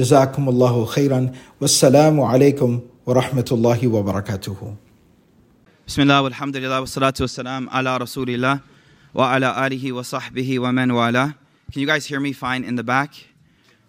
جزاكم 0.00 0.48
الله 0.48 0.84
خيرا 0.84 1.32
والسلام 1.60 2.20
عليكم 2.20 2.80
ورحمة 3.06 3.48
الله 3.52 3.88
وبركاته 3.88 4.74
بسم 5.88 6.02
الله 6.02 6.20
والحمد 6.22 6.56
لله 6.56 6.80
والصلاة 6.80 7.18
والسلام 7.20 7.68
على 7.70 7.96
رسول 7.96 8.30
الله 8.30 8.60
وعلى 9.14 9.66
آله 9.66 9.92
وصحبه 9.92 10.58
ومن 10.58 10.90
والاه 10.90 11.32
Can 11.72 11.80
you 11.80 11.86
guys 11.86 12.06
hear 12.06 12.18
me 12.18 12.32
fine 12.32 12.64
in 12.64 12.76
the 12.76 12.82
back? 12.82 13.10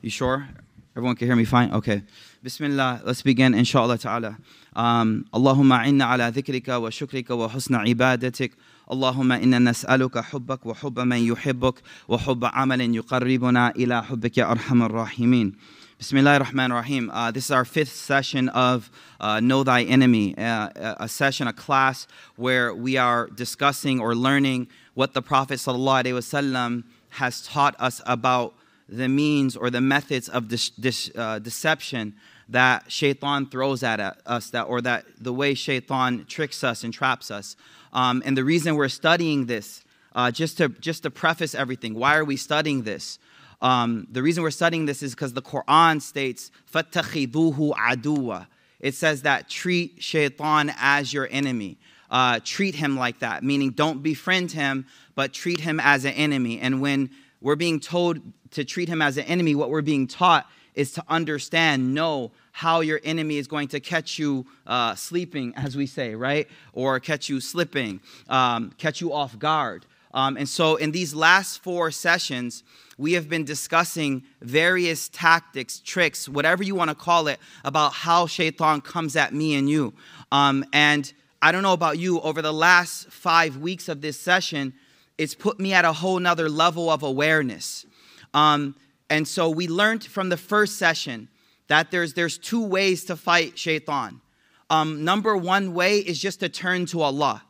You 0.02 0.09
sure? 0.09 0.50
Everyone 0.98 1.16
can 1.16 1.28
hear 1.28 1.38
me 1.38 1.45
fine? 1.45 1.72
Okay. 1.80 2.04
Bismillah. 2.44 3.02
Let's 3.06 3.22
begin 3.22 3.54
inshallah 3.54 3.98
ta'ala. 3.98 4.36
Um, 4.76 5.23
اللهم 5.36 5.73
عنا 5.73 6.06
على 6.06 6.32
ذكرك 6.36 6.67
وشكرك 6.70 7.30
وحسن 7.30 7.76
عبادتك 7.76 8.52
اللهم 8.92 9.32
إنا 9.32 9.59
نسألك 9.59 10.17
حبك 10.17 10.66
وحب 10.66 11.00
من 11.00 11.17
يحبك 11.17 11.76
وحب 12.08 12.45
عمل 12.45 12.95
يقربنا 12.95 13.70
إلى 13.76 14.04
حبك 14.04 14.38
يا 14.38 14.52
أرحم 14.52 14.84
الراحمين 14.84 15.56
Bismillah 16.02 16.40
ar-Rahman 16.40 16.74
rahim 16.74 17.12
uh, 17.12 17.30
This 17.30 17.46
is 17.46 17.52
our 17.52 17.64
fifth 17.64 17.94
session 17.94 18.50
of 18.50 18.90
uh, 19.20 19.40
Know 19.40 19.64
Thy 19.64 19.84
Enemy, 19.84 20.36
uh, 20.36 20.96
a 21.00 21.08
session, 21.08 21.48
a 21.48 21.54
class 21.54 22.08
where 22.38 22.74
we 22.74 22.98
are 22.98 23.28
discussing 23.28 24.00
or 24.00 24.16
learning 24.16 24.68
what 24.96 25.14
the 25.14 25.22
Prophet 25.22 25.60
ﷺ 25.60 26.84
has 27.10 27.46
taught 27.46 27.76
us 27.78 28.02
about 28.08 28.56
the 28.90 29.08
means 29.08 29.56
or 29.56 29.70
the 29.70 29.80
methods 29.80 30.28
of 30.28 30.52
uh, 30.52 31.38
deception 31.38 32.16
that 32.50 32.92
shaitan 32.92 33.46
throws 33.46 33.84
at 33.84 34.00
us, 34.26 34.50
that, 34.50 34.64
or 34.64 34.82
that 34.82 35.06
the 35.20 35.32
way 35.32 35.54
shaitan 35.54 36.26
tricks 36.26 36.64
us 36.64 36.84
and 36.84 36.92
traps 36.92 37.30
us. 37.30 37.56
Um, 37.94 38.24
and 38.26 38.36
the 38.36 38.44
reason 38.44 38.76
we're 38.76 38.90
studying 38.90 39.46
this, 39.46 39.84
uh, 40.16 40.32
just, 40.32 40.58
to, 40.58 40.70
just 40.70 41.04
to 41.04 41.12
preface 41.12 41.54
everything, 41.54 41.94
why 41.94 42.16
are 42.16 42.26
we 42.26 42.38
studying 42.38 42.82
this? 42.82 43.20
Um, 43.62 44.06
the 44.11 44.23
reason 44.23 44.42
we're 44.42 44.51
studying 44.51 44.87
this 44.87 45.03
is 45.03 45.15
because 45.15 45.33
the 45.33 45.42
Quran 45.42 46.03
states, 46.03 46.51
فَاتَّخِذُوهُ 46.73 47.75
عَدُوًّا. 47.75 48.47
It 48.81 48.95
says 48.95 49.23
that 49.23 49.48
treat 49.48 50.03
shaitan 50.03 50.73
as 50.79 51.12
your 51.12 51.29
enemy. 51.31 51.79
Uh, 52.11 52.39
treat 52.45 52.75
him 52.77 52.97
like 52.97 53.19
that, 53.19 53.42
meaning 53.42 53.70
don't 53.70 54.03
befriend 54.03 54.53
him, 54.53 54.87
but 55.15 55.33
treat 55.33 55.61
him 55.61 55.81
as 55.81 56.05
an 56.05 56.13
enemy. 56.13 56.61
And 56.61 56.80
when 56.80 57.11
we're 57.41 57.57
being 57.57 57.80
told 57.80 58.20
to 58.52 58.64
treat 58.64 58.89
him 58.89 59.02
as 59.02 59.17
an 59.17 59.24
enemy, 59.24 59.55
what 59.55 59.70
we're 59.70 59.83
being 59.83 60.07
taught 60.07 60.48
is 60.74 60.92
to 60.92 61.05
understand, 61.08 61.95
know 61.95 62.30
how 62.52 62.80
your 62.80 63.01
enemy 63.02 63.39
is 63.39 63.48
going 63.48 63.69
to 63.69 63.80
catch 63.80 64.19
you 64.19 64.47
uh, 64.67 64.95
sleeping, 64.95 65.52
as 65.57 65.77
we 65.77 65.86
say, 65.86 66.14
right? 66.14 66.48
Or 66.73 67.01
catch 67.01 67.29
you 67.29 67.41
slipping, 67.41 68.01
um, 68.29 68.73
catch 68.79 69.01
you 69.01 69.13
off 69.13 69.39
guard. 69.39 69.85
Um, 70.14 70.38
and 70.38 70.48
so, 70.48 70.76
in 70.76 70.92
these 70.92 71.14
last 71.14 71.64
four 71.64 71.92
sessions, 71.92 72.64
we 72.98 73.14
have 73.14 73.30
been 73.30 73.45
discussing 73.45 74.23
various 74.42 75.10
tactics, 75.10 75.80
tricks, 75.80 76.27
whatever 76.27 76.64
you 76.64 76.76
want 76.76 76.89
to 76.89 76.95
call 76.95 77.27
it, 77.27 77.39
about 77.64 77.94
how 77.94 78.27
shaitan 78.27 78.82
comes 78.82 79.16
at 79.16 79.33
me 79.33 79.55
and 79.55 79.70
you. 79.70 79.94
Um, 80.32 80.66
and 80.73 81.11
I 81.42 81.52
don't 81.52 81.64
know 81.64 81.73
about 81.73 81.98
you, 81.98 82.20
over 82.22 82.42
the 82.42 82.54
last 82.54 83.10
five 83.10 83.58
weeks 83.58 83.89
of 83.89 84.02
this 84.02 84.20
session, 84.20 84.73
it's 85.17 85.33
put 85.33 85.60
me 85.60 85.73
at 85.73 85.86
a 85.86 85.94
whole 85.94 86.20
nother 86.20 86.49
level 86.49 86.89
of 86.89 87.04
awareness. 87.04 87.86
Um, 88.33 88.76
and 89.10 89.28
so 89.28 89.49
we 89.49 89.67
learned 89.67 90.04
from 90.04 90.30
the 90.30 90.38
first 90.38 90.78
session 90.78 91.30
that 91.67 91.89
there's, 91.89 92.14
there's 92.14 92.38
two 92.38 92.66
ways 92.66 93.05
to 93.05 93.16
fight 93.16 93.58
shaitan. 93.58 94.22
Um, 94.70 95.04
number 95.04 95.36
one 95.36 95.73
way 95.73 95.98
is 95.99 96.20
just 96.20 96.39
to 96.42 96.49
turn 96.49 96.86
to 96.88 97.02
Allah, 97.02 97.43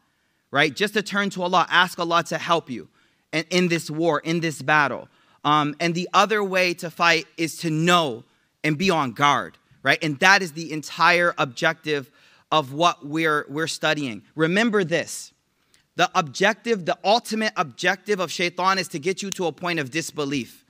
right? 0.51 0.75
Just 0.75 0.94
to 0.94 1.01
turn 1.01 1.29
to 1.31 1.44
Allah, 1.44 1.66
ask 1.69 1.97
Allah 1.97 2.23
to 2.25 2.38
help 2.38 2.69
you 2.69 2.89
in, 3.31 3.45
in 3.50 3.67
this 3.69 3.89
war, 3.89 4.19
in 4.19 4.41
this 4.41 4.62
battle. 4.62 5.07
Um, 5.44 5.75
and 5.79 5.95
the 5.95 6.09
other 6.13 6.44
way 6.44 6.73
to 6.75 6.91
fight 6.91 7.25
is 7.38 7.57
to 7.59 7.69
know 7.69 8.23
and 8.63 8.78
be 8.78 8.90
on 8.90 9.13
guard, 9.13 9.57
right? 9.81 9.97
And 10.03 10.19
that 10.19 10.41
is 10.41 10.51
the 10.51 10.72
entire 10.72 11.34
objective 11.38 12.11
of 12.51 12.73
what 12.73 13.06
we're, 13.06 13.45
we're 13.50 13.67
studying. 13.67 14.23
Remember 14.35 14.84
this 14.84 15.31
the 15.97 16.09
objective, 16.16 16.85
the 16.85 16.97
ultimate 17.03 17.53
objective 17.57 18.19
of 18.19 18.31
shaitan 18.31 18.78
is 18.78 18.88
to 18.90 19.00
get 19.00 19.22
you 19.22 19.29
to 19.31 19.47
a 19.47 19.51
point 19.51 19.78
of 19.78 19.91
disbelief, 19.91 20.66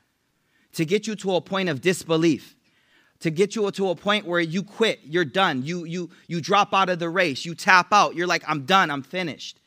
to 0.73 0.83
get 0.83 1.05
you 1.05 1.15
to 1.17 1.35
a 1.35 1.41
point 1.41 1.69
of 1.69 1.81
disbelief. 1.81 2.55
To 3.19 3.29
get 3.29 3.55
you 3.55 3.69
to 3.69 3.89
a 3.89 3.95
point 3.95 4.25
where 4.25 4.39
you 4.39 4.63
quit, 4.63 4.99
you're 5.03 5.25
done, 5.25 5.61
you 5.63 5.83
you 5.85 6.09
you 6.27 6.41
drop 6.41 6.73
out 6.73 6.89
of 6.89 6.97
the 6.97 7.07
race, 7.07 7.45
you 7.45 7.53
tap 7.53 7.93
out, 7.93 8.15
you're 8.15 8.25
like, 8.25 8.43
I'm 8.47 8.65
done, 8.65 8.89
I'm 8.89 9.03
finished. 9.03 9.60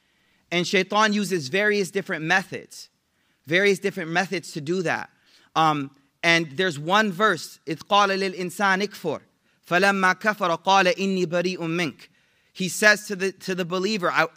And 0.54 0.68
Shaitan 0.68 1.14
uses 1.14 1.48
various 1.48 1.92
different 1.92 2.26
methods 2.26 2.90
various 3.50 3.80
different 3.80 4.12
methods 4.12 4.52
to 4.54 4.62
do 4.62 4.84
that. 4.84 5.10
Um, 5.56 5.92
and 6.22 6.52
there's 6.52 6.78
one 6.78 7.12
verse, 7.12 7.60
إِذْ 7.66 7.80
قَالَ 7.90 8.10
لِلْإِنسَانِ 8.10 8.84
اكْفُرْ 8.84 9.22
فَلَمَّا 9.68 10.20
كَفَرَ 10.20 10.64
قَالَ 10.64 10.86
إِنِّي 10.96 11.26
بَرِيءٌ 11.26 11.58
مِّنْكَ 11.58 12.08
He 12.54 12.70
says 12.70 13.08
to 13.08 13.16
the, 13.16 13.32
to 13.32 13.56
the 13.56 13.66
believer, 13.66 14.12
I, 14.12 14.28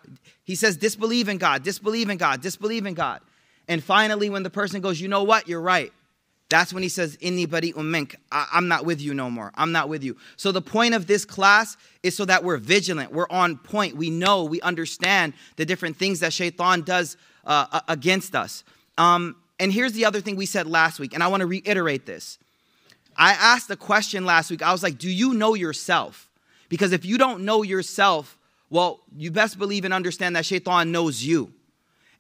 he 0.43 0.55
says, 0.55 0.77
disbelieve 0.77 1.29
in 1.29 1.39
God, 1.39 1.63
disbelieve 1.63 2.09
in 2.09 2.17
God, 2.17 2.41
disbelieve 2.41 2.87
in 2.87 2.95
God. 2.95 3.21
And 3.69 3.85
finally, 3.85 4.31
when 4.31 4.43
the 4.43 4.51
person 4.51 4.81
goes, 4.81 5.01
you 5.01 5.09
know 5.09 5.23
what, 5.23 5.47
you're 5.47 5.61
right. 5.61 5.93
That's 6.50 6.72
when 6.72 6.82
he 6.82 6.90
says, 6.90 7.18
Inni 7.18 7.50
bari 7.50 7.74
ummink. 7.74 8.16
I'm 8.32 8.70
not 8.70 8.86
with 8.86 9.02
you 9.02 9.14
no 9.14 9.30
more. 9.30 9.52
I'm 9.56 9.74
not 9.74 9.90
with 9.90 10.04
you. 10.04 10.16
So 10.38 10.52
the 10.52 10.62
point 10.62 10.94
of 10.94 11.06
this 11.06 11.26
class 11.26 11.76
is 12.04 12.16
so 12.16 12.24
that 12.26 12.44
we're 12.44 12.58
vigilant. 12.58 13.12
We're 13.12 13.30
on 13.30 13.58
point. 13.58 13.98
We 13.98 14.10
know, 14.10 14.46
we 14.46 14.62
understand 14.62 15.34
the 15.58 15.66
different 15.66 15.98
things 15.98 16.22
that 16.22 16.32
shaitan 16.32 16.82
does 16.84 17.18
uh, 17.46 17.82
against 17.90 18.34
us. 18.34 18.64
Um, 18.98 19.36
and 19.60 19.74
here's 19.74 19.94
the 19.94 20.06
other 20.06 20.22
thing 20.22 20.36
we 20.36 20.46
said 20.46 20.68
last 20.68 21.00
week, 21.00 21.14
and 21.14 21.22
I 21.22 21.28
want 21.28 21.42
to 21.42 21.48
reiterate 21.48 22.06
this. 22.06 22.38
I 23.18 23.32
asked 23.32 23.70
a 23.70 23.76
question 23.76 24.26
last 24.26 24.52
week. 24.52 24.62
I 24.62 24.72
was 24.72 24.84
like, 24.84 24.98
Do 24.98 25.10
you 25.10 25.34
know 25.34 25.54
yourself? 25.54 26.30
Because 26.70 26.92
if 26.92 27.06
you 27.06 27.18
don't 27.18 27.44
know 27.44 27.64
yourself, 27.64 28.38
well, 28.70 29.00
you 29.16 29.32
best 29.32 29.58
believe 29.58 29.86
and 29.86 29.94
understand 29.94 30.36
that 30.36 30.46
shaitan 30.46 30.92
knows 30.92 31.24
you. 31.24 31.54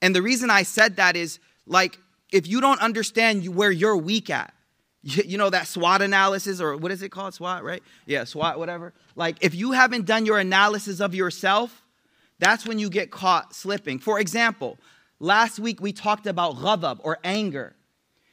And 0.01 0.15
the 0.15 0.21
reason 0.21 0.49
I 0.49 0.63
said 0.63 0.95
that 0.97 1.15
is 1.15 1.39
like, 1.65 1.99
if 2.31 2.47
you 2.47 2.61
don't 2.61 2.81
understand 2.81 3.47
where 3.55 3.71
you're 3.71 3.97
weak 3.97 4.29
at, 4.29 4.53
you 5.01 5.37
know 5.37 5.49
that 5.49 5.67
SWOT 5.67 6.01
analysis, 6.01 6.59
or 6.61 6.77
what 6.77 6.91
is 6.91 7.01
it 7.01 7.09
called? 7.09 7.33
SWOT, 7.33 7.63
right? 7.63 7.83
Yeah, 8.05 8.23
SWOT, 8.23 8.57
whatever. 8.57 8.93
Like, 9.15 9.37
if 9.41 9.55
you 9.55 9.71
haven't 9.71 10.05
done 10.05 10.25
your 10.25 10.37
analysis 10.37 10.99
of 10.99 11.15
yourself, 11.15 11.83
that's 12.39 12.65
when 12.65 12.79
you 12.79 12.89
get 12.89 13.11
caught 13.11 13.55
slipping. 13.55 13.99
For 13.99 14.19
example, 14.19 14.77
Last 15.19 15.59
week 15.59 15.81
we 15.81 15.93
talked 15.93 16.27
about 16.27 16.55
ghadab 16.57 16.99
or 17.03 17.17
anger. 17.23 17.75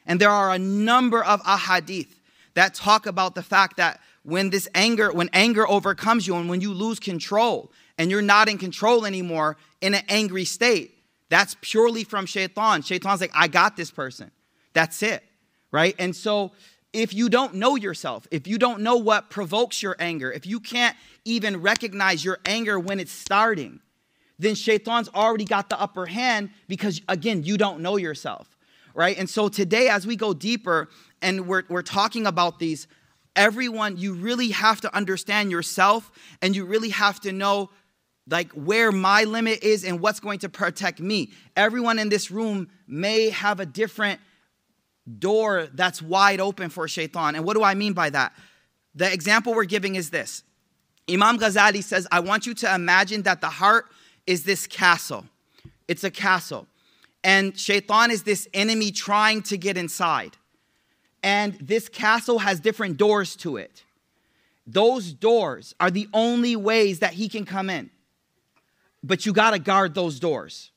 And 0.07 0.21
there 0.21 0.31
are 0.31 0.53
a 0.53 0.59
number 0.59 1.25
of 1.25 1.43
ahadith 1.43 2.13
that 2.55 2.75
talk 2.75 3.07
about 3.07 3.35
the 3.35 3.43
fact 3.43 3.79
that 3.79 4.01
when 4.23 4.51
this 4.51 4.69
anger, 4.75 5.11
when 5.13 5.31
anger 5.33 5.69
overcomes 5.69 6.27
you 6.27 6.37
and 6.37 6.49
when 6.49 6.61
you 6.61 6.73
lose 6.73 7.01
control 7.01 7.73
and 7.97 8.11
you're 8.11 8.23
not 8.23 8.49
in 8.49 8.59
control 8.59 9.07
anymore 9.07 9.57
in 9.81 9.95
an 9.95 10.03
angry 10.09 10.45
state, 10.45 10.94
that's 11.29 11.57
purely 11.61 12.05
from 12.05 12.27
shaitan. 12.27 12.83
Shaitan's 12.83 13.21
like, 13.21 13.33
I 13.35 13.49
got 13.49 13.77
this 13.77 13.91
person. 13.91 14.31
That's 14.73 15.03
it. 15.03 15.23
Right? 15.71 15.95
And 15.99 16.15
so 16.15 16.53
if 16.93 17.13
you 17.13 17.29
don't 17.29 17.55
know 17.55 17.75
yourself, 17.75 18.27
if 18.31 18.47
you 18.47 18.57
don't 18.57 18.81
know 18.81 18.97
what 18.97 19.29
provokes 19.29 19.83
your 19.83 19.97
anger, 19.99 20.31
if 20.31 20.47
you 20.47 20.61
can't 20.61 20.97
even 21.25 21.61
recognize 21.61 22.25
your 22.25 22.39
anger 22.47 22.79
when 22.79 23.01
it's 23.01 23.11
starting, 23.11 23.81
then 24.39 24.55
shaitan's 24.55 25.09
already 25.09 25.45
got 25.45 25.69
the 25.69 25.81
upper 25.81 26.07
hand 26.07 26.51
because, 26.69 27.01
again, 27.09 27.43
you 27.43 27.57
don't 27.57 27.81
know 27.81 27.97
yourself, 27.97 28.57
right? 28.95 29.19
And 29.19 29.29
so 29.29 29.49
today, 29.49 29.89
as 29.89 30.07
we 30.07 30.17
go 30.17 30.33
deeper 30.35 30.89
and 31.21 31.49
we're, 31.49 31.65
we're 31.69 31.83
talking 31.83 32.27
about 32.27 32.59
these 32.61 32.87
everyone, 33.37 33.97
you 33.97 34.15
really 34.15 34.51
have 34.51 34.81
to 34.83 34.95
understand 34.95 35.51
yourself 35.51 36.13
and 36.41 36.55
you 36.55 36.65
really 36.65 36.91
have 36.91 37.19
to 37.21 37.33
know 37.33 37.71
like 38.29 38.51
where 38.53 38.91
my 38.91 39.25
limit 39.25 39.63
is 39.63 39.85
and 39.85 40.01
what's 40.01 40.21
going 40.21 40.39
to 40.41 40.49
protect 40.49 41.01
me. 41.01 41.33
Everyone 41.57 41.99
in 41.99 42.09
this 42.09 42.31
room 42.31 42.69
may 42.87 43.31
have 43.31 43.61
a 43.61 43.67
different 43.67 44.21
door 45.19 45.69
that's 45.75 46.01
wide 46.01 46.41
open 46.41 46.71
for 46.71 46.89
shaitan. 46.89 47.35
And 47.35 47.45
what 47.45 47.55
do 47.55 47.63
I 47.63 47.75
mean 47.75 47.93
by 47.93 48.11
that? 48.11 48.33
The 48.95 49.13
example 49.13 49.55
we're 49.55 49.65
giving 49.65 49.97
is 49.97 50.11
this 50.11 50.43
Imam 51.11 51.39
Ghazali 51.39 51.83
says, 51.83 52.07
I 52.11 52.21
want 52.21 52.47
you 52.47 52.55
to 52.55 52.75
imagine 52.75 53.23
that 53.23 53.41
the 53.41 53.51
heart 53.51 53.87
is 54.27 54.45
this 54.45 54.67
castle. 54.67 55.27
It's 55.87 56.05
a 56.05 56.11
castle. 56.11 56.67
And 57.23 57.59
shaitan 57.59 58.11
is 58.11 58.23
this 58.23 58.49
enemy 58.55 58.91
trying 58.91 59.43
to 59.43 59.59
get 59.59 59.77
inside. 59.77 60.37
And 61.23 61.55
this 61.55 61.89
castle 61.89 62.41
has 62.41 62.61
different 62.61 62.97
doors 62.97 63.37
to 63.37 63.57
it. 63.57 63.83
Those 64.67 65.13
doors 65.13 65.75
are 65.79 65.91
the 65.91 66.09
only 66.13 66.57
ways 66.57 67.01
that 67.01 67.15
he 67.15 67.29
can 67.29 67.45
come 67.45 67.69
in. 67.69 67.91
But 69.05 69.27
you 69.27 69.35
got 69.35 69.51
to 69.51 69.59
guard 69.59 69.95
those 69.95 70.19
doors. 70.19 70.71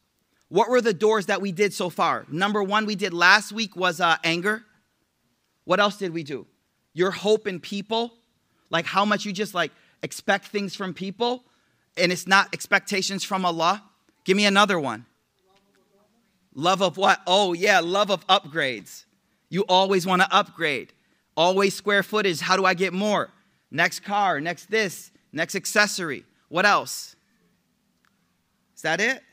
What 0.50 0.70
were 0.70 0.82
the 0.82 0.94
doors 0.94 1.28
that 1.28 1.42
we 1.42 1.54
did 1.54 1.74
so 1.74 1.90
far? 1.90 2.26
Number 2.30 2.62
one, 2.62 2.86
we 2.86 2.96
did 2.96 3.14
last 3.14 3.54
week 3.54 3.78
was 3.78 4.02
uh, 4.02 4.18
anger. 4.22 4.66
What 5.64 5.80
else 5.80 5.96
did 5.98 6.14
we 6.14 6.24
do? 6.24 6.46
Your 6.94 7.12
hope 7.12 7.48
in 7.48 7.62
people, 7.62 8.14
like 8.70 8.86
how 8.86 9.06
much 9.06 9.24
you 9.24 9.32
just 9.32 9.54
like 9.54 9.72
expect 10.04 10.48
things 10.48 10.76
from 10.76 10.94
people, 10.94 11.46
and 11.96 12.12
it's 12.12 12.28
not 12.28 12.54
expectations 12.54 13.24
from 13.24 13.46
Allah. 13.46 13.82
Give 14.26 14.36
me 14.36 14.46
another 14.46 14.78
one. 14.78 15.06
Love 16.54 16.82
of 16.82 16.98
what? 16.98 17.22
Oh, 17.26 17.54
yeah, 17.54 17.80
love 17.80 18.10
of 18.10 18.28
upgrades. 18.28 19.06
You 19.50 19.64
always 19.70 20.06
want 20.06 20.22
to 20.22 20.36
upgrade. 20.36 20.92
Always 21.38 21.76
square 21.76 22.04
footage. 22.04 22.42
How 22.42 22.58
do 22.58 22.66
I 22.66 22.74
get 22.74 22.92
more? 22.92 23.30
Next 23.72 24.02
car, 24.02 24.42
next 24.42 24.70
this, 24.70 25.12
next 25.32 25.56
accessory. 25.56 26.26
What 26.50 26.66
else? 26.66 27.17
Is 28.78 28.84
that 28.84 29.02
it? 29.02 29.24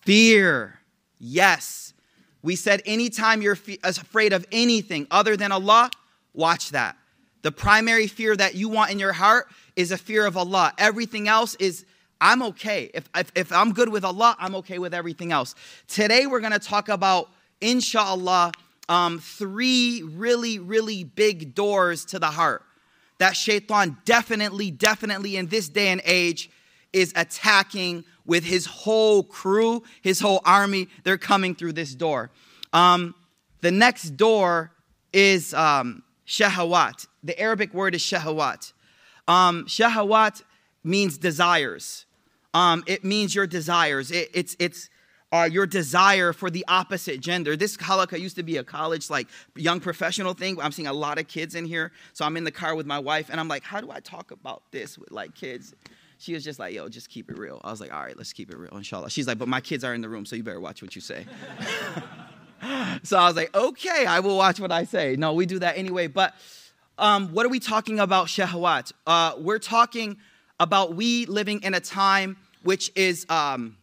Fear. 0.00 0.80
Yes. 1.18 1.92
We 2.42 2.56
said 2.56 2.80
anytime 2.86 3.42
you're 3.42 3.58
afraid 3.84 4.32
of 4.32 4.46
anything 4.50 5.06
other 5.10 5.36
than 5.36 5.52
Allah, 5.52 5.90
watch 6.32 6.70
that. 6.70 6.96
The 7.42 7.52
primary 7.52 8.06
fear 8.06 8.34
that 8.34 8.54
you 8.54 8.70
want 8.70 8.92
in 8.92 8.98
your 8.98 9.12
heart 9.12 9.48
is 9.76 9.92
a 9.92 9.98
fear 9.98 10.24
of 10.24 10.38
Allah. 10.38 10.72
Everything 10.78 11.28
else 11.28 11.54
is, 11.56 11.84
I'm 12.18 12.42
okay. 12.42 12.90
If, 12.94 13.10
if, 13.14 13.30
if 13.34 13.52
I'm 13.52 13.74
good 13.74 13.90
with 13.90 14.06
Allah, 14.06 14.34
I'm 14.38 14.54
okay 14.56 14.78
with 14.78 14.94
everything 14.94 15.30
else. 15.30 15.54
Today, 15.86 16.26
we're 16.26 16.40
going 16.40 16.52
to 16.52 16.58
talk 16.58 16.88
about, 16.88 17.28
inshallah, 17.60 18.52
um, 18.88 19.18
three 19.18 20.02
really, 20.02 20.58
really 20.58 21.04
big 21.04 21.54
doors 21.54 22.06
to 22.06 22.18
the 22.18 22.28
heart 22.28 22.62
that 23.18 23.36
shaitan 23.36 23.98
definitely, 24.06 24.70
definitely 24.70 25.36
in 25.36 25.48
this 25.48 25.68
day 25.68 25.88
and 25.88 26.00
age 26.06 26.50
is 26.94 27.12
attacking 27.16 28.04
with 28.24 28.44
his 28.44 28.66
whole 28.66 29.22
crew, 29.22 29.82
his 30.00 30.20
whole 30.20 30.40
army. 30.44 30.88
They're 31.02 31.18
coming 31.18 31.54
through 31.54 31.74
this 31.74 31.94
door. 31.94 32.30
Um, 32.72 33.14
the 33.60 33.70
next 33.70 34.10
door 34.16 34.72
is 35.12 35.52
um, 35.54 36.02
shahawat. 36.26 37.06
The 37.22 37.38
Arabic 37.38 37.74
word 37.74 37.94
is 37.94 38.02
shahawat. 38.02 38.72
Um, 39.28 39.64
shahawat 39.66 40.42
means 40.82 41.18
desires. 41.18 42.06
Um, 42.52 42.84
it 42.86 43.04
means 43.04 43.34
your 43.34 43.46
desires. 43.46 44.10
It, 44.10 44.30
it's 44.32 44.56
it's 44.58 44.90
uh, 45.32 45.48
your 45.50 45.66
desire 45.66 46.32
for 46.32 46.48
the 46.48 46.64
opposite 46.68 47.20
gender. 47.20 47.56
This 47.56 47.76
halaqa 47.76 48.20
used 48.20 48.36
to 48.36 48.44
be 48.44 48.56
a 48.58 48.62
college, 48.64 49.10
like 49.10 49.26
young 49.56 49.80
professional 49.80 50.34
thing. 50.34 50.60
I'm 50.60 50.70
seeing 50.70 50.86
a 50.86 50.92
lot 50.92 51.18
of 51.18 51.26
kids 51.26 51.56
in 51.56 51.64
here. 51.64 51.90
So 52.12 52.24
I'm 52.24 52.36
in 52.36 52.44
the 52.44 52.52
car 52.52 52.76
with 52.76 52.86
my 52.86 53.00
wife, 53.00 53.30
and 53.30 53.40
I'm 53.40 53.48
like, 53.48 53.64
how 53.64 53.80
do 53.80 53.90
I 53.90 53.98
talk 53.98 54.30
about 54.30 54.62
this 54.70 54.96
with 54.96 55.10
like 55.10 55.34
kids? 55.34 55.74
She 56.18 56.34
was 56.34 56.44
just 56.44 56.58
like, 56.58 56.74
yo, 56.74 56.88
just 56.88 57.08
keep 57.08 57.30
it 57.30 57.38
real. 57.38 57.60
I 57.64 57.70
was 57.70 57.80
like, 57.80 57.92
all 57.92 58.02
right, 58.02 58.16
let's 58.16 58.32
keep 58.32 58.50
it 58.50 58.56
real, 58.56 58.76
inshallah. 58.76 59.10
She's 59.10 59.26
like, 59.26 59.38
but 59.38 59.48
my 59.48 59.60
kids 59.60 59.84
are 59.84 59.94
in 59.94 60.00
the 60.00 60.08
room, 60.08 60.24
so 60.26 60.36
you 60.36 60.42
better 60.42 60.60
watch 60.60 60.82
what 60.82 60.94
you 60.94 61.00
say. 61.00 61.26
so 63.02 63.18
I 63.18 63.26
was 63.26 63.36
like, 63.36 63.54
okay, 63.54 64.06
I 64.06 64.20
will 64.20 64.36
watch 64.36 64.60
what 64.60 64.72
I 64.72 64.84
say. 64.84 65.16
No, 65.16 65.34
we 65.34 65.46
do 65.46 65.58
that 65.58 65.76
anyway. 65.76 66.06
But 66.06 66.34
um, 66.98 67.28
what 67.28 67.44
are 67.44 67.48
we 67.48 67.60
talking 67.60 67.98
about, 67.98 68.28
shahwat? 68.28 68.92
Uh, 69.06 69.34
we're 69.38 69.58
talking 69.58 70.16
about 70.60 70.94
we 70.94 71.26
living 71.26 71.62
in 71.62 71.74
a 71.74 71.80
time 71.80 72.36
which 72.62 72.90
is 72.94 73.26
um, 73.28 73.76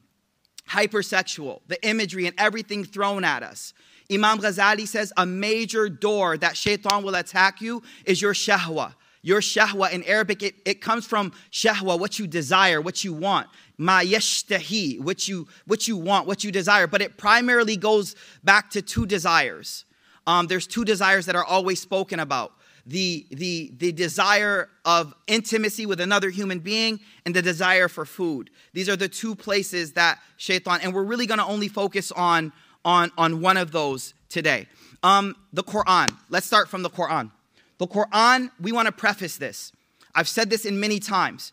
hypersexual, 0.69 1.61
the 1.67 1.85
imagery 1.87 2.25
and 2.25 2.35
everything 2.37 2.83
thrown 2.83 3.23
at 3.23 3.43
us. 3.43 3.73
Imam 4.11 4.39
Ghazali 4.39 4.87
says 4.87 5.13
a 5.15 5.25
major 5.25 5.87
door 5.87 6.37
that 6.37 6.57
shaitan 6.57 7.03
will 7.03 7.15
attack 7.15 7.61
you 7.61 7.81
is 8.05 8.21
your 8.21 8.33
shahwa. 8.33 8.93
Your 9.23 9.39
shahwa 9.39 9.91
in 9.91 10.03
Arabic, 10.03 10.41
it, 10.41 10.55
it 10.65 10.81
comes 10.81 11.05
from 11.05 11.31
shahwa, 11.51 11.99
what 11.99 12.17
you 12.17 12.25
desire, 12.25 12.81
what 12.81 13.03
you 13.03 13.13
want. 13.13 13.47
Ma 13.77 13.99
yashtahi, 13.99 14.99
what 14.99 15.27
you, 15.27 15.47
what 15.65 15.87
you 15.87 15.97
want, 15.97 16.27
what 16.27 16.43
you 16.43 16.51
desire. 16.51 16.87
But 16.87 17.01
it 17.01 17.17
primarily 17.17 17.77
goes 17.77 18.15
back 18.43 18.71
to 18.71 18.81
two 18.81 19.05
desires. 19.05 19.85
Um, 20.25 20.47
there's 20.47 20.67
two 20.67 20.85
desires 20.85 21.25
that 21.27 21.35
are 21.35 21.45
always 21.45 21.79
spoken 21.79 22.19
about. 22.19 22.53
The, 22.87 23.27
the, 23.29 23.71
the 23.77 23.91
desire 23.91 24.69
of 24.85 25.13
intimacy 25.27 25.85
with 25.85 26.01
another 26.01 26.31
human 26.31 26.59
being 26.59 26.99
and 27.25 27.35
the 27.35 27.41
desire 27.43 27.87
for 27.87 28.05
food. 28.05 28.49
These 28.73 28.89
are 28.89 28.95
the 28.95 29.07
two 29.07 29.35
places 29.35 29.93
that 29.93 30.19
shaitan, 30.37 30.81
and 30.81 30.93
we're 30.93 31.03
really 31.03 31.27
gonna 31.27 31.45
only 31.45 31.67
focus 31.67 32.11
on, 32.11 32.51
on, 32.83 33.11
on 33.19 33.39
one 33.39 33.57
of 33.57 33.71
those 33.71 34.15
today. 34.29 34.67
Um, 35.03 35.35
the 35.53 35.63
Quran. 35.63 36.09
Let's 36.29 36.47
start 36.47 36.69
from 36.69 36.81
the 36.81 36.89
Quran. 36.89 37.31
The 37.81 37.87
Quran, 37.87 38.51
we 38.59 38.71
want 38.71 38.85
to 38.85 38.91
preface 38.91 39.37
this. 39.37 39.71
I've 40.13 40.27
said 40.27 40.51
this 40.51 40.65
in 40.65 40.79
many 40.79 40.99
times. 40.99 41.51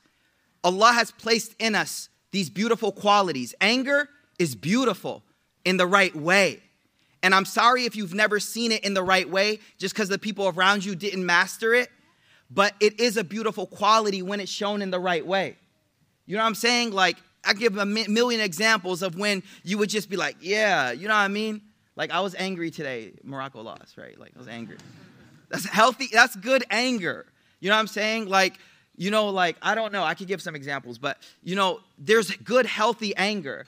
Allah 0.63 0.93
has 0.93 1.11
placed 1.11 1.55
in 1.59 1.75
us 1.75 2.11
these 2.33 2.51
beautiful 2.51 2.93
qualities. 2.93 3.55
Anger 3.63 4.11
is 4.39 4.55
beautiful 4.55 5.23
in 5.65 5.79
the 5.79 5.87
right 5.87 6.15
way. 6.15 6.61
And 7.23 7.35
I'm 7.35 7.47
sorry 7.47 7.87
if 7.87 7.97
you've 7.97 8.13
never 8.13 8.41
seen 8.41 8.73
it 8.73 8.85
in 8.85 8.93
the 8.93 9.03
right 9.03 9.27
way, 9.27 9.61
just 9.79 9.95
because 9.95 10.11
the 10.11 10.19
people 10.19 10.49
around 10.49 10.85
you 10.85 10.95
didn't 10.95 11.25
master 11.25 11.73
it. 11.73 11.89
But 12.51 12.75
it 12.79 13.01
is 13.01 13.17
a 13.17 13.25
beautiful 13.25 13.67
quality 13.67 14.21
when 14.21 14.39
it's 14.39 14.53
shown 14.53 14.83
in 14.83 14.91
the 14.91 15.01
right 15.01 15.27
way. 15.27 15.57
You 16.27 16.37
know 16.37 16.43
what 16.43 16.49
I'm 16.49 16.55
saying? 16.55 16.93
Like, 16.93 17.17
I 17.43 17.55
give 17.55 17.79
a 17.79 17.87
million 17.87 18.43
examples 18.43 19.01
of 19.01 19.17
when 19.17 19.43
you 19.65 19.79
would 19.79 19.89
just 19.89 20.11
be 20.11 20.19
like, 20.19 20.37
yeah, 20.43 20.91
you 20.93 21.09
know 21.09 21.15
what 21.15 21.21
I 21.21 21.29
mean? 21.29 21.63
Like, 21.97 22.11
I 22.11 22.21
was 22.21 22.35
angry 22.35 22.71
today. 22.71 23.15
Morocco 23.25 23.63
lost, 23.63 23.97
right? 23.97 24.21
Like, 24.21 24.33
I 24.37 24.39
was 24.39 24.49
angry. 24.49 24.77
That's 25.49 25.67
healthy, 25.67 26.09
that's 26.13 26.37
good 26.37 26.65
anger. 26.71 27.27
You 27.61 27.71
know 27.71 27.77
what 27.77 27.81
I'm 27.81 27.87
saying? 27.87 28.29
Like, 28.29 28.59
you 28.97 29.11
know, 29.11 29.29
like, 29.29 29.57
I 29.63 29.75
don't 29.75 29.93
know, 29.93 30.05
I 30.05 30.15
could 30.15 30.29
give 30.29 30.43
some 30.43 30.55
examples, 30.55 30.99
but, 30.99 31.19
you 31.43 31.57
know, 31.57 31.81
there's 31.99 32.31
good, 32.37 32.67
healthy 32.67 33.15
anger 33.17 33.67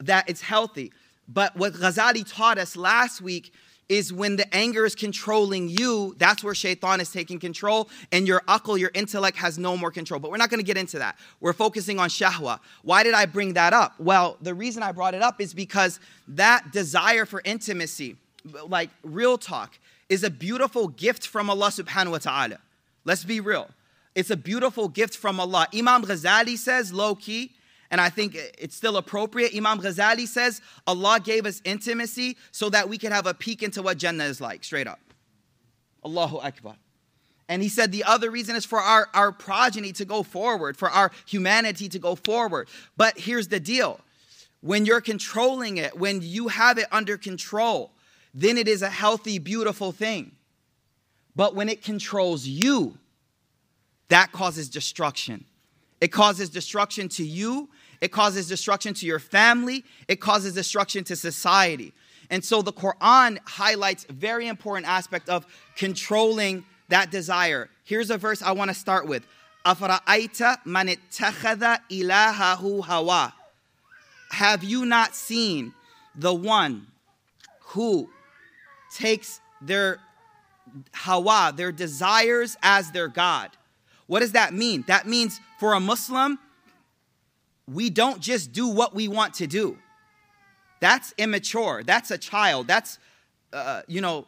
that 0.00 0.28
it's 0.28 0.40
healthy. 0.40 0.92
But 1.28 1.56
what 1.56 1.72
Ghazali 1.74 2.30
taught 2.30 2.58
us 2.58 2.76
last 2.76 3.20
week 3.20 3.52
is 3.88 4.12
when 4.12 4.36
the 4.36 4.54
anger 4.54 4.86
is 4.86 4.94
controlling 4.94 5.68
you, 5.68 6.14
that's 6.18 6.42
where 6.42 6.54
shaitan 6.54 7.00
is 7.00 7.10
taking 7.12 7.38
control, 7.38 7.88
and 8.12 8.26
your 8.26 8.40
akal, 8.48 8.78
your 8.78 8.90
intellect, 8.94 9.36
has 9.36 9.58
no 9.58 9.76
more 9.76 9.90
control. 9.90 10.18
But 10.18 10.30
we're 10.30 10.38
not 10.38 10.50
gonna 10.50 10.62
get 10.62 10.78
into 10.78 10.98
that. 10.98 11.18
We're 11.40 11.52
focusing 11.52 11.98
on 11.98 12.08
shahwa. 12.08 12.60
Why 12.82 13.02
did 13.02 13.14
I 13.14 13.26
bring 13.26 13.54
that 13.54 13.72
up? 13.72 13.94
Well, 13.98 14.38
the 14.40 14.54
reason 14.54 14.82
I 14.82 14.92
brought 14.92 15.14
it 15.14 15.22
up 15.22 15.40
is 15.40 15.52
because 15.52 16.00
that 16.28 16.72
desire 16.72 17.26
for 17.26 17.42
intimacy, 17.44 18.16
like 18.66 18.90
real 19.02 19.36
talk, 19.36 19.78
is 20.14 20.22
a 20.22 20.30
beautiful 20.30 20.86
gift 20.88 21.26
from 21.26 21.50
Allah 21.50 21.68
subhanahu 21.68 22.12
wa 22.12 22.18
ta'ala. 22.18 22.58
Let's 23.04 23.24
be 23.24 23.40
real. 23.40 23.68
It's 24.14 24.30
a 24.30 24.36
beautiful 24.36 24.88
gift 24.88 25.16
from 25.16 25.40
Allah. 25.40 25.66
Imam 25.74 26.04
Ghazali 26.04 26.56
says, 26.56 26.92
low 26.92 27.16
key, 27.16 27.50
and 27.90 28.00
I 28.00 28.10
think 28.10 28.36
it's 28.56 28.76
still 28.76 28.96
appropriate. 28.96 29.52
Imam 29.56 29.80
Ghazali 29.80 30.28
says, 30.28 30.62
Allah 30.86 31.18
gave 31.18 31.46
us 31.46 31.60
intimacy 31.64 32.36
so 32.52 32.70
that 32.70 32.88
we 32.88 32.96
can 32.96 33.10
have 33.10 33.26
a 33.26 33.34
peek 33.34 33.62
into 33.62 33.82
what 33.82 33.98
Jannah 33.98 34.24
is 34.24 34.40
like, 34.40 34.62
straight 34.62 34.86
up. 34.86 35.00
Allahu 36.04 36.38
Akbar. 36.38 36.76
And 37.48 37.60
he 37.60 37.68
said 37.68 37.90
the 37.90 38.04
other 38.04 38.30
reason 38.30 38.54
is 38.54 38.64
for 38.64 38.78
our, 38.78 39.08
our 39.14 39.32
progeny 39.32 39.92
to 39.94 40.04
go 40.04 40.22
forward, 40.22 40.76
for 40.76 40.88
our 40.88 41.10
humanity 41.26 41.88
to 41.88 41.98
go 41.98 42.14
forward. 42.14 42.68
But 42.96 43.18
here's 43.18 43.48
the 43.48 43.60
deal 43.60 44.00
when 44.60 44.86
you're 44.86 45.02
controlling 45.02 45.76
it, 45.76 45.98
when 45.98 46.22
you 46.22 46.48
have 46.48 46.78
it 46.78 46.86
under 46.90 47.18
control, 47.18 47.90
then 48.33 48.57
it 48.57 48.67
is 48.67 48.81
a 48.81 48.89
healthy, 48.89 49.39
beautiful 49.39 49.91
thing. 49.91 50.31
But 51.35 51.55
when 51.55 51.69
it 51.69 51.83
controls 51.83 52.45
you, 52.45 52.97
that 54.09 54.31
causes 54.31 54.69
destruction. 54.69 55.45
It 56.01 56.09
causes 56.09 56.49
destruction 56.49 57.09
to 57.09 57.25
you, 57.25 57.69
it 58.01 58.11
causes 58.11 58.47
destruction 58.47 58.93
to 58.95 59.05
your 59.05 59.19
family, 59.19 59.83
it 60.07 60.21
causes 60.21 60.53
destruction 60.53 61.03
to 61.05 61.15
society. 61.15 61.93
And 62.29 62.43
so 62.43 62.61
the 62.61 62.71
Quran 62.71 63.39
highlights 63.45 64.05
a 64.07 64.13
very 64.13 64.47
important 64.47 64.87
aspect 64.87 65.29
of 65.29 65.45
controlling 65.75 66.63
that 66.89 67.11
desire. 67.11 67.69
Here's 67.83 68.09
a 68.09 68.17
verse 68.17 68.41
I 68.41 68.51
want 68.51 68.69
to 68.69 68.75
start 68.75 69.07
with. 69.07 69.25
أَفَرَأَيْتَ 69.65 70.63
مَنِ 70.65 70.95
اتَّخَذَ 70.95 71.79
إِلَهَهُ 71.89 72.85
هَوَى 72.85 73.33
Have 74.31 74.63
you 74.63 74.85
not 74.85 75.15
seen 75.15 75.73
the 76.15 76.33
one 76.33 76.87
who 77.59 78.09
takes 78.94 79.40
their 79.60 79.98
Hawa, 80.94 81.52
their 81.54 81.72
desires 81.72 82.56
as 82.62 82.90
their 82.92 83.08
God. 83.08 83.50
What 84.06 84.20
does 84.20 84.32
that 84.32 84.54
mean? 84.54 84.84
That 84.86 85.06
means 85.06 85.40
for 85.58 85.74
a 85.74 85.80
Muslim, 85.80 86.38
we 87.66 87.90
don't 87.90 88.20
just 88.20 88.52
do 88.52 88.68
what 88.68 88.94
we 88.94 89.08
want 89.08 89.34
to 89.34 89.46
do. 89.46 89.78
That's 90.80 91.14
immature. 91.16 91.82
That's 91.82 92.10
a 92.10 92.18
child. 92.18 92.66
That's, 92.66 92.98
uh, 93.52 93.82
you 93.86 94.00
know, 94.00 94.26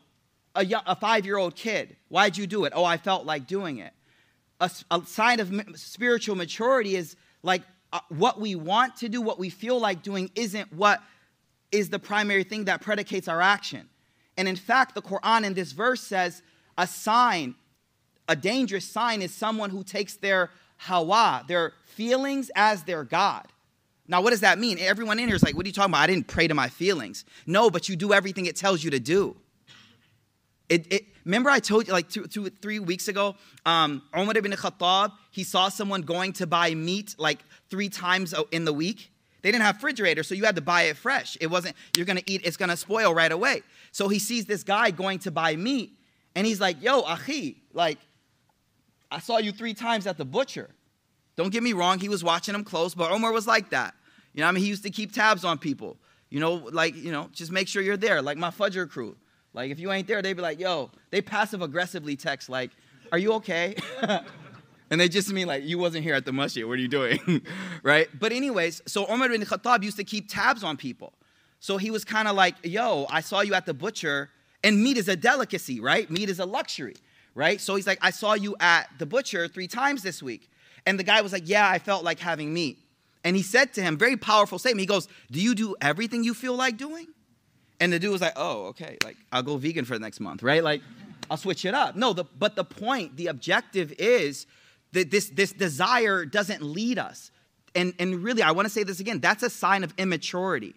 a, 0.54 0.66
a 0.86 0.96
five 0.96 1.26
year 1.26 1.36
old 1.36 1.54
kid. 1.54 1.96
Why'd 2.08 2.36
you 2.36 2.46
do 2.46 2.64
it? 2.64 2.72
Oh, 2.74 2.84
I 2.84 2.96
felt 2.96 3.26
like 3.26 3.46
doing 3.46 3.78
it. 3.78 3.92
A, 4.60 4.70
a 4.90 5.02
sign 5.04 5.40
of 5.40 5.52
spiritual 5.74 6.34
maturity 6.34 6.96
is 6.96 7.16
like 7.42 7.62
uh, 7.92 8.00
what 8.08 8.40
we 8.40 8.54
want 8.54 8.96
to 8.96 9.08
do, 9.08 9.20
what 9.20 9.38
we 9.38 9.50
feel 9.50 9.78
like 9.78 10.02
doing, 10.02 10.30
isn't 10.34 10.72
what 10.72 11.02
is 11.70 11.90
the 11.90 11.98
primary 11.98 12.44
thing 12.44 12.64
that 12.64 12.80
predicates 12.80 13.28
our 13.28 13.42
action. 13.42 13.88
And 14.36 14.48
in 14.48 14.56
fact, 14.56 14.94
the 14.94 15.02
Quran 15.02 15.44
in 15.44 15.54
this 15.54 15.72
verse 15.72 16.00
says 16.00 16.42
a 16.76 16.86
sign, 16.86 17.54
a 18.28 18.36
dangerous 18.36 18.84
sign, 18.84 19.22
is 19.22 19.32
someone 19.32 19.70
who 19.70 19.82
takes 19.82 20.16
their 20.16 20.50
hawa, 20.76 21.44
their 21.48 21.72
feelings, 21.86 22.50
as 22.54 22.82
their 22.84 23.04
God. 23.04 23.46
Now, 24.08 24.20
what 24.20 24.30
does 24.30 24.40
that 24.40 24.58
mean? 24.58 24.78
Everyone 24.78 25.18
in 25.18 25.26
here 25.26 25.36
is 25.36 25.42
like, 25.42 25.56
what 25.56 25.64
are 25.64 25.68
you 25.68 25.72
talking 25.72 25.90
about? 25.90 26.02
I 26.02 26.06
didn't 26.06 26.28
pray 26.28 26.46
to 26.46 26.54
my 26.54 26.68
feelings. 26.68 27.24
No, 27.46 27.70
but 27.70 27.88
you 27.88 27.96
do 27.96 28.12
everything 28.12 28.46
it 28.46 28.56
tells 28.56 28.84
you 28.84 28.90
to 28.90 29.00
do. 29.00 29.36
It, 30.68 30.92
it, 30.92 31.04
remember, 31.24 31.50
I 31.50 31.60
told 31.60 31.86
you 31.86 31.92
like 31.92 32.08
two, 32.08 32.26
two 32.26 32.50
three 32.50 32.78
weeks 32.78 33.08
ago, 33.08 33.36
um, 33.64 34.02
Umar 34.16 34.36
ibn 34.36 34.52
Khattab, 34.52 35.12
he 35.30 35.44
saw 35.44 35.68
someone 35.68 36.02
going 36.02 36.32
to 36.34 36.46
buy 36.46 36.74
meat 36.74 37.14
like 37.18 37.38
three 37.68 37.88
times 37.88 38.34
in 38.50 38.64
the 38.64 38.72
week. 38.72 39.10
They 39.42 39.52
didn't 39.52 39.64
have 39.64 39.76
refrigerators, 39.76 40.26
so 40.26 40.34
you 40.34 40.44
had 40.44 40.56
to 40.56 40.62
buy 40.62 40.82
it 40.82 40.96
fresh. 40.96 41.36
It 41.40 41.48
wasn't, 41.48 41.76
you're 41.96 42.06
gonna 42.06 42.22
eat, 42.26 42.42
it's 42.44 42.56
gonna 42.56 42.76
spoil 42.76 43.14
right 43.14 43.30
away. 43.30 43.62
So 43.92 44.08
he 44.08 44.18
sees 44.18 44.46
this 44.46 44.64
guy 44.64 44.90
going 44.90 45.20
to 45.20 45.30
buy 45.30 45.56
meat, 45.56 45.92
and 46.34 46.46
he's 46.46 46.60
like, 46.60 46.82
Yo, 46.82 47.02
Achi, 47.02 47.62
like, 47.72 47.98
I 49.10 49.20
saw 49.20 49.38
you 49.38 49.52
three 49.52 49.74
times 49.74 50.06
at 50.06 50.18
the 50.18 50.24
butcher. 50.24 50.70
Don't 51.36 51.50
get 51.50 51.62
me 51.62 51.74
wrong, 51.74 51.98
he 51.98 52.08
was 52.08 52.24
watching 52.24 52.54
him 52.54 52.64
close, 52.64 52.94
but 52.94 53.10
Omar 53.10 53.32
was 53.32 53.46
like 53.46 53.70
that. 53.70 53.94
You 54.32 54.40
know, 54.40 54.48
I 54.48 54.52
mean, 54.52 54.62
he 54.62 54.68
used 54.68 54.82
to 54.82 54.90
keep 54.90 55.12
tabs 55.12 55.44
on 55.44 55.58
people. 55.58 55.96
You 56.30 56.40
know, 56.40 56.54
like, 56.54 56.96
you 56.96 57.12
know, 57.12 57.28
just 57.32 57.52
make 57.52 57.68
sure 57.68 57.82
you're 57.82 57.96
there, 57.96 58.20
like 58.20 58.36
my 58.36 58.50
Fajr 58.50 58.88
crew. 58.90 59.16
Like, 59.52 59.70
if 59.70 59.78
you 59.78 59.92
ain't 59.92 60.06
there, 60.06 60.20
they'd 60.20 60.34
be 60.34 60.42
like, 60.42 60.60
yo, 60.60 60.90
they 61.10 61.22
passive 61.22 61.62
aggressively 61.62 62.16
text, 62.16 62.48
like, 62.48 62.70
are 63.12 63.18
you 63.18 63.32
okay? 63.34 63.76
and 64.90 65.00
they 65.00 65.08
just 65.08 65.32
mean, 65.32 65.46
like, 65.46 65.64
you 65.64 65.78
wasn't 65.78 66.04
here 66.04 66.14
at 66.14 66.24
the 66.24 66.32
masjid. 66.32 66.64
What 66.64 66.74
are 66.74 66.82
you 66.82 66.88
doing? 66.88 67.44
right? 67.82 68.08
But, 68.18 68.32
anyways, 68.32 68.82
so 68.86 69.10
Umar 69.12 69.28
bin 69.28 69.42
Khattab 69.42 69.82
used 69.82 69.96
to 69.96 70.04
keep 70.04 70.28
tabs 70.28 70.62
on 70.62 70.76
people. 70.76 71.12
So 71.58 71.76
he 71.76 71.90
was 71.90 72.04
kind 72.04 72.28
of 72.28 72.36
like, 72.36 72.54
yo, 72.62 73.06
I 73.10 73.20
saw 73.20 73.40
you 73.40 73.54
at 73.54 73.66
the 73.66 73.74
butcher, 73.74 74.30
and 74.62 74.82
meat 74.82 74.96
is 74.96 75.08
a 75.08 75.16
delicacy, 75.16 75.80
right? 75.80 76.08
Meat 76.10 76.28
is 76.28 76.38
a 76.38 76.46
luxury, 76.46 76.96
right? 77.34 77.60
So 77.60 77.74
he's 77.74 77.86
like, 77.86 77.98
I 78.02 78.10
saw 78.10 78.34
you 78.34 78.54
at 78.60 78.88
the 78.98 79.06
butcher 79.06 79.48
three 79.48 79.66
times 79.66 80.02
this 80.02 80.22
week. 80.22 80.50
And 80.86 80.98
the 80.98 81.04
guy 81.04 81.20
was 81.20 81.32
like, 81.32 81.48
Yeah, 81.48 81.68
I 81.68 81.78
felt 81.78 82.04
like 82.04 82.20
having 82.20 82.54
meat. 82.54 82.78
And 83.24 83.34
he 83.34 83.42
said 83.42 83.72
to 83.74 83.82
him, 83.82 83.98
very 83.98 84.16
powerful 84.16 84.58
statement. 84.58 84.80
He 84.80 84.86
goes, 84.86 85.08
Do 85.30 85.40
you 85.40 85.54
do 85.54 85.74
everything 85.80 86.22
you 86.22 86.32
feel 86.32 86.54
like 86.54 86.76
doing? 86.76 87.08
And 87.80 87.92
the 87.92 87.98
dude 87.98 88.12
was 88.12 88.20
like, 88.20 88.34
Oh, 88.36 88.66
okay. 88.66 88.96
Like, 89.04 89.16
I'll 89.32 89.42
go 89.42 89.56
vegan 89.56 89.84
for 89.84 89.94
the 89.94 90.00
next 90.00 90.20
month, 90.20 90.42
right? 90.42 90.62
Like, 90.62 90.82
I'll 91.28 91.36
switch 91.36 91.64
it 91.64 91.74
up. 91.74 91.96
No, 91.96 92.12
the, 92.12 92.24
but 92.38 92.54
the 92.54 92.64
point, 92.64 93.16
the 93.16 93.26
objective 93.26 93.92
is 93.98 94.46
that 94.92 95.10
this, 95.10 95.28
this 95.30 95.52
desire 95.52 96.24
doesn't 96.24 96.62
lead 96.62 96.98
us. 96.98 97.30
And, 97.74 97.94
and 97.98 98.22
really, 98.22 98.42
I 98.42 98.52
want 98.52 98.66
to 98.66 98.72
say 98.72 98.82
this 98.82 99.00
again 99.00 99.20
that's 99.20 99.42
a 99.42 99.50
sign 99.50 99.84
of 99.84 99.92
immaturity 99.98 100.74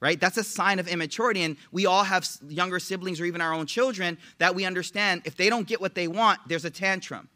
right? 0.00 0.18
That's 0.18 0.36
a 0.36 0.42
sign 0.42 0.80
of 0.80 0.88
immaturity. 0.88 1.44
And 1.44 1.56
we 1.70 1.86
all 1.86 2.02
have 2.02 2.28
younger 2.48 2.80
siblings 2.80 3.20
or 3.20 3.24
even 3.24 3.40
our 3.40 3.54
own 3.54 3.66
children 3.66 4.18
that 4.38 4.52
we 4.52 4.64
understand 4.64 5.22
if 5.26 5.36
they 5.36 5.48
don't 5.48 5.64
get 5.64 5.80
what 5.80 5.94
they 5.94 6.08
want, 6.08 6.40
there's 6.48 6.64
a 6.64 6.70
tantrum. 6.70 7.28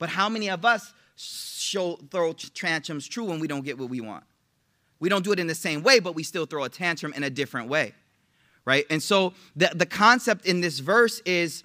But 0.00 0.08
how 0.08 0.28
many 0.28 0.50
of 0.50 0.64
us 0.64 0.92
show 1.18 1.96
throw 2.10 2.32
tantrums 2.32 3.06
true 3.06 3.24
when 3.24 3.40
we 3.40 3.48
don't 3.48 3.64
get 3.64 3.78
what 3.78 3.90
we 3.90 4.00
want. 4.00 4.24
We 5.00 5.08
don't 5.08 5.24
do 5.24 5.32
it 5.32 5.38
in 5.38 5.46
the 5.46 5.54
same 5.54 5.82
way, 5.82 6.00
but 6.00 6.14
we 6.14 6.22
still 6.22 6.46
throw 6.46 6.64
a 6.64 6.68
tantrum 6.68 7.12
in 7.14 7.22
a 7.22 7.30
different 7.30 7.68
way. 7.68 7.94
Right? 8.64 8.84
And 8.90 9.02
so 9.02 9.32
the, 9.56 9.70
the 9.74 9.86
concept 9.86 10.46
in 10.46 10.60
this 10.60 10.78
verse 10.78 11.20
is 11.20 11.64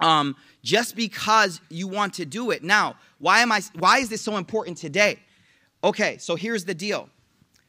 um, 0.00 0.36
just 0.62 0.96
because 0.96 1.60
you 1.68 1.88
want 1.88 2.14
to 2.14 2.24
do 2.24 2.50
it. 2.50 2.62
Now, 2.62 2.96
why 3.18 3.40
am 3.40 3.52
I 3.52 3.62
why 3.78 3.98
is 3.98 4.08
this 4.08 4.22
so 4.22 4.36
important 4.36 4.78
today? 4.78 5.18
Okay, 5.84 6.18
so 6.18 6.36
here's 6.36 6.64
the 6.64 6.74
deal. 6.74 7.08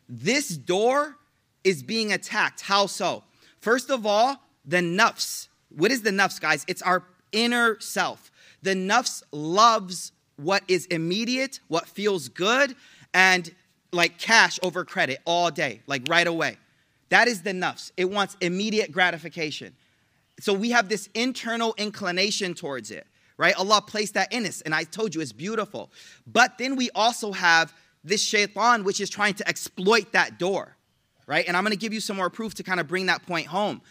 This 0.08 0.50
door 0.50 1.16
is 1.64 1.82
being 1.82 2.14
attacked. 2.14 2.62
How 2.62 2.86
so? 2.86 3.24
First 3.60 3.90
of 3.90 4.06
all, 4.06 4.42
the 4.66 4.78
nafs. 4.78 5.48
What 5.70 5.92
is 5.92 6.02
the 6.02 6.12
nafs, 6.12 6.40
guys? 6.40 6.66
It's 6.68 6.82
our 6.82 7.04
inner 7.32 7.80
self. 7.80 8.32
The 8.62 8.76
nafs 8.76 9.24
loves 9.32 10.12
what 10.36 10.64
is 10.68 10.86
immediate, 10.88 11.60
what 11.68 11.88
feels 11.88 12.30
good, 12.30 12.76
and 13.14 13.54
like 13.92 14.18
cash 14.18 14.60
over 14.64 14.84
credit 14.84 15.20
all 15.26 15.52
day, 15.52 15.82
like 15.88 16.04
right 16.10 16.28
away. 16.28 16.58
That 17.10 17.28
is 17.28 17.44
the 17.44 17.52
nafs. 17.52 17.92
It 17.96 18.10
wants 18.10 18.36
immediate 18.42 18.92
gratification. 18.92 19.76
So 20.44 20.54
we 20.54 20.72
have 20.72 20.90
this 20.90 21.08
internal 21.14 21.74
inclination 21.78 22.54
towards 22.54 22.92
it, 22.92 23.08
right? 23.38 23.56
Allah 23.56 23.82
placed 23.82 24.16
that 24.16 24.34
in 24.34 24.46
us, 24.46 24.60
and 24.60 24.76
I 24.76 24.84
told 24.84 25.16
you 25.16 25.22
it's 25.22 25.32
beautiful. 25.32 25.90
But 26.28 26.58
then 26.58 26.76
we 26.76 26.90
also 26.94 27.32
have 27.32 27.74
this 28.04 28.22
shaitan, 28.22 28.84
which 28.84 29.00
is 29.00 29.10
trying 29.10 29.36
to 29.36 29.48
exploit 29.48 30.12
that 30.12 30.40
door, 30.40 30.76
right? 31.28 31.48
And 31.48 31.56
I'm 31.56 31.64
gonna 31.64 31.78
give 31.78 31.94
you 31.94 32.02
some 32.02 32.18
more 32.18 32.30
proof 32.30 32.56
to 32.56 32.64
kind 32.64 32.82
of 32.82 32.90
bring 32.90 33.06
that 33.06 33.26
point 33.26 33.48
home. 33.48 33.82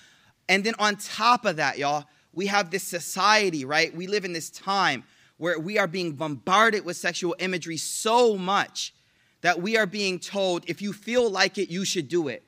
And 0.46 0.62
then 0.62 0.74
on 0.78 0.96
top 0.96 1.46
of 1.46 1.56
that, 1.56 1.78
y'all, 1.78 2.04
we 2.34 2.48
have 2.48 2.70
this 2.70 2.82
society, 2.82 3.64
right? 3.64 3.96
We 3.96 4.06
live 4.06 4.26
in 4.26 4.34
this 4.34 4.50
time 4.50 5.04
where 5.38 5.58
we 5.58 5.78
are 5.78 5.86
being 5.86 6.12
bombarded 6.12 6.84
with 6.84 6.98
sexual 6.98 7.34
imagery 7.38 7.78
so 7.78 8.36
much 8.36 8.92
that 9.40 9.62
we 9.62 9.78
are 9.78 9.86
being 9.86 10.18
told 10.18 10.68
if 10.68 10.82
you 10.82 10.92
feel 10.92 11.30
like 11.30 11.56
it, 11.56 11.70
you 11.70 11.86
should 11.86 12.08
do 12.08 12.28
it. 12.28 12.44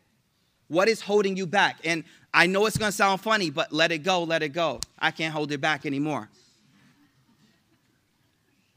What 0.68 0.88
is 0.88 1.00
holding 1.00 1.36
you 1.36 1.46
back? 1.46 1.78
And 1.84 2.04
I 2.34 2.46
know 2.46 2.66
it's 2.66 2.76
gonna 2.76 2.92
sound 2.92 3.20
funny, 3.20 3.48
but 3.48 3.72
let 3.72 3.92
it 3.92 3.98
go, 3.98 4.24
let 4.24 4.42
it 4.42 4.50
go. 4.50 4.80
I 4.98 5.12
can't 5.12 5.32
hold 5.32 5.52
it 5.52 5.60
back 5.60 5.86
anymore. 5.86 6.28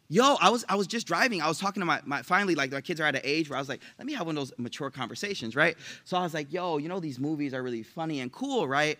Yo, 0.09 0.35
I 0.39 0.49
was 0.49 0.63
I 0.69 0.75
was 0.75 0.87
just 0.87 1.07
driving. 1.07 1.41
I 1.41 1.47
was 1.47 1.59
talking 1.59 1.81
to 1.81 1.85
my, 1.85 1.99
my 2.05 2.21
finally 2.21 2.55
like 2.55 2.71
my 2.71 2.79
kids 2.79 3.01
are 3.01 3.05
at 3.05 3.15
an 3.15 3.21
age 3.23 3.49
where 3.49 3.57
I 3.57 3.59
was 3.59 3.67
like, 3.67 3.81
let 3.97 4.05
me 4.05 4.13
have 4.13 4.27
one 4.27 4.37
of 4.37 4.41
those 4.47 4.57
mature 4.57 4.89
conversations, 4.89 5.55
right? 5.55 5.75
So 6.05 6.15
I 6.15 6.21
was 6.21 6.33
like, 6.33 6.53
yo, 6.53 6.77
you 6.77 6.87
know 6.87 6.99
these 6.99 7.19
movies 7.19 7.53
are 7.53 7.63
really 7.63 7.83
funny 7.83 8.21
and 8.21 8.31
cool, 8.31 8.67
right? 8.67 8.99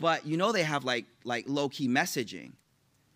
But 0.00 0.26
you 0.26 0.38
know 0.38 0.50
they 0.50 0.64
have 0.64 0.82
like 0.82 1.04
like 1.24 1.44
low 1.46 1.68
key 1.68 1.86
messaging 1.86 2.52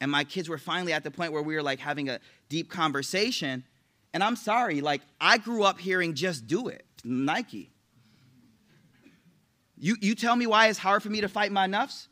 and 0.01 0.11
my 0.11 0.23
kids 0.23 0.51
were 0.51 0.59
finally 0.59 0.93
at 0.93 1.03
the 1.03 1.11
point 1.11 1.33
where 1.33 1.43
we 1.43 1.55
were 1.55 1.63
like 1.63 1.79
having 1.81 2.11
a 2.11 2.21
deep 2.51 2.71
conversation. 2.71 3.65
And 4.13 4.23
I'm 4.23 4.37
sorry, 4.37 4.83
like 4.83 5.01
I 5.19 5.39
grew 5.39 5.63
up 5.65 5.81
hearing 5.81 6.15
just 6.15 6.47
do 6.47 6.69
it, 6.69 6.85
Nike. 7.03 7.74
You, 9.79 9.97
you 10.01 10.15
tell 10.15 10.37
me 10.37 10.47
why 10.47 10.69
it's 10.69 10.79
hard 10.79 11.03
for 11.03 11.11
me 11.11 11.21
to 11.21 11.29
fight 11.29 11.53
my 11.53 11.67
nafs? 11.67 12.07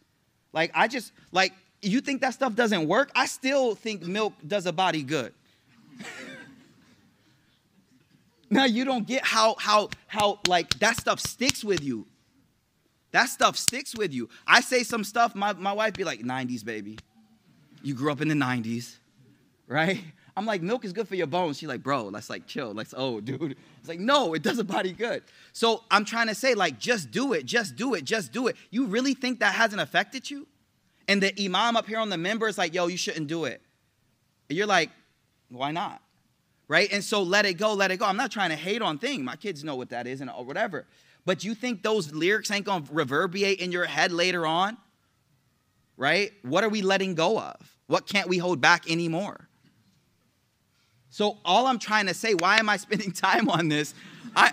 Like 0.52 0.71
I 0.75 0.88
just 0.88 1.12
like 1.31 1.52
you 1.81 2.00
think 2.00 2.21
that 2.21 2.35
stuff 2.35 2.54
doesn't 2.54 2.87
work? 2.87 3.11
I 3.14 3.26
still 3.26 3.75
think 3.75 4.02
milk 4.02 4.35
does 4.47 4.66
a 4.66 4.73
body 4.73 5.02
good. 5.02 5.33
now 8.50 8.64
you 8.64 8.85
don't 8.85 9.07
get 9.07 9.25
how 9.25 9.57
how 9.59 9.90
how 10.07 10.40
like 10.47 10.78
that 10.81 10.97
stuff 11.00 11.21
sticks 11.21 11.64
with 11.64 11.83
you. 11.83 12.07
That 13.12 13.26
stuff 13.26 13.57
sticks 13.57 13.95
with 13.95 14.12
you. 14.12 14.28
I 14.47 14.62
say 14.62 14.85
some 14.85 15.04
stuff, 15.04 15.35
my, 15.35 15.52
my 15.52 15.75
wife 15.75 15.92
be 15.92 16.02
like, 16.02 16.21
90s, 16.21 16.64
baby 16.64 16.97
you 17.83 17.95
grew 17.95 18.12
up 18.12 18.21
in 18.21 18.28
the 18.28 18.35
90s, 18.35 18.97
right? 19.66 20.02
I'm 20.37 20.47
like, 20.47 20.62
milk 20.62 20.85
is 20.85 20.92
good 20.92 21.09
for 21.09 21.16
your 21.16 21.26
bones. 21.26 21.59
She's 21.59 21.69
like, 21.69 21.83
bro, 21.83 22.11
that's 22.11 22.31
like 22.31 22.47
chill. 22.47 22.73
Like, 22.73 22.88
oh, 22.97 23.21
dude. 23.21 23.57
It's 23.83 23.89
like, 23.89 23.99
no, 23.99 24.33
it 24.33 24.45
does 24.45 24.61
a 24.61 24.65
body 24.65 24.93
good. 24.93 25.25
So 25.53 25.83
I'm 25.91 26.05
trying 26.05 26.29
to 26.29 26.37
say, 26.37 26.55
like, 26.55 26.79
just 26.79 27.11
do 27.11 27.33
it, 27.33 27.45
just 27.45 27.75
do 27.75 27.95
it, 27.95 28.05
just 28.05 28.31
do 28.31 28.47
it. 28.47 28.55
You 28.71 28.87
really 28.87 29.12
think 29.12 29.41
that 29.41 29.57
hasn't 29.57 29.83
affected 29.83 30.31
you? 30.31 30.47
And 31.09 31.21
the 31.21 31.35
imam 31.45 31.77
up 31.77 31.89
here 31.89 31.99
on 31.99 32.09
the 32.09 32.15
minbar 32.15 32.49
is 32.49 32.57
like, 32.57 32.75
yo, 32.75 32.87
you 32.87 32.97
shouldn't 32.97 33.27
do 33.27 33.45
it. 33.45 33.61
And 34.49 34.57
you're 34.57 34.69
like, 34.69 34.91
why 35.49 35.73
not? 35.73 36.01
Right? 36.69 36.93
And 36.93 37.03
so 37.03 37.25
let 37.25 37.45
it 37.45 37.55
go, 37.55 37.75
let 37.75 37.91
it 37.91 37.97
go. 37.97 38.07
I'm 38.07 38.17
not 38.17 38.31
trying 38.31 38.51
to 38.51 38.57
hate 38.57 38.83
on 38.83 38.99
thing. 38.99 39.25
My 39.25 39.35
kids 39.35 39.65
know 39.65 39.75
what 39.75 39.89
that 39.89 40.07
is 40.07 40.21
and 40.21 40.31
or 40.31 40.45
whatever. 40.45 40.87
But 41.27 41.43
you 41.43 41.57
think 41.57 41.83
those 41.83 42.12
lyrics 42.12 42.53
ain't 42.53 42.65
gonna 42.65 42.85
reverberate 42.89 43.59
in 43.59 43.73
your 43.73 43.87
head 43.87 44.12
later 44.12 44.47
on? 44.47 44.77
Right? 45.97 46.31
What 46.43 46.62
are 46.62 46.69
we 46.69 46.83
letting 46.83 47.17
go 47.17 47.37
of? 47.41 47.77
What 47.89 48.07
can't 48.07 48.29
we 48.29 48.39
hold 48.39 48.61
back 48.61 48.89
anymore? 48.89 49.49
So 51.12 51.37
all 51.45 51.66
I'm 51.66 51.78
trying 51.78 52.07
to 52.07 52.14
say, 52.14 52.33
why 52.33 52.57
am 52.57 52.71
I 52.71 52.78
spending 52.78 53.12
time 53.12 53.49
on 53.50 53.69
this? 53.69 53.95
I 54.35 54.52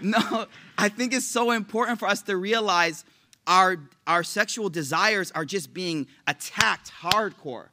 no, 0.00 0.46
I 0.78 0.88
think 0.88 1.12
it's 1.12 1.26
so 1.26 1.50
important 1.50 1.98
for 1.98 2.06
us 2.06 2.22
to 2.22 2.36
realize 2.36 3.04
our 3.48 3.80
our 4.06 4.22
sexual 4.22 4.70
desires 4.70 5.32
are 5.32 5.44
just 5.44 5.74
being 5.74 6.06
attacked 6.28 6.92
hardcore. 7.02 7.70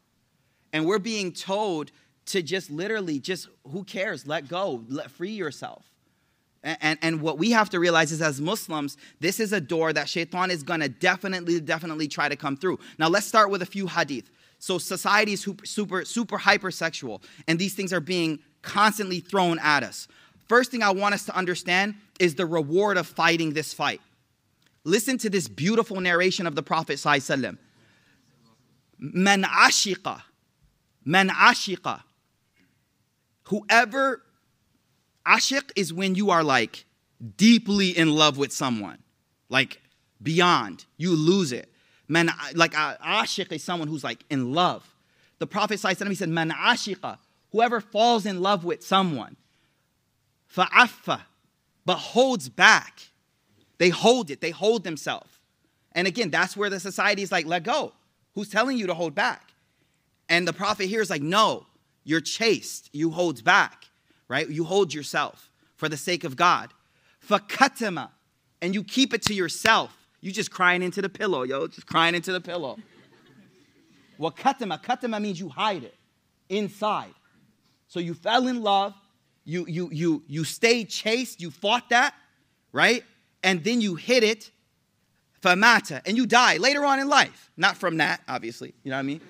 And 0.73 0.87
we're 0.87 0.99
being 0.99 1.31
told 1.31 1.91
to 2.25 2.41
just 2.41 2.71
literally 2.71 3.19
just 3.19 3.47
who 3.71 3.83
cares, 3.83 4.25
let 4.25 4.47
go, 4.47 4.83
let 4.89 5.11
free 5.11 5.31
yourself. 5.31 5.85
And, 6.63 6.77
and, 6.81 6.99
and, 7.03 7.21
what 7.21 7.37
we 7.37 7.51
have 7.51 7.69
to 7.69 7.79
realize 7.79 8.11
is 8.11 8.23
as 8.23 8.41
Muslims, 8.41 8.97
this 9.19 9.39
is 9.39 9.53
a 9.53 9.61
door 9.61 9.93
that 9.93 10.09
shaitan 10.09 10.49
is 10.49 10.63
gonna 10.63 10.89
definitely, 10.89 11.59
definitely 11.59 12.07
try 12.07 12.27
to 12.27 12.35
come 12.35 12.57
through. 12.57 12.79
Now 12.97 13.07
let's 13.07 13.27
start 13.27 13.51
with 13.51 13.61
a 13.61 13.67
few 13.67 13.85
hadith. 13.85 14.31
So 14.59 14.77
society 14.77 15.33
is 15.33 15.41
super, 15.63 16.05
super, 16.05 16.37
hypersexual, 16.37 17.21
and 17.47 17.59
these 17.59 17.73
things 17.73 17.93
are 17.93 17.99
being 17.99 18.39
constantly 18.61 19.19
thrown 19.19 19.59
at 19.59 19.83
us. 19.83 20.07
First 20.47 20.71
thing 20.71 20.83
I 20.83 20.91
want 20.91 21.13
us 21.13 21.25
to 21.25 21.35
understand 21.35 21.95
is 22.19 22.35
the 22.35 22.45
reward 22.45 22.97
of 22.97 23.07
fighting 23.07 23.53
this 23.53 23.73
fight. 23.73 24.01
Listen 24.83 25.17
to 25.19 25.29
this 25.29 25.47
beautiful 25.47 25.99
narration 25.99 26.45
of 26.47 26.55
the 26.55 26.63
Prophet 26.63 26.97
Sallallahu 26.97 27.57
Man 28.97 29.43
ashiqa, 29.43 30.21
man 31.03 31.29
ashiqa. 31.29 32.01
Whoever 33.49 34.21
ashiq 35.25 35.71
is 35.75 35.91
when 35.91 36.15
you 36.15 36.29
are 36.29 36.43
like 36.43 36.85
deeply 37.37 37.89
in 37.89 38.15
love 38.15 38.37
with 38.37 38.51
someone, 38.51 38.99
like 39.49 39.81
beyond, 40.21 40.85
you 40.97 41.15
lose 41.15 41.51
it. 41.51 41.71
Man, 42.07 42.29
like 42.53 42.73
ashiq 42.73 43.51
is 43.51 43.63
someone 43.63 43.87
who's 43.87 44.03
like 44.03 44.23
in 44.29 44.53
love. 44.53 44.87
The 45.39 45.47
Prophet 45.47 45.79
he 45.81 46.15
said, 46.15 46.29
man 46.29 46.51
ashiqa, 46.51 47.17
whoever 47.51 47.81
falls 47.81 48.25
in 48.25 48.41
love 48.41 48.63
with 48.63 48.83
someone, 48.83 49.35
fa'affa, 50.55 51.21
but 51.85 51.97
holds 51.97 52.47
back. 52.47 53.01
They 53.77 53.89
hold 53.89 54.31
it, 54.31 54.39
they 54.39 54.51
hold 54.51 54.83
themselves. 54.83 55.39
And 55.91 56.07
again, 56.07 56.29
that's 56.29 56.55
where 56.55 56.69
the 56.69 56.79
society 56.79 57.21
is 57.21 57.31
like, 57.31 57.45
let 57.45 57.63
go. 57.63 57.93
Who's 58.33 58.49
telling 58.49 58.77
you 58.77 58.87
to 58.87 58.93
hold 58.93 59.15
back? 59.15 59.53
And 60.29 60.47
the 60.47 60.53
prophet 60.53 60.87
here 60.87 61.01
is 61.01 61.09
like, 61.09 61.21
no, 61.21 61.65
you're 62.03 62.21
chaste. 62.21 62.89
You 62.93 63.11
hold 63.11 63.43
back, 63.43 63.85
right? 64.27 64.47
You 64.49 64.63
hold 64.63 64.93
yourself 64.93 65.49
for 65.75 65.89
the 65.89 65.97
sake 65.97 66.23
of 66.23 66.35
God. 66.35 66.73
Fakatama, 67.27 68.09
and 68.61 68.73
you 68.73 68.83
keep 68.83 69.13
it 69.13 69.21
to 69.23 69.33
yourself. 69.33 70.04
You 70.25 70.31
just 70.31 70.49
crying 70.49 70.81
into 70.81 71.03
the 71.03 71.09
pillow, 71.09 71.43
yo, 71.43 71.67
just 71.67 71.85
crying 71.85 72.15
into 72.15 72.31
the 72.31 72.41
pillow. 72.41 72.79
Wakatama, 74.19 74.83
katama 74.83 75.21
means 75.21 75.39
you 75.39 75.49
hide 75.49 75.83
it 75.83 75.93
inside. 76.49 77.13
So 77.87 77.99
you 77.99 78.15
fell 78.15 78.47
in 78.47 78.63
love, 78.63 78.95
you 79.43 79.67
you 79.67 79.87
you 79.91 80.23
you 80.25 80.43
stayed 80.43 80.89
chaste, 80.89 81.41
you 81.41 81.51
fought 81.51 81.89
that, 81.89 82.15
right? 82.71 83.03
And 83.43 83.63
then 83.63 83.81
you 83.81 83.93
hit 83.93 84.23
it, 84.23 84.49
famata, 85.43 86.01
and 86.07 86.17
you 86.17 86.25
die 86.25 86.57
later 86.57 86.83
on 86.83 86.99
in 86.99 87.07
life. 87.07 87.51
Not 87.55 87.77
from 87.77 87.97
that, 87.97 88.21
obviously. 88.27 88.73
You 88.81 88.89
know 88.89 88.97
what 88.97 89.01
I 89.01 89.03
mean? 89.03 89.21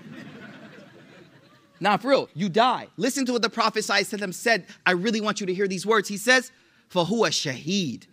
Not 1.82 2.04
for 2.04 2.08
real. 2.12 2.30
You 2.34 2.48
die. 2.48 2.88
Listen 2.96 3.26
to 3.26 3.34
what 3.34 3.42
the 3.42 3.50
Prophet 3.50 3.84
said. 3.84 4.66
I 4.86 4.92
really 4.92 5.20
want 5.20 5.42
you 5.42 5.46
to 5.48 5.54
hear 5.54 5.68
these 5.68 5.86
words. 5.86 6.08
He 6.08 6.16
says, 6.16 6.54
For 6.88 7.04
who 7.04 7.26
a 7.26 7.32
shaheed. 7.32 8.06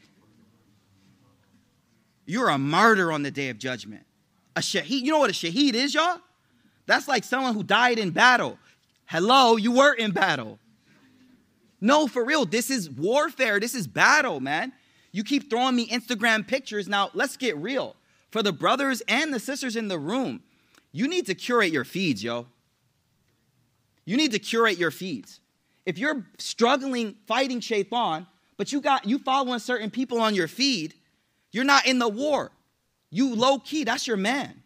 You're 2.27 2.49
a 2.49 2.59
martyr 2.59 3.13
on 3.13 3.23
the 3.23 3.31
day 3.31 3.49
of 3.49 3.59
judgment. 3.59 4.05
A 4.57 4.61
shaheed. 4.61 5.03
You 5.03 5.13
know 5.13 5.19
what 5.19 5.31
a 5.31 5.33
shaheed 5.33 5.75
is, 5.75 5.95
y'all? 5.95 6.19
That's 6.87 7.09
like 7.09 7.25
someone 7.25 7.55
who 7.55 7.63
died 7.63 7.99
in 7.99 8.11
battle. 8.11 8.59
Hello, 9.07 9.57
you 9.57 9.73
were 9.73 9.93
in 9.93 10.13
battle. 10.13 10.59
No, 11.81 12.07
for 12.07 12.25
real. 12.25 12.45
This 12.45 12.71
is 12.71 12.89
warfare. 12.89 13.59
This 13.59 13.75
is 13.75 13.87
battle, 13.87 14.41
man. 14.41 14.73
You 15.11 15.25
keep 15.25 15.51
throwing 15.51 15.77
me 15.77 15.89
Instagram 15.89 16.47
pictures. 16.47 16.89
Now, 16.89 17.11
let's 17.13 17.37
get 17.37 17.57
real. 17.57 17.97
For 18.31 18.43
the 18.43 18.53
brothers 18.53 19.03
and 19.09 19.35
the 19.35 19.41
sisters 19.41 19.77
in 19.77 19.89
the 19.89 19.99
room, 19.99 20.43
you 20.93 21.09
need 21.09 21.27
to 21.27 21.35
curate 21.35 21.73
your 21.73 21.85
feeds, 21.85 22.25
yo. 22.25 22.47
You 24.05 24.17
need 24.17 24.33
to 24.33 24.39
curate 24.39 24.79
your 24.79 24.91
feeds. 24.91 25.41
If 25.85 25.99
you're 25.99 26.27
struggling 26.39 27.17
fighting 27.27 27.61
shaitan, 27.61 28.27
but 28.57 28.73
you 28.73 28.81
got 28.81 29.07
you 29.07 29.19
following 29.19 29.59
certain 29.59 29.91
people 29.91 30.21
on 30.21 30.35
your 30.35 30.49
feed, 30.49 30.95
you're 31.53 31.65
not 31.65 31.87
in 31.87 31.99
the 31.99 32.09
war. 32.09 32.51
You 33.11 33.35
low 33.35 33.59
key, 33.59 33.85
that's 33.85 34.07
your 34.07 34.17
man. 34.17 34.63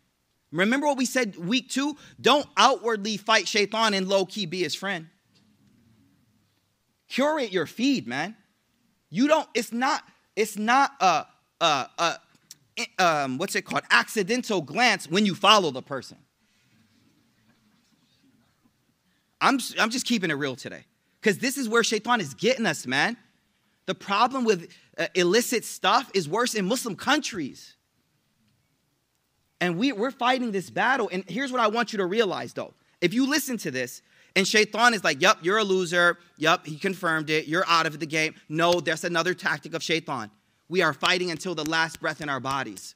Remember 0.53 0.87
what 0.87 0.97
we 0.97 1.05
said 1.05 1.37
week 1.37 1.69
two? 1.69 1.97
Don't 2.21 2.47
outwardly 2.57 3.17
fight 3.17 3.47
shaitan 3.47 3.93
and 3.93 4.09
low 4.09 4.25
key 4.25 4.47
be 4.47 4.63
his 4.63 4.75
friend. 4.75 5.09
Curate 7.09 7.53
your 7.53 7.67
feed, 7.67 8.07
man. 8.07 8.37
You 9.11 9.29
don't, 9.29 9.49
it's 9.55 9.73
not, 9.73 10.03
it's 10.35 10.57
not 10.57 10.93
a, 11.01 11.27
a, 11.61 11.89
a 11.99 12.19
um, 12.99 13.39
what's 13.39 13.55
it 13.55 13.63
called? 13.63 13.85
Accidental 13.91 14.61
glance 14.61 15.09
when 15.09 15.27
you 15.27 15.35
follow 15.35 15.71
the 15.71 15.83
person. 15.83 16.19
I'm, 19.41 19.59
I'm 19.79 19.91
just 19.91 20.07
keeping 20.07 20.31
it 20.31 20.35
real 20.35 20.57
today. 20.57 20.85
Because 21.21 21.39
this 21.39 21.59
is 21.59 21.69
where 21.69 21.83
shaitan 21.83 22.21
is 22.21 22.35
getting 22.35 22.67
us, 22.67 22.87
man. 22.87 23.17
The 23.87 23.95
problem 23.95 24.45
with 24.45 24.71
uh, 24.99 25.07
illicit 25.15 25.65
stuff 25.65 26.11
is 26.13 26.29
worse 26.29 26.55
in 26.55 26.67
Muslim 26.67 26.97
countries. 26.97 27.77
And 29.61 29.79
we, 29.79 29.93
we're 29.93 30.11
fighting 30.11 30.53
this 30.53 30.71
battle. 30.71 31.09
And 31.13 31.25
here's 31.29 31.51
what 31.51 31.61
I 31.61 31.69
want 31.69 31.93
you 31.93 31.99
to 31.99 32.07
realize 32.07 32.53
though. 32.53 32.75
If 33.01 33.15
you 33.15 33.29
listen 33.29 33.57
to 33.59 33.71
this, 33.71 34.03
and 34.35 34.47
Shaitan 34.47 34.93
is 34.93 35.03
like, 35.03 35.23
Yup, 35.23 35.39
you're 35.43 35.59
a 35.59 35.65
loser. 35.65 36.19
Yup, 36.37 36.67
he 36.67 36.77
confirmed 36.77 37.31
it. 37.31 37.47
You're 37.47 37.65
out 37.67 37.87
of 37.87 37.99
the 37.99 38.07
game. 38.07 38.35
No, 38.49 38.81
that's 38.81 39.05
another 39.05 39.33
tactic 39.33 39.73
of 39.73 39.83
Shaitan. 39.83 40.31
We 40.69 40.83
are 40.83 40.93
fighting 40.93 41.31
until 41.31 41.55
the 41.55 41.65
last 41.65 42.01
breath 42.01 42.21
in 42.21 42.29
our 42.29 42.41
bodies. 42.41 42.95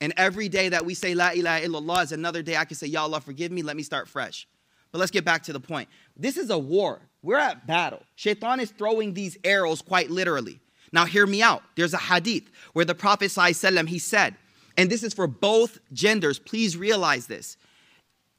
And 0.00 0.12
every 0.16 0.48
day 0.48 0.68
that 0.68 0.84
we 0.84 0.94
say 0.94 1.14
La 1.14 1.30
ilaha 1.30 1.66
illallah 1.66 2.04
is 2.04 2.12
another 2.12 2.42
day 2.42 2.56
I 2.56 2.64
can 2.64 2.76
say, 2.76 2.86
Ya 2.86 3.02
Allah, 3.02 3.20
forgive 3.20 3.50
me, 3.50 3.62
let 3.62 3.76
me 3.76 3.82
start 3.82 4.08
fresh. 4.08 4.46
But 4.92 4.98
let's 4.98 5.10
get 5.10 5.24
back 5.24 5.42
to 5.44 5.52
the 5.52 5.60
point. 5.60 5.88
This 6.16 6.36
is 6.36 6.50
a 6.50 6.58
war. 6.58 7.00
We're 7.22 7.38
at 7.38 7.66
battle. 7.66 8.02
Shaitan 8.16 8.60
is 8.60 8.70
throwing 8.70 9.14
these 9.14 9.36
arrows 9.44 9.82
quite 9.82 10.10
literally. 10.10 10.60
Now, 10.92 11.04
hear 11.04 11.26
me 11.26 11.42
out. 11.42 11.62
There's 11.76 11.94
a 11.94 11.98
hadith 11.98 12.44
where 12.72 12.84
the 12.84 12.94
Prophet 12.94 13.26
ﷺ, 13.26 13.88
he 13.88 13.98
said, 13.98 14.36
and 14.76 14.88
this 14.88 15.02
is 15.02 15.12
for 15.12 15.26
both 15.26 15.78
genders, 15.92 16.38
please 16.38 16.76
realize 16.76 17.26
this. 17.26 17.56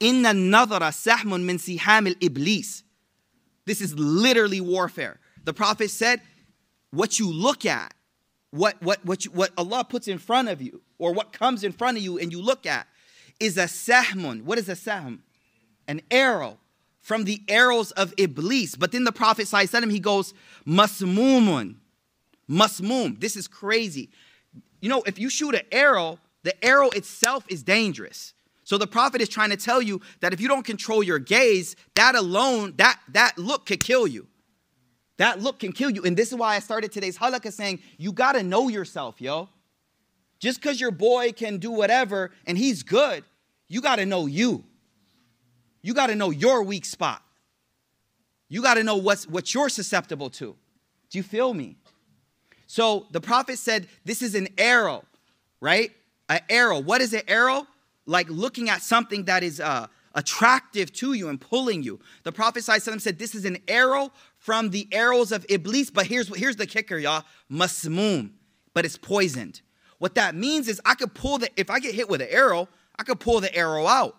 Inna 0.00 0.30
nadara 0.30 0.90
sahmun 0.90 1.44
min 1.44 1.58
sihamil 1.58 2.16
iblis. 2.20 2.82
This 3.66 3.80
is 3.80 3.94
literally 3.98 4.60
warfare. 4.60 5.20
The 5.44 5.52
Prophet 5.52 5.90
said, 5.90 6.22
what 6.90 7.18
you 7.18 7.30
look 7.30 7.66
at, 7.66 7.94
what, 8.50 8.82
what, 8.82 9.04
what, 9.04 9.24
you, 9.24 9.30
what 9.30 9.52
Allah 9.56 9.84
puts 9.84 10.08
in 10.08 10.18
front 10.18 10.48
of 10.48 10.60
you, 10.60 10.80
or 10.98 11.12
what 11.12 11.32
comes 11.32 11.62
in 11.62 11.72
front 11.72 11.98
of 11.98 12.02
you 12.02 12.18
and 12.18 12.32
you 12.32 12.42
look 12.42 12.66
at, 12.66 12.88
is 13.38 13.56
a 13.56 13.64
sahmun. 13.64 14.42
What 14.42 14.58
is 14.58 14.68
a 14.68 14.74
sahm? 14.74 15.20
an 15.90 16.00
arrow 16.08 16.56
from 17.00 17.24
the 17.24 17.42
arrows 17.48 17.90
of 17.92 18.14
Iblis. 18.16 18.76
But 18.76 18.92
then 18.92 19.04
the 19.04 19.12
Prophet 19.12 19.48
him, 19.52 19.90
he 19.90 20.00
goes, 20.00 20.34
Masmumun. 20.66 21.76
Masmum. 22.48 23.20
This 23.20 23.36
is 23.36 23.46
crazy. 23.46 24.10
You 24.80 24.88
know, 24.88 25.02
if 25.06 25.18
you 25.18 25.30
shoot 25.30 25.54
an 25.54 25.62
arrow, 25.70 26.18
the 26.42 26.64
arrow 26.64 26.90
itself 26.90 27.44
is 27.48 27.62
dangerous. 27.62 28.34
So 28.64 28.78
the 28.78 28.86
prophet 28.86 29.20
is 29.20 29.28
trying 29.28 29.50
to 29.50 29.56
tell 29.56 29.82
you 29.82 30.00
that 30.20 30.32
if 30.32 30.40
you 30.40 30.46
don't 30.46 30.64
control 30.64 31.02
your 31.02 31.18
gaze, 31.18 31.74
that 31.96 32.14
alone, 32.14 32.74
that 32.76 33.00
that 33.08 33.36
look 33.36 33.66
could 33.66 33.80
kill 33.80 34.06
you. 34.06 34.28
That 35.16 35.42
look 35.42 35.58
can 35.58 35.72
kill 35.72 35.90
you. 35.90 36.04
And 36.04 36.16
this 36.16 36.28
is 36.28 36.38
why 36.38 36.54
I 36.54 36.60
started 36.60 36.92
today's 36.92 37.18
halaqa 37.18 37.52
saying, 37.52 37.80
you 37.98 38.12
gotta 38.12 38.42
know 38.42 38.68
yourself, 38.68 39.20
yo. 39.20 39.48
Just 40.38 40.60
because 40.60 40.80
your 40.80 40.92
boy 40.92 41.32
can 41.32 41.58
do 41.58 41.70
whatever 41.70 42.30
and 42.46 42.56
he's 42.56 42.82
good, 42.82 43.24
you 43.68 43.80
gotta 43.80 44.06
know 44.06 44.26
you. 44.26 44.64
You 45.82 45.94
got 45.94 46.08
to 46.08 46.14
know 46.14 46.30
your 46.30 46.62
weak 46.62 46.84
spot. 46.84 47.22
You 48.48 48.62
got 48.62 48.74
to 48.74 48.84
know 48.84 48.96
what's, 48.96 49.26
what 49.26 49.54
you're 49.54 49.68
susceptible 49.68 50.30
to. 50.30 50.56
Do 51.10 51.18
you 51.18 51.22
feel 51.22 51.54
me? 51.54 51.76
So 52.66 53.06
the 53.10 53.20
prophet 53.20 53.58
said, 53.58 53.88
This 54.04 54.22
is 54.22 54.34
an 54.34 54.48
arrow, 54.58 55.04
right? 55.60 55.90
An 56.28 56.40
arrow. 56.48 56.78
What 56.78 57.00
is 57.00 57.12
an 57.12 57.22
arrow? 57.26 57.66
Like 58.06 58.28
looking 58.28 58.68
at 58.68 58.82
something 58.82 59.24
that 59.24 59.42
is 59.42 59.60
uh, 59.60 59.86
attractive 60.14 60.92
to 60.94 61.12
you 61.12 61.28
and 61.28 61.40
pulling 61.40 61.82
you. 61.82 62.00
The 62.24 62.32
prophet 62.32 62.62
said, 62.62 63.18
This 63.18 63.34
is 63.34 63.44
an 63.44 63.58
arrow 63.66 64.12
from 64.38 64.70
the 64.70 64.88
arrows 64.92 65.32
of 65.32 65.46
Iblis. 65.48 65.90
But 65.90 66.06
here's, 66.06 66.34
here's 66.36 66.56
the 66.56 66.66
kicker, 66.66 66.98
y'all 66.98 67.24
masmoom, 67.50 68.30
but 68.74 68.84
it's 68.84 68.98
poisoned. 68.98 69.62
What 69.98 70.14
that 70.14 70.34
means 70.34 70.68
is 70.68 70.80
I 70.84 70.94
could 70.94 71.14
pull 71.14 71.38
the, 71.38 71.50
if 71.56 71.70
I 71.70 71.78
get 71.78 71.94
hit 71.94 72.08
with 72.08 72.22
an 72.22 72.28
arrow, 72.30 72.68
I 72.98 73.02
could 73.02 73.20
pull 73.20 73.40
the 73.40 73.54
arrow 73.54 73.86
out 73.86 74.16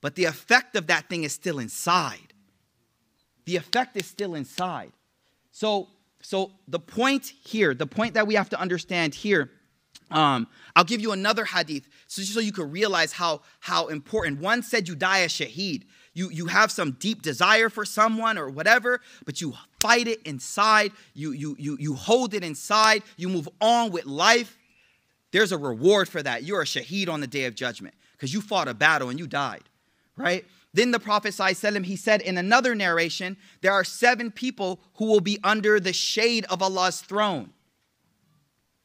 but 0.00 0.14
the 0.14 0.24
effect 0.24 0.76
of 0.76 0.86
that 0.88 1.08
thing 1.08 1.24
is 1.24 1.32
still 1.32 1.58
inside. 1.58 2.32
The 3.44 3.56
effect 3.56 3.96
is 3.96 4.06
still 4.06 4.34
inside. 4.34 4.92
So, 5.52 5.88
so 6.20 6.52
the 6.68 6.80
point 6.80 7.32
here, 7.44 7.74
the 7.74 7.86
point 7.86 8.14
that 8.14 8.26
we 8.26 8.34
have 8.34 8.50
to 8.50 8.60
understand 8.60 9.14
here, 9.14 9.50
um, 10.10 10.46
I'll 10.74 10.84
give 10.84 11.00
you 11.00 11.12
another 11.12 11.44
hadith 11.44 11.88
so, 12.06 12.22
so 12.22 12.40
you 12.40 12.52
can 12.52 12.70
realize 12.70 13.12
how, 13.12 13.42
how 13.60 13.86
important. 13.86 14.40
One 14.40 14.62
said 14.62 14.86
you 14.86 14.94
die 14.94 15.18
a 15.18 15.28
shaheed. 15.28 15.84
You, 16.14 16.30
you 16.30 16.46
have 16.46 16.70
some 16.70 16.92
deep 16.92 17.22
desire 17.22 17.68
for 17.68 17.84
someone 17.84 18.38
or 18.38 18.48
whatever, 18.48 19.00
but 19.24 19.40
you 19.40 19.54
fight 19.80 20.08
it 20.08 20.22
inside. 20.22 20.92
You, 21.14 21.32
you, 21.32 21.56
you, 21.58 21.76
you 21.80 21.94
hold 21.94 22.34
it 22.34 22.44
inside. 22.44 23.02
You 23.16 23.28
move 23.28 23.48
on 23.60 23.90
with 23.90 24.06
life. 24.06 24.56
There's 25.32 25.52
a 25.52 25.58
reward 25.58 26.08
for 26.08 26.22
that. 26.22 26.44
You're 26.44 26.62
a 26.62 26.64
shaheed 26.64 27.08
on 27.08 27.20
the 27.20 27.26
day 27.26 27.44
of 27.44 27.54
judgment 27.54 27.94
because 28.12 28.32
you 28.32 28.40
fought 28.40 28.68
a 28.68 28.74
battle 28.74 29.10
and 29.10 29.18
you 29.18 29.26
died 29.26 29.64
right? 30.16 30.44
Then 30.72 30.90
the 30.90 31.00
Prophet 31.00 31.32
ﷺ, 31.32 31.84
he 31.84 31.96
said 31.96 32.20
in 32.20 32.36
another 32.36 32.74
narration, 32.74 33.36
there 33.62 33.72
are 33.72 33.84
seven 33.84 34.30
people 34.30 34.80
who 34.96 35.06
will 35.06 35.20
be 35.20 35.38
under 35.42 35.80
the 35.80 35.92
shade 35.92 36.44
of 36.50 36.62
Allah's 36.62 37.00
throne. 37.00 37.50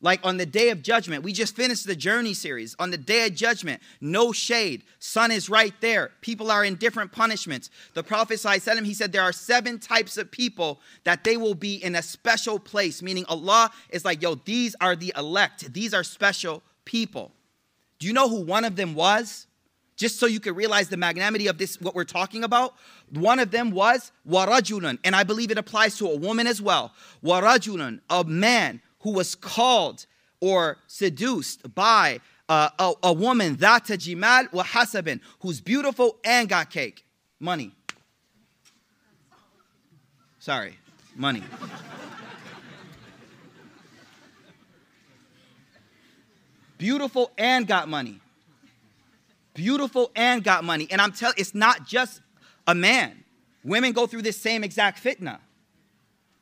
Like 0.04 0.22
on 0.24 0.38
the 0.38 0.46
day 0.48 0.70
of 0.70 0.82
judgment, 0.82 1.24
we 1.24 1.32
just 1.32 1.56
finished 1.56 1.86
the 1.86 1.96
journey 1.96 2.34
series. 2.34 2.76
On 2.80 2.90
the 2.90 2.98
day 2.98 3.28
of 3.28 3.36
judgment, 3.36 3.82
no 4.00 4.32
shade. 4.32 4.84
Sun 4.98 5.32
is 5.32 5.48
right 5.48 5.74
there. 5.80 6.12
People 6.22 6.50
are 6.50 6.66
in 6.66 6.76
different 6.76 7.12
punishments. 7.12 7.70
The 7.94 8.04
Prophet 8.04 8.40
ﷺ, 8.40 8.84
he 8.86 8.96
said 8.96 9.12
there 9.12 9.22
are 9.22 9.32
seven 9.32 9.78
types 9.78 10.18
of 10.18 10.32
people 10.32 10.80
that 11.04 11.24
they 11.24 11.38
will 11.38 11.54
be 11.54 11.76
in 11.76 11.96
a 11.96 12.02
special 12.02 12.58
place, 12.58 13.04
meaning 13.04 13.26
Allah 13.30 13.70
is 13.90 14.04
like, 14.04 14.24
yo, 14.24 14.36
these 14.36 14.76
are 14.82 14.96
the 14.96 15.14
elect. 15.16 15.72
These 15.72 15.94
are 15.94 16.04
special 16.04 16.64
people. 16.84 17.32
Do 18.00 18.08
you 18.08 18.14
know 18.14 18.28
who 18.28 18.42
one 18.42 18.66
of 18.66 18.76
them 18.76 18.96
was? 18.96 19.46
Just 20.02 20.20
so 20.20 20.26
you 20.26 20.40
can 20.40 20.56
realize 20.56 20.90
the 20.90 20.98
magnanimity 20.98 21.46
of 21.46 21.60
this, 21.60 21.80
what 21.80 21.94
we're 21.94 22.06
talking 22.06 22.44
about. 22.44 22.74
One 23.12 23.38
of 23.38 23.52
them 23.52 23.70
was 23.70 24.12
warajulun, 24.28 24.98
and 25.04 25.16
I 25.16 25.22
believe 25.22 25.52
it 25.52 25.60
applies 25.60 25.96
to 26.00 26.08
a 26.08 26.18
woman 26.18 26.48
as 26.48 26.60
well. 26.60 26.92
Warajulun, 27.24 28.00
a 28.10 28.24
man 28.24 28.82
who 29.02 29.12
was 29.12 29.36
called 29.36 30.08
or 30.40 30.80
seduced 30.88 31.76
by 31.76 32.20
uh, 32.50 32.70
a, 32.80 32.94
a 33.04 33.14
woman, 33.14 33.58
that 33.58 33.84
jimal 33.84 35.20
who's 35.42 35.62
beautiful 35.62 36.18
and 36.24 36.50
got 36.50 36.72
cake, 36.72 37.06
money. 37.40 37.72
Sorry, 40.40 40.80
money. 41.16 41.44
beautiful 46.80 47.30
and 47.38 47.68
got 47.68 47.88
money 47.88 48.21
Beautiful 49.61 50.11
and 50.15 50.45
got 50.45 50.65
money. 50.65 50.87
And 50.91 51.01
I'm 51.01 51.13
telling 51.13 51.35
it's 51.39 51.55
not 51.55 51.87
just 51.87 52.21
a 52.67 52.75
man. 52.75 53.25
Women 53.65 53.93
go 53.93 54.07
through 54.07 54.23
this 54.23 54.37
same 54.37 54.63
exact 54.63 55.03
fitna. 55.03 55.39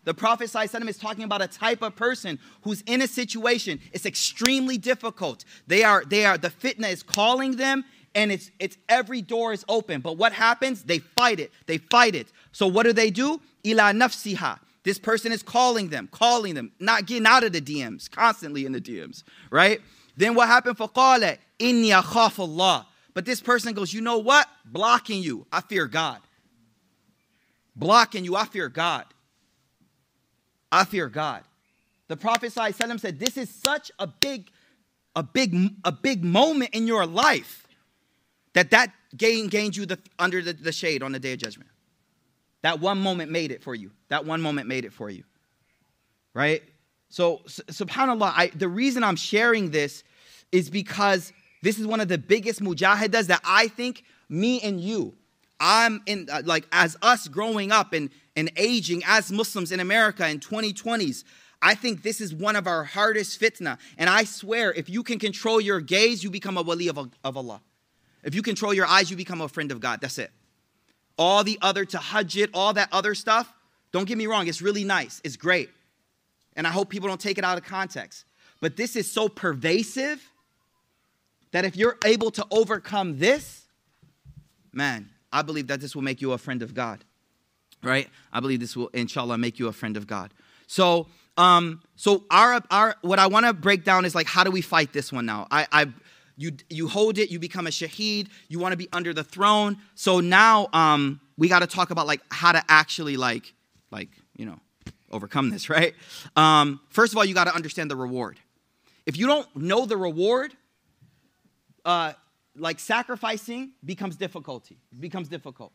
The 0.04 0.12
Prophet 0.12 0.50
ﷺ 0.50 0.86
is 0.88 0.98
talking 0.98 1.24
about 1.24 1.40
a 1.40 1.46
type 1.46 1.80
of 1.80 1.96
person 1.96 2.38
who's 2.62 2.82
in 2.82 3.00
a 3.00 3.06
situation. 3.06 3.80
It's 3.92 4.04
extremely 4.04 4.76
difficult. 4.76 5.44
They 5.66 5.82
are, 5.82 6.04
they 6.04 6.26
are, 6.26 6.36
the 6.36 6.50
fitna 6.50 6.90
is 6.90 7.02
calling 7.02 7.56
them 7.56 7.84
and 8.14 8.30
it's 8.30 8.50
it's 8.58 8.76
every 8.88 9.22
door 9.22 9.52
is 9.52 9.64
open. 9.68 10.00
But 10.00 10.16
what 10.16 10.32
happens? 10.32 10.84
They 10.84 10.98
fight 10.98 11.40
it. 11.40 11.52
They 11.66 11.78
fight 11.78 12.14
it. 12.14 12.28
So 12.52 12.66
what 12.66 12.84
do 12.84 12.92
they 12.92 13.10
do? 13.10 13.40
Ila 13.66 13.92
nafsiha. 13.92 14.60
This 14.84 14.98
person 14.98 15.32
is 15.32 15.42
calling 15.42 15.88
them, 15.88 16.08
calling 16.12 16.54
them, 16.54 16.72
not 16.78 17.06
getting 17.06 17.26
out 17.26 17.42
of 17.42 17.52
the 17.52 17.60
DMs, 17.60 18.10
constantly 18.10 18.66
in 18.66 18.72
the 18.72 18.80
DMs, 18.80 19.24
right? 19.50 19.80
Then 20.16 20.34
what 20.34 20.46
happened? 20.46 20.76
فَقَالَ 20.76 21.38
إِنِّي 21.58 21.88
أَخَافُ 22.02 22.46
اللَّهِ 22.46 22.84
but 23.13 23.25
this 23.25 23.41
person 23.41 23.73
goes, 23.73 23.93
you 23.93 24.01
know 24.01 24.19
what? 24.19 24.47
Blocking 24.65 25.21
you, 25.21 25.47
I 25.51 25.61
fear 25.61 25.87
God. 25.87 26.19
Blocking 27.75 28.25
you, 28.25 28.35
I 28.35 28.45
fear 28.45 28.69
God. 28.69 29.05
I 30.71 30.83
fear 30.85 31.09
God. 31.09 31.43
The 32.07 32.17
Prophet 32.17 32.53
ﷺ 32.53 32.99
said, 32.99 33.19
This 33.19 33.37
is 33.37 33.49
such 33.49 33.91
a 33.99 34.07
big, 34.07 34.49
a 35.15 35.23
big, 35.23 35.55
a 35.83 35.91
big 35.91 36.23
moment 36.23 36.71
in 36.73 36.87
your 36.87 37.05
life 37.05 37.65
that 38.53 38.71
that 38.71 38.91
gained, 39.15 39.51
gained 39.51 39.75
you 39.75 39.85
the, 39.85 39.99
under 40.17 40.41
the, 40.41 40.53
the 40.53 40.71
shade 40.71 41.03
on 41.03 41.11
the 41.11 41.19
day 41.19 41.33
of 41.33 41.39
judgment. 41.39 41.69
That 42.61 42.79
one 42.79 42.99
moment 42.99 43.31
made 43.31 43.51
it 43.51 43.63
for 43.63 43.73
you. 43.73 43.91
That 44.09 44.25
one 44.25 44.41
moment 44.41 44.67
made 44.67 44.85
it 44.85 44.93
for 44.93 45.09
you. 45.09 45.23
Right? 46.33 46.63
So, 47.09 47.41
subhanAllah, 47.47 48.33
I, 48.35 48.47
the 48.47 48.67
reason 48.67 49.03
I'm 49.03 49.15
sharing 49.15 49.71
this 49.71 50.03
is 50.51 50.69
because 50.69 51.31
this 51.61 51.79
is 51.79 51.85
one 51.85 51.99
of 51.99 52.07
the 52.07 52.17
biggest 52.17 52.61
mujahidas 52.61 53.27
that 53.27 53.41
I 53.43 53.67
think 53.67 54.03
me 54.29 54.61
and 54.61 54.79
you, 54.79 55.15
I'm 55.59 56.01
in, 56.05 56.27
uh, 56.31 56.41
like, 56.45 56.65
as 56.71 56.95
us 57.01 57.27
growing 57.27 57.71
up 57.71 57.93
and, 57.93 58.09
and 58.35 58.51
aging 58.55 59.03
as 59.05 59.31
Muslims 59.31 59.71
in 59.71 59.79
America 59.79 60.27
in 60.27 60.39
2020s, 60.39 61.23
I 61.61 61.75
think 61.75 62.03
this 62.03 62.21
is 62.21 62.33
one 62.33 62.55
of 62.55 62.67
our 62.67 62.85
hardest 62.85 63.39
fitna. 63.39 63.77
And 63.97 64.09
I 64.09 64.23
swear, 64.23 64.73
if 64.73 64.89
you 64.89 65.03
can 65.03 65.19
control 65.19 65.59
your 65.59 65.81
gaze, 65.81 66.23
you 66.23 66.29
become 66.29 66.57
a 66.57 66.61
wali 66.61 66.87
of, 66.87 66.97
of 66.97 67.37
Allah. 67.37 67.61
If 68.23 68.33
you 68.35 68.41
control 68.41 68.73
your 68.73 68.85
eyes, 68.85 69.09
you 69.11 69.17
become 69.17 69.41
a 69.41 69.49
friend 69.49 69.71
of 69.71 69.79
God. 69.81 69.99
That's 70.01 70.17
it. 70.17 70.31
All 71.17 71.43
the 71.43 71.59
other 71.61 71.85
tahajjud, 71.85 72.51
all 72.53 72.73
that 72.73 72.87
other 72.93 73.13
stuff, 73.13 73.53
don't 73.91 74.07
get 74.07 74.17
me 74.17 74.27
wrong, 74.27 74.47
it's 74.47 74.61
really 74.61 74.85
nice. 74.85 75.19
It's 75.23 75.35
great. 75.35 75.69
And 76.55 76.65
I 76.65 76.69
hope 76.69 76.89
people 76.89 77.09
don't 77.09 77.19
take 77.19 77.37
it 77.37 77.43
out 77.43 77.57
of 77.57 77.65
context. 77.65 78.25
But 78.61 78.77
this 78.77 78.95
is 78.95 79.11
so 79.11 79.27
pervasive 79.27 80.21
that 81.51 81.65
if 81.65 81.75
you're 81.75 81.97
able 82.05 82.31
to 82.31 82.45
overcome 82.51 83.17
this, 83.19 83.65
man, 84.71 85.09
I 85.31 85.41
believe 85.41 85.67
that 85.67 85.79
this 85.79 85.95
will 85.95 86.03
make 86.03 86.21
you 86.21 86.31
a 86.31 86.37
friend 86.37 86.61
of 86.61 86.73
God 86.73 87.03
right? 87.83 88.09
I 88.31 88.39
believe 88.39 88.59
this 88.59 88.75
will, 88.75 88.89
inshallah, 88.89 89.37
make 89.37 89.59
you 89.59 89.67
a 89.67 89.73
friend 89.73 89.97
of 89.97 90.07
God. 90.07 90.33
So, 90.67 91.07
um, 91.37 91.81
so 91.95 92.23
our, 92.29 92.61
our, 92.69 92.95
what 93.01 93.19
I 93.19 93.27
want 93.27 93.45
to 93.45 93.53
break 93.53 93.83
down 93.83 94.05
is 94.05 94.13
like, 94.13 94.27
how 94.27 94.43
do 94.43 94.51
we 94.51 94.61
fight 94.61 94.93
this 94.93 95.11
one 95.11 95.25
now? 95.25 95.47
I, 95.49 95.67
I, 95.71 95.87
you, 96.37 96.51
you 96.69 96.87
hold 96.87 97.17
it, 97.17 97.31
you 97.31 97.39
become 97.39 97.67
a 97.67 97.69
shaheed, 97.69 98.27
you 98.47 98.59
want 98.59 98.73
to 98.73 98.77
be 98.77 98.89
under 98.93 99.13
the 99.13 99.23
throne. 99.23 99.77
So 99.95 100.19
now, 100.19 100.67
um, 100.73 101.21
we 101.37 101.47
got 101.47 101.59
to 101.59 101.67
talk 101.67 101.91
about 101.91 102.07
like 102.07 102.21
how 102.29 102.51
to 102.51 102.63
actually 102.67 103.17
like, 103.17 103.53
like, 103.91 104.09
you 104.35 104.45
know, 104.45 104.59
overcome 105.11 105.49
this, 105.49 105.69
right? 105.69 105.93
Um, 106.35 106.81
first 106.89 107.13
of 107.13 107.17
all, 107.17 107.25
you 107.25 107.33
got 107.33 107.45
to 107.45 107.55
understand 107.55 107.89
the 107.89 107.95
reward. 107.95 108.39
If 109.05 109.17
you 109.17 109.27
don't 109.27 109.47
know 109.55 109.85
the 109.85 109.97
reward, 109.97 110.53
uh, 111.85 112.13
like 112.55 112.79
sacrificing 112.79 113.71
becomes 113.83 114.15
difficulty, 114.15 114.77
becomes 114.99 115.27
difficult. 115.27 115.71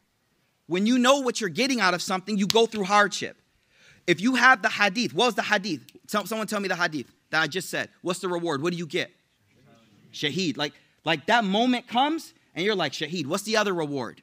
When 0.67 0.87
you 0.87 0.99
know 0.99 1.21
what 1.21 1.41
you're 1.41 1.51
getting 1.51 1.81
out 1.81 1.95
of 1.95 2.03
something, 2.03 2.39
you 2.39 2.47
go 2.47 2.67
through 2.67 2.85
hardship. 2.85 3.37
If 4.07 4.21
you 4.21 4.35
have 4.35 4.63
the 4.63 4.69
hadith, 4.69 5.15
what 5.15 5.27
was 5.27 5.35
the 5.35 5.43
hadith? 5.43 5.83
Someone 6.07 6.47
tell 6.47 6.61
me 6.61 6.69
the 6.69 6.77
hadith 6.77 7.07
that 7.31 7.43
I 7.43 7.47
just 7.47 7.71
said. 7.71 7.91
What's 8.03 8.21
the 8.21 8.29
reward? 8.29 8.63
What 8.63 8.73
do 8.73 8.79
you 8.79 8.87
get? 8.87 9.11
Shaheed. 10.13 10.57
Like, 10.57 10.73
like 11.05 11.27
that 11.27 11.45
moment 11.45 11.89
comes 11.89 12.35
and 12.55 12.65
you're 12.65 12.75
like, 12.75 12.93
Shaheed. 12.93 13.27
What's 13.27 13.43
the 13.45 13.57
other 13.57 13.75
reward? 13.75 14.23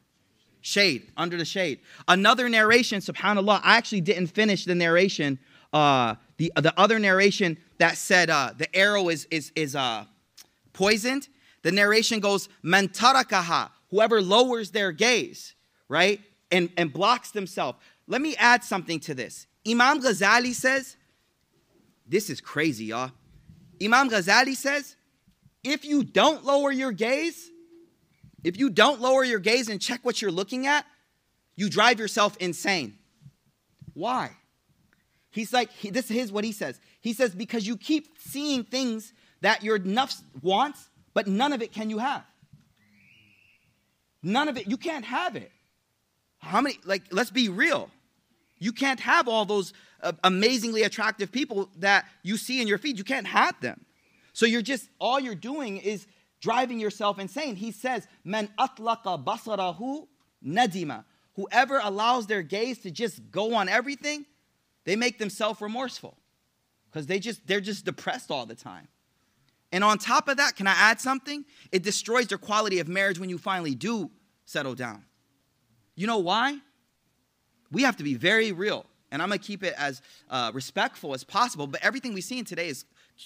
Shade, 0.62 1.12
under 1.18 1.38
the 1.38 1.46
shade. 1.46 1.80
Another 2.08 2.48
narration, 2.48 3.00
subhanAllah, 3.00 3.62
I 3.64 3.78
actually 3.78 4.02
didn't 4.02 4.28
finish 4.28 4.66
the 4.66 4.76
narration. 4.76 5.40
Uh, 5.74 6.16
the, 6.38 6.52
the 6.56 6.74
other 6.80 7.00
narration 7.00 7.58
that 7.80 7.98
said 7.98 8.30
uh, 8.30 8.52
the 8.56 8.74
arrow 8.76 9.10
is, 9.10 9.28
is, 9.32 9.52
is 9.56 9.76
uh, 9.76 10.06
poisoned. 10.74 11.28
The 11.64 11.72
narration 11.72 12.20
goes, 12.20 12.50
Man 12.62 12.88
tarakaha, 12.90 13.70
whoever 13.90 14.22
lowers 14.22 14.72
their 14.72 14.92
gaze, 14.92 15.56
right? 15.88 16.20
and, 16.52 16.70
and 16.78 16.92
blocks 16.92 17.32
themselves. 17.32 17.80
Let 18.08 18.22
me 18.22 18.36
add 18.36 18.64
something 18.64 19.00
to 19.02 19.14
this. 19.16 19.48
Imam 19.68 20.02
Ghazali 20.02 20.54
says, 20.54 20.98
this 22.08 22.30
is 22.30 22.42
crazy, 22.42 22.86
y'all. 22.86 23.12
Imam 23.82 24.10
Ghazali 24.10 24.56
says, 24.56 24.96
if 25.64 25.86
you 25.86 26.04
don't 26.04 26.44
lower 26.44 26.72
your 26.72 26.92
gaze, 26.92 27.50
if 28.44 28.58
you 28.58 28.70
don't 28.70 29.00
lower 29.00 29.24
your 29.24 29.40
gaze 29.40 29.70
and 29.70 29.80
check 29.80 30.04
what 30.04 30.22
you're 30.22 30.32
looking 30.32 30.68
at, 30.68 30.86
you 31.56 31.70
drive 31.70 32.00
yourself 32.00 32.36
insane. 32.38 32.98
Why? 33.94 34.32
He's 35.30 35.54
like, 35.54 35.72
he, 35.72 35.90
this 35.90 36.12
is 36.12 36.32
what 36.32 36.44
he 36.44 36.52
says. 36.52 36.80
He 37.00 37.14
says, 37.14 37.34
because 37.34 37.66
you 37.66 37.78
keep 37.78 38.18
seeing 38.18 38.64
things 38.64 39.14
that 39.42 39.64
your 39.64 39.80
nafs 39.80 40.22
wants, 40.42 40.90
but 41.14 41.28
none 41.28 41.54
of 41.54 41.62
it 41.62 41.72
can 41.72 41.90
you 41.90 41.98
have. 41.98 42.24
None 44.24 44.48
of 44.48 44.58
it, 44.58 44.68
you 44.68 44.78
can't 44.78 45.06
have 45.06 45.36
it. 45.36 45.52
How 46.40 46.62
many, 46.62 46.78
like, 46.86 47.04
let's 47.12 47.32
be 47.32 47.50
real. 47.50 47.90
You 48.60 48.72
can't 48.72 49.00
have 49.00 49.28
all 49.28 49.46
those 49.46 49.74
uh, 50.02 50.14
amazingly 50.24 50.84
attractive 50.84 51.32
people 51.32 51.70
that 51.78 52.06
you 52.24 52.38
see 52.38 52.62
in 52.62 52.68
your 52.68 52.78
feed. 52.78 52.98
You 52.98 53.04
can't 53.04 53.28
have 53.28 53.60
them. 53.62 53.86
So 54.34 54.46
you're 54.46 54.62
just, 54.62 54.90
all 55.00 55.20
you're 55.20 55.36
doing 55.36 55.78
is 55.78 56.08
driving 56.40 56.80
yourself 56.80 57.20
insane. 57.20 57.56
He 57.56 57.72
says, 57.72 58.08
Man 58.24 58.50
atlaqa 58.60 59.24
basarahu 59.24 60.08
nadima. 60.46 61.06
Whoever 61.36 61.80
allows 61.84 62.28
their 62.28 62.42
gaze 62.42 62.80
to 62.80 62.92
just 62.92 63.32
go 63.32 63.56
on 63.56 63.70
everything, 63.70 64.26
they 64.86 64.96
make 64.96 65.18
themselves 65.18 65.62
remorseful 65.62 66.18
because 66.92 67.08
they 67.08 67.20
just 67.20 67.48
they're 67.48 67.62
just 67.62 67.86
depressed 67.86 68.32
all 68.32 68.46
the 68.46 68.56
time. 68.56 68.88
And 69.72 69.84
on 69.84 69.98
top 69.98 70.28
of 70.28 70.38
that, 70.38 70.56
can 70.56 70.68
I 70.68 70.74
add 70.74 71.00
something? 71.00 71.46
It 71.72 71.84
destroys 71.84 72.28
their 72.28 72.38
quality 72.38 72.80
of 72.80 72.88
marriage 72.88 73.20
when 73.20 73.30
you 73.30 73.38
finally 73.38 73.76
do 73.76 74.12
settle 74.46 74.76
down. 74.76 75.06
You 75.96 76.08
know 76.08 76.18
why? 76.18 76.58
We 77.72 77.84
have 77.84 77.98
to 77.98 78.04
be 78.04 78.16
very 78.16 78.52
real. 78.52 78.86
And 79.12 79.22
I'm 79.22 79.30
going 79.30 79.40
to 79.40 79.46
keep 79.46 79.64
it 79.64 79.74
as 79.78 80.02
uh, 80.30 80.52
respectful 80.54 81.14
as 81.14 81.24
possible. 81.24 81.68
But 81.68 81.84
everything 81.84 82.14
we 82.14 82.22
see 82.22 82.42
today 82.44 82.68
is 82.68 82.86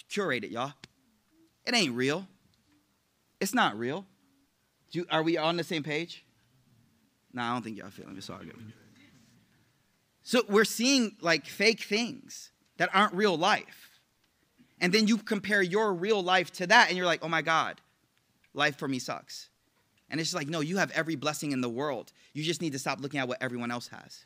curated, 0.09 0.51
y'all. 0.51 0.73
It 1.65 1.75
ain't 1.75 1.95
real. 1.95 2.27
It's 3.39 3.53
not 3.53 3.77
real. 3.77 4.05
You, 4.91 5.05
are 5.11 5.23
we 5.23 5.37
on 5.37 5.57
the 5.57 5.63
same 5.63 5.83
page? 5.83 6.25
No, 7.33 7.41
I 7.41 7.53
don't 7.53 7.63
think 7.63 7.77
y'all 7.77 7.89
feeling 7.89 8.15
me. 8.15 8.21
Sorry. 8.21 8.49
So 10.23 10.43
we're 10.47 10.63
seeing 10.65 11.17
like 11.21 11.45
fake 11.45 11.81
things 11.81 12.51
that 12.77 12.89
aren't 12.93 13.13
real 13.13 13.37
life. 13.37 13.84
And 14.81 14.93
then 14.93 15.07
you 15.07 15.17
compare 15.17 15.61
your 15.61 15.93
real 15.93 16.21
life 16.21 16.51
to 16.53 16.67
that, 16.67 16.89
and 16.89 16.97
you're 16.97 17.05
like, 17.05 17.23
oh 17.23 17.29
my 17.29 17.41
God, 17.41 17.79
life 18.53 18.77
for 18.77 18.87
me 18.87 18.99
sucks. 18.99 19.49
And 20.09 20.19
it's 20.19 20.29
just 20.29 20.35
like, 20.35 20.49
no, 20.49 20.59
you 20.59 20.77
have 20.77 20.91
every 20.91 21.15
blessing 21.15 21.51
in 21.51 21.61
the 21.61 21.69
world. 21.69 22.11
You 22.33 22.43
just 22.43 22.61
need 22.61 22.73
to 22.73 22.79
stop 22.79 22.99
looking 22.99 23.19
at 23.19 23.27
what 23.27 23.41
everyone 23.41 23.71
else 23.71 23.87
has 23.87 24.25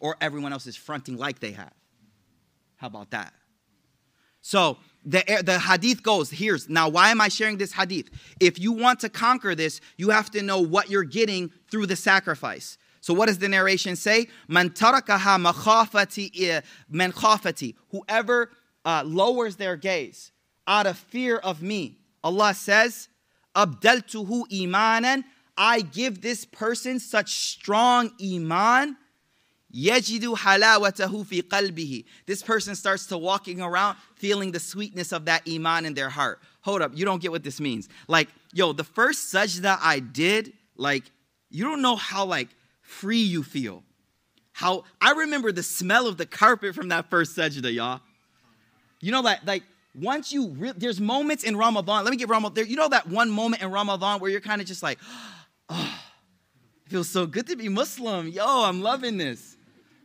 or 0.00 0.16
everyone 0.20 0.52
else 0.52 0.66
is 0.66 0.76
fronting 0.76 1.16
like 1.16 1.38
they 1.38 1.52
have. 1.52 1.72
How 2.76 2.88
about 2.88 3.10
that? 3.10 3.32
So, 4.40 4.78
the, 5.04 5.42
the 5.44 5.58
hadith 5.58 6.02
goes 6.02 6.30
here's 6.30 6.68
now 6.68 6.88
why 6.88 7.10
am 7.10 7.20
i 7.20 7.28
sharing 7.28 7.58
this 7.58 7.72
hadith 7.72 8.08
if 8.38 8.58
you 8.58 8.72
want 8.72 9.00
to 9.00 9.08
conquer 9.08 9.54
this 9.54 9.80
you 9.96 10.10
have 10.10 10.30
to 10.30 10.42
know 10.42 10.60
what 10.60 10.90
you're 10.90 11.02
getting 11.02 11.50
through 11.70 11.86
the 11.86 11.96
sacrifice 11.96 12.78
so 13.00 13.12
what 13.12 13.26
does 13.26 13.38
the 13.38 13.48
narration 13.48 13.96
say 13.96 14.28
man 14.46 14.70
tarakaha 14.70 15.44
makhafati 15.44 16.30
eh, 16.40 16.60
man 16.88 17.10
khafati 17.10 17.74
whoever 17.90 18.50
uh, 18.84 19.02
lowers 19.04 19.56
their 19.56 19.76
gaze 19.76 20.32
out 20.66 20.86
of 20.86 20.96
fear 20.96 21.36
of 21.38 21.62
me 21.62 21.98
allah 22.22 22.54
says 22.54 23.08
abdaltuhu 23.54 24.44
imanan 24.50 25.24
i 25.56 25.80
give 25.80 26.20
this 26.20 26.44
person 26.44 26.98
such 26.98 27.32
strong 27.32 28.10
iman 28.22 28.96
Yajidu 29.74 30.36
halawatahu 30.36 31.26
fi 31.26 31.42
qalbihi. 31.42 32.04
This 32.26 32.42
person 32.42 32.74
starts 32.74 33.06
to 33.06 33.16
walking 33.16 33.60
around 33.62 33.96
feeling 34.16 34.52
the 34.52 34.60
sweetness 34.60 35.12
of 35.12 35.24
that 35.24 35.42
iman 35.48 35.86
in 35.86 35.94
their 35.94 36.10
heart. 36.10 36.40
Hold 36.60 36.82
up, 36.82 36.92
you 36.94 37.04
don't 37.04 37.22
get 37.22 37.30
what 37.30 37.42
this 37.42 37.58
means. 37.58 37.88
Like, 38.06 38.28
yo, 38.52 38.72
the 38.72 38.84
first 38.84 39.32
sajda 39.32 39.78
I 39.80 40.00
did, 40.00 40.52
like, 40.76 41.04
you 41.48 41.64
don't 41.64 41.82
know 41.82 41.96
how 41.96 42.24
like 42.24 42.48
free 42.82 43.22
you 43.22 43.42
feel. 43.42 43.82
How 44.52 44.84
I 45.00 45.12
remember 45.12 45.52
the 45.52 45.62
smell 45.62 46.06
of 46.06 46.18
the 46.18 46.26
carpet 46.26 46.74
from 46.74 46.88
that 46.88 47.08
first 47.08 47.36
sajda, 47.36 47.72
y'all. 47.72 48.00
You 49.02 49.12
know 49.12 49.20
that 49.22 49.46
like 49.46 49.64
once 49.94 50.32
you 50.32 50.48
re- 50.48 50.72
there's 50.74 50.98
moments 50.98 51.44
in 51.44 51.54
Ramadan. 51.54 52.04
Let 52.04 52.10
me 52.10 52.16
get 52.16 52.30
Ramadan. 52.30 52.54
There, 52.54 52.64
you 52.64 52.76
know 52.76 52.88
that 52.88 53.06
one 53.06 53.28
moment 53.28 53.62
in 53.62 53.70
Ramadan 53.70 54.20
where 54.20 54.30
you're 54.30 54.40
kind 54.40 54.62
of 54.62 54.66
just 54.66 54.82
like, 54.82 54.98
oh, 55.68 55.98
it 56.86 56.90
feels 56.90 57.10
so 57.10 57.26
good 57.26 57.46
to 57.48 57.56
be 57.56 57.68
Muslim. 57.68 58.28
Yo, 58.28 58.64
I'm 58.64 58.80
loving 58.80 59.18
this 59.18 59.52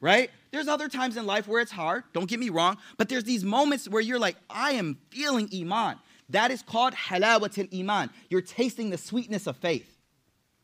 right? 0.01 0.29
There's 0.51 0.67
other 0.67 0.87
times 0.87 1.17
in 1.17 1.25
life 1.25 1.47
where 1.47 1.61
it's 1.61 1.71
hard, 1.71 2.03
don't 2.13 2.29
get 2.29 2.39
me 2.39 2.49
wrong, 2.49 2.77
but 2.97 3.09
there's 3.09 3.23
these 3.23 3.43
moments 3.43 3.87
where 3.87 4.01
you're 4.01 4.19
like, 4.19 4.37
I 4.49 4.71
am 4.73 4.97
feeling 5.09 5.49
Iman. 5.53 5.97
That 6.29 6.51
is 6.51 6.61
called 6.61 6.93
halawatul 6.93 7.77
Iman. 7.77 8.09
You're 8.29 8.41
tasting 8.41 8.89
the 8.89 8.97
sweetness 8.97 9.47
of 9.47 9.57
faith, 9.57 9.97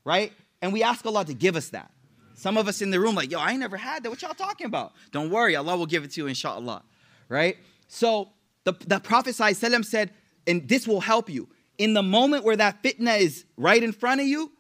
right? 0.04 0.34
And 0.62 0.74
we 0.74 0.84
ask 0.84 1.06
Allah 1.06 1.26
to 1.26 1.34
give 1.34 1.56
us 1.56 1.70
that. 1.70 1.92
Some 2.36 2.58
of 2.58 2.68
us 2.68 2.82
in 2.82 2.90
the 2.90 3.00
room, 3.00 3.16
like, 3.16 3.32
yo, 3.32 3.40
I 3.40 3.52
ain't 3.52 3.60
never 3.60 3.78
had 3.78 4.04
that. 4.04 4.10
What 4.10 4.22
y'all 4.22 4.34
talking 4.34 4.68
about? 4.68 4.94
Don't 5.12 5.30
worry, 5.30 5.56
Allah 5.56 5.78
will 5.78 5.86
give 5.86 6.04
it 6.04 6.12
to 6.12 6.22
you, 6.22 6.28
inshallah, 6.28 6.84
right? 7.30 7.58
So 7.94 8.32
the, 8.64 8.74
the 8.88 9.00
Prophet 9.00 9.36
ﷺ 9.36 9.86
said, 9.86 10.10
and 10.48 10.68
this 10.68 10.88
will 10.88 11.02
help 11.02 11.30
you. 11.30 11.48
In 11.78 11.94
the 11.94 12.02
moment 12.02 12.44
where 12.44 12.56
that 12.56 12.82
fitna 12.82 13.20
is 13.20 13.46
right 13.56 13.82
in 13.82 13.92
front 13.92 14.20
of 14.20 14.26
you, 14.26 14.52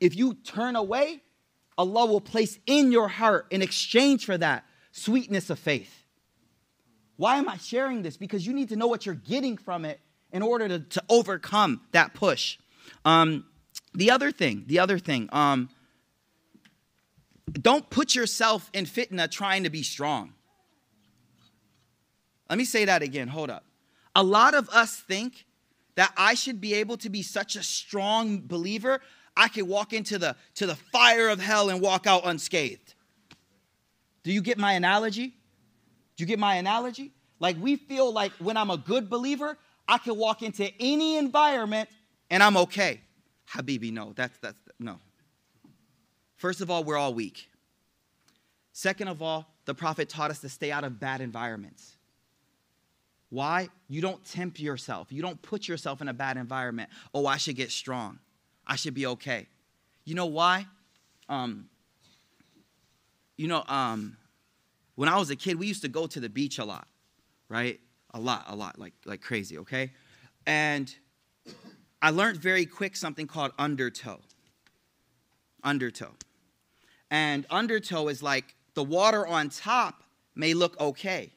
if 0.00 0.14
you 0.14 0.34
turn 0.34 0.76
away, 0.76 1.22
Allah 1.78 2.04
will 2.04 2.20
place 2.20 2.58
in 2.66 2.92
your 2.92 3.08
heart 3.08 3.46
in 3.50 3.62
exchange 3.62 4.26
for 4.26 4.36
that 4.36 4.66
sweetness 4.92 5.48
of 5.48 5.58
faith. 5.58 6.04
Why 7.16 7.36
am 7.36 7.48
I 7.48 7.56
sharing 7.56 8.02
this? 8.02 8.18
Because 8.18 8.46
you 8.46 8.52
need 8.52 8.68
to 8.68 8.76
know 8.76 8.86
what 8.86 9.06
you're 9.06 9.14
getting 9.14 9.56
from 9.56 9.86
it 9.86 9.98
in 10.30 10.42
order 10.42 10.68
to, 10.68 10.80
to 10.80 11.02
overcome 11.08 11.80
that 11.92 12.12
push. 12.12 12.58
Um, 13.02 13.46
the 13.94 14.10
other 14.10 14.30
thing, 14.30 14.64
the 14.66 14.78
other 14.78 14.98
thing, 14.98 15.30
um, 15.32 15.70
don't 17.50 17.88
put 17.88 18.14
yourself 18.14 18.68
in 18.74 18.84
fitna 18.84 19.30
trying 19.30 19.64
to 19.64 19.70
be 19.70 19.82
strong. 19.82 20.34
Let 22.48 22.58
me 22.58 22.64
say 22.64 22.84
that 22.86 23.02
again. 23.02 23.28
Hold 23.28 23.50
up. 23.50 23.64
A 24.14 24.22
lot 24.22 24.54
of 24.54 24.68
us 24.70 24.96
think 24.96 25.46
that 25.96 26.12
I 26.16 26.34
should 26.34 26.60
be 26.60 26.74
able 26.74 26.96
to 26.98 27.10
be 27.10 27.22
such 27.22 27.56
a 27.56 27.62
strong 27.62 28.40
believer 28.40 29.00
I 29.38 29.46
can 29.46 29.68
walk 29.68 29.92
into 29.92 30.18
the, 30.18 30.34
to 30.56 30.66
the 30.66 30.74
fire 30.74 31.28
of 31.28 31.40
hell 31.40 31.70
and 31.70 31.80
walk 31.80 32.08
out 32.08 32.22
unscathed. 32.24 32.94
Do 34.24 34.32
you 34.32 34.42
get 34.42 34.58
my 34.58 34.72
analogy? 34.72 35.28
Do 35.28 36.24
you 36.24 36.26
get 36.26 36.40
my 36.40 36.56
analogy? 36.56 37.12
Like 37.38 37.56
we 37.60 37.76
feel 37.76 38.12
like 38.12 38.32
when 38.40 38.56
I'm 38.56 38.70
a 38.70 38.76
good 38.76 39.08
believer, 39.08 39.56
I 39.86 39.98
can 39.98 40.16
walk 40.16 40.42
into 40.42 40.68
any 40.80 41.16
environment 41.16 41.88
and 42.30 42.42
I'm 42.42 42.56
okay. 42.56 43.00
Habibi, 43.52 43.92
no, 43.92 44.12
that's 44.14 44.36
that's 44.38 44.58
no. 44.80 44.98
First 46.34 46.60
of 46.60 46.68
all, 46.68 46.82
we're 46.82 46.98
all 46.98 47.14
weak. 47.14 47.48
Second 48.72 49.08
of 49.08 49.22
all, 49.22 49.46
the 49.66 49.74
prophet 49.74 50.08
taught 50.08 50.32
us 50.32 50.40
to 50.40 50.48
stay 50.48 50.72
out 50.72 50.82
of 50.82 50.98
bad 50.98 51.20
environments. 51.20 51.96
Why? 53.30 53.68
You 53.88 54.00
don't 54.00 54.24
tempt 54.24 54.58
yourself. 54.58 55.08
You 55.10 55.22
don't 55.22 55.40
put 55.42 55.68
yourself 55.68 56.00
in 56.00 56.08
a 56.08 56.14
bad 56.14 56.36
environment. 56.36 56.90
Oh, 57.12 57.26
I 57.26 57.36
should 57.36 57.56
get 57.56 57.70
strong. 57.70 58.18
I 58.66 58.76
should 58.76 58.94
be 58.94 59.06
okay. 59.06 59.46
You 60.04 60.14
know 60.14 60.26
why? 60.26 60.66
Um, 61.28 61.68
you 63.36 63.46
know, 63.46 63.62
um, 63.68 64.16
when 64.94 65.08
I 65.08 65.18
was 65.18 65.30
a 65.30 65.36
kid, 65.36 65.58
we 65.58 65.66
used 65.66 65.82
to 65.82 65.88
go 65.88 66.06
to 66.06 66.20
the 66.20 66.28
beach 66.28 66.58
a 66.58 66.64
lot, 66.64 66.88
right? 67.48 67.78
A 68.14 68.20
lot, 68.20 68.44
a 68.48 68.56
lot, 68.56 68.78
like 68.78 68.94
like 69.04 69.20
crazy, 69.20 69.58
okay? 69.58 69.92
And 70.46 70.94
I 72.00 72.10
learned 72.10 72.38
very 72.38 72.64
quick 72.64 72.96
something 72.96 73.26
called 73.26 73.52
undertow. 73.58 74.20
Undertow. 75.62 76.12
And 77.10 77.46
undertow 77.50 78.08
is 78.08 78.22
like 78.22 78.54
the 78.74 78.82
water 78.82 79.26
on 79.26 79.50
top 79.50 80.02
may 80.34 80.54
look 80.54 80.78
okay. 80.80 81.32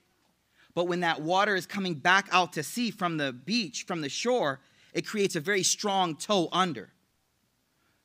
But 0.74 0.86
when 0.86 1.02
that 1.02 1.22
water 1.22 1.56
is 1.56 1.66
coming 1.66 1.96
back 1.96 2.28
out 2.32 2.54
to 2.54 2.64
sea 2.64 2.92
from 2.92 3.18
the 3.18 3.34
beach, 3.34 3.86
from 3.86 4.02
the 4.02 4.10
shore, 4.10 4.60
it 4.94 5.06
creates 5.06 5.36
a 5.36 5.40
very 5.40 5.64
strong 5.64 6.16
toe 6.16 6.50
under. 6.52 6.90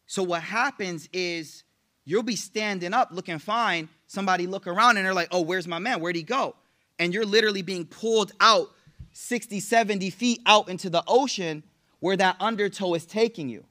So 0.06 0.22
what 0.22 0.42
happens 0.42 1.08
is 1.12 1.64
you'll 2.04 2.22
be 2.22 2.36
standing 2.36 2.94
up 2.94 3.10
looking 3.12 3.38
fine. 3.38 3.88
Somebody 4.06 4.46
look 4.46 4.66
around 4.66 4.96
and 4.96 5.06
they're 5.06 5.14
like, 5.14 5.28
oh, 5.32 5.42
where's 5.42 5.66
my 5.66 5.78
man? 5.78 6.00
Where'd 6.00 6.16
he 6.16 6.22
go? 6.22 6.54
And 6.98 7.12
you're 7.12 7.26
literally 7.26 7.62
being 7.62 7.84
pulled 7.84 8.32
out 8.40 8.68
60, 9.12 9.60
70 9.60 10.10
feet 10.10 10.40
out 10.46 10.68
into 10.68 10.90
the 10.90 11.02
ocean 11.06 11.62
where 12.00 12.16
that 12.16 12.36
undertow 12.40 12.94
is 12.94 13.04
taking 13.04 13.48
you. 13.48 13.64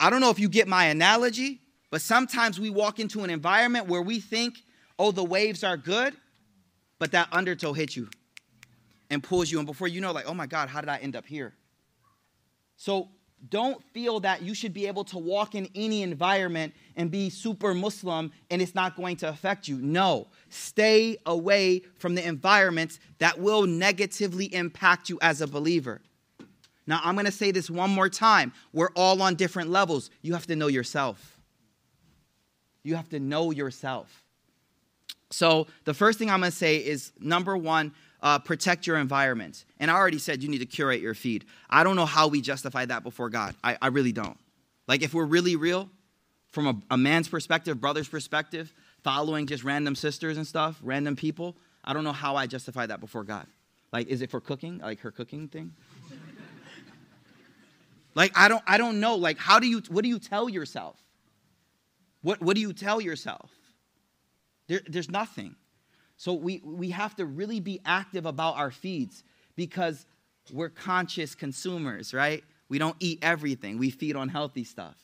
I 0.00 0.10
don't 0.10 0.20
know 0.20 0.30
if 0.30 0.38
you 0.38 0.48
get 0.48 0.66
my 0.66 0.86
analogy, 0.86 1.60
but 1.90 2.00
sometimes 2.00 2.58
we 2.58 2.70
walk 2.70 2.98
into 2.98 3.22
an 3.22 3.30
environment 3.30 3.86
where 3.86 4.02
we 4.02 4.18
think, 4.18 4.62
oh, 4.98 5.12
the 5.12 5.22
waves 5.22 5.62
are 5.62 5.76
good, 5.76 6.16
but 7.02 7.10
that 7.10 7.26
undertow 7.32 7.72
hits 7.72 7.96
you 7.96 8.08
and 9.10 9.24
pulls 9.24 9.50
you. 9.50 9.58
And 9.58 9.66
before 9.66 9.88
you 9.88 10.00
know, 10.00 10.12
like, 10.12 10.26
oh 10.28 10.34
my 10.34 10.46
God, 10.46 10.68
how 10.68 10.80
did 10.80 10.88
I 10.88 10.98
end 10.98 11.16
up 11.16 11.26
here? 11.26 11.52
So 12.76 13.08
don't 13.48 13.82
feel 13.92 14.20
that 14.20 14.42
you 14.42 14.54
should 14.54 14.72
be 14.72 14.86
able 14.86 15.02
to 15.06 15.18
walk 15.18 15.56
in 15.56 15.68
any 15.74 16.02
environment 16.02 16.72
and 16.94 17.10
be 17.10 17.28
super 17.28 17.74
Muslim 17.74 18.30
and 18.52 18.62
it's 18.62 18.76
not 18.76 18.94
going 18.94 19.16
to 19.16 19.28
affect 19.28 19.66
you. 19.66 19.78
No, 19.78 20.28
stay 20.48 21.16
away 21.26 21.82
from 21.98 22.14
the 22.14 22.24
environments 22.24 23.00
that 23.18 23.36
will 23.36 23.66
negatively 23.66 24.54
impact 24.54 25.08
you 25.08 25.18
as 25.22 25.40
a 25.40 25.48
believer. 25.48 26.02
Now, 26.86 27.00
I'm 27.02 27.16
going 27.16 27.26
to 27.26 27.32
say 27.32 27.50
this 27.50 27.68
one 27.68 27.90
more 27.90 28.08
time. 28.08 28.52
We're 28.72 28.92
all 28.94 29.20
on 29.22 29.34
different 29.34 29.70
levels. 29.70 30.08
You 30.20 30.34
have 30.34 30.46
to 30.46 30.54
know 30.54 30.68
yourself. 30.68 31.40
You 32.84 32.94
have 32.94 33.08
to 33.08 33.18
know 33.18 33.50
yourself. 33.50 34.22
So, 35.32 35.66
the 35.84 35.94
first 35.94 36.18
thing 36.18 36.30
I'm 36.30 36.40
going 36.40 36.52
to 36.52 36.56
say 36.56 36.76
is 36.76 37.12
number 37.18 37.56
one, 37.56 37.92
uh, 38.22 38.38
protect 38.38 38.86
your 38.86 38.98
environment. 38.98 39.64
And 39.80 39.90
I 39.90 39.94
already 39.94 40.18
said 40.18 40.42
you 40.42 40.48
need 40.48 40.58
to 40.58 40.66
curate 40.66 41.00
your 41.00 41.14
feed. 41.14 41.44
I 41.68 41.84
don't 41.84 41.96
know 41.96 42.06
how 42.06 42.28
we 42.28 42.40
justify 42.40 42.84
that 42.84 43.02
before 43.02 43.30
God. 43.30 43.56
I, 43.64 43.76
I 43.80 43.88
really 43.88 44.12
don't. 44.12 44.38
Like, 44.86 45.02
if 45.02 45.14
we're 45.14 45.24
really 45.24 45.56
real, 45.56 45.88
from 46.50 46.66
a, 46.66 46.76
a 46.90 46.98
man's 46.98 47.28
perspective, 47.28 47.80
brother's 47.80 48.08
perspective, 48.08 48.72
following 49.02 49.46
just 49.46 49.64
random 49.64 49.94
sisters 49.94 50.36
and 50.36 50.46
stuff, 50.46 50.78
random 50.82 51.16
people, 51.16 51.56
I 51.82 51.92
don't 51.92 52.04
know 52.04 52.12
how 52.12 52.36
I 52.36 52.46
justify 52.46 52.86
that 52.86 53.00
before 53.00 53.24
God. 53.24 53.46
Like, 53.92 54.08
is 54.08 54.22
it 54.22 54.30
for 54.30 54.40
cooking? 54.40 54.78
Like 54.78 55.00
her 55.00 55.10
cooking 55.10 55.48
thing? 55.48 55.72
like, 58.14 58.32
I 58.36 58.48
don't, 58.48 58.62
I 58.66 58.78
don't 58.78 59.00
know. 59.00 59.16
Like, 59.16 59.38
how 59.38 59.58
do 59.58 59.66
you, 59.66 59.82
what 59.88 60.02
do 60.02 60.08
you 60.08 60.18
tell 60.18 60.48
yourself? 60.48 60.96
What, 62.20 62.40
what 62.40 62.54
do 62.54 62.60
you 62.60 62.72
tell 62.72 63.00
yourself? 63.00 63.50
There, 64.72 64.80
there's 64.88 65.10
nothing. 65.10 65.54
So 66.16 66.32
we, 66.32 66.62
we 66.64 66.88
have 66.92 67.14
to 67.16 67.26
really 67.26 67.60
be 67.60 67.82
active 67.84 68.24
about 68.24 68.56
our 68.56 68.70
feeds 68.70 69.22
because 69.54 70.06
we're 70.50 70.70
conscious 70.70 71.34
consumers, 71.34 72.14
right? 72.14 72.42
We 72.70 72.78
don't 72.78 72.96
eat 72.98 73.18
everything. 73.20 73.76
We 73.76 73.90
feed 73.90 74.16
on 74.16 74.30
healthy 74.30 74.64
stuff. 74.64 74.96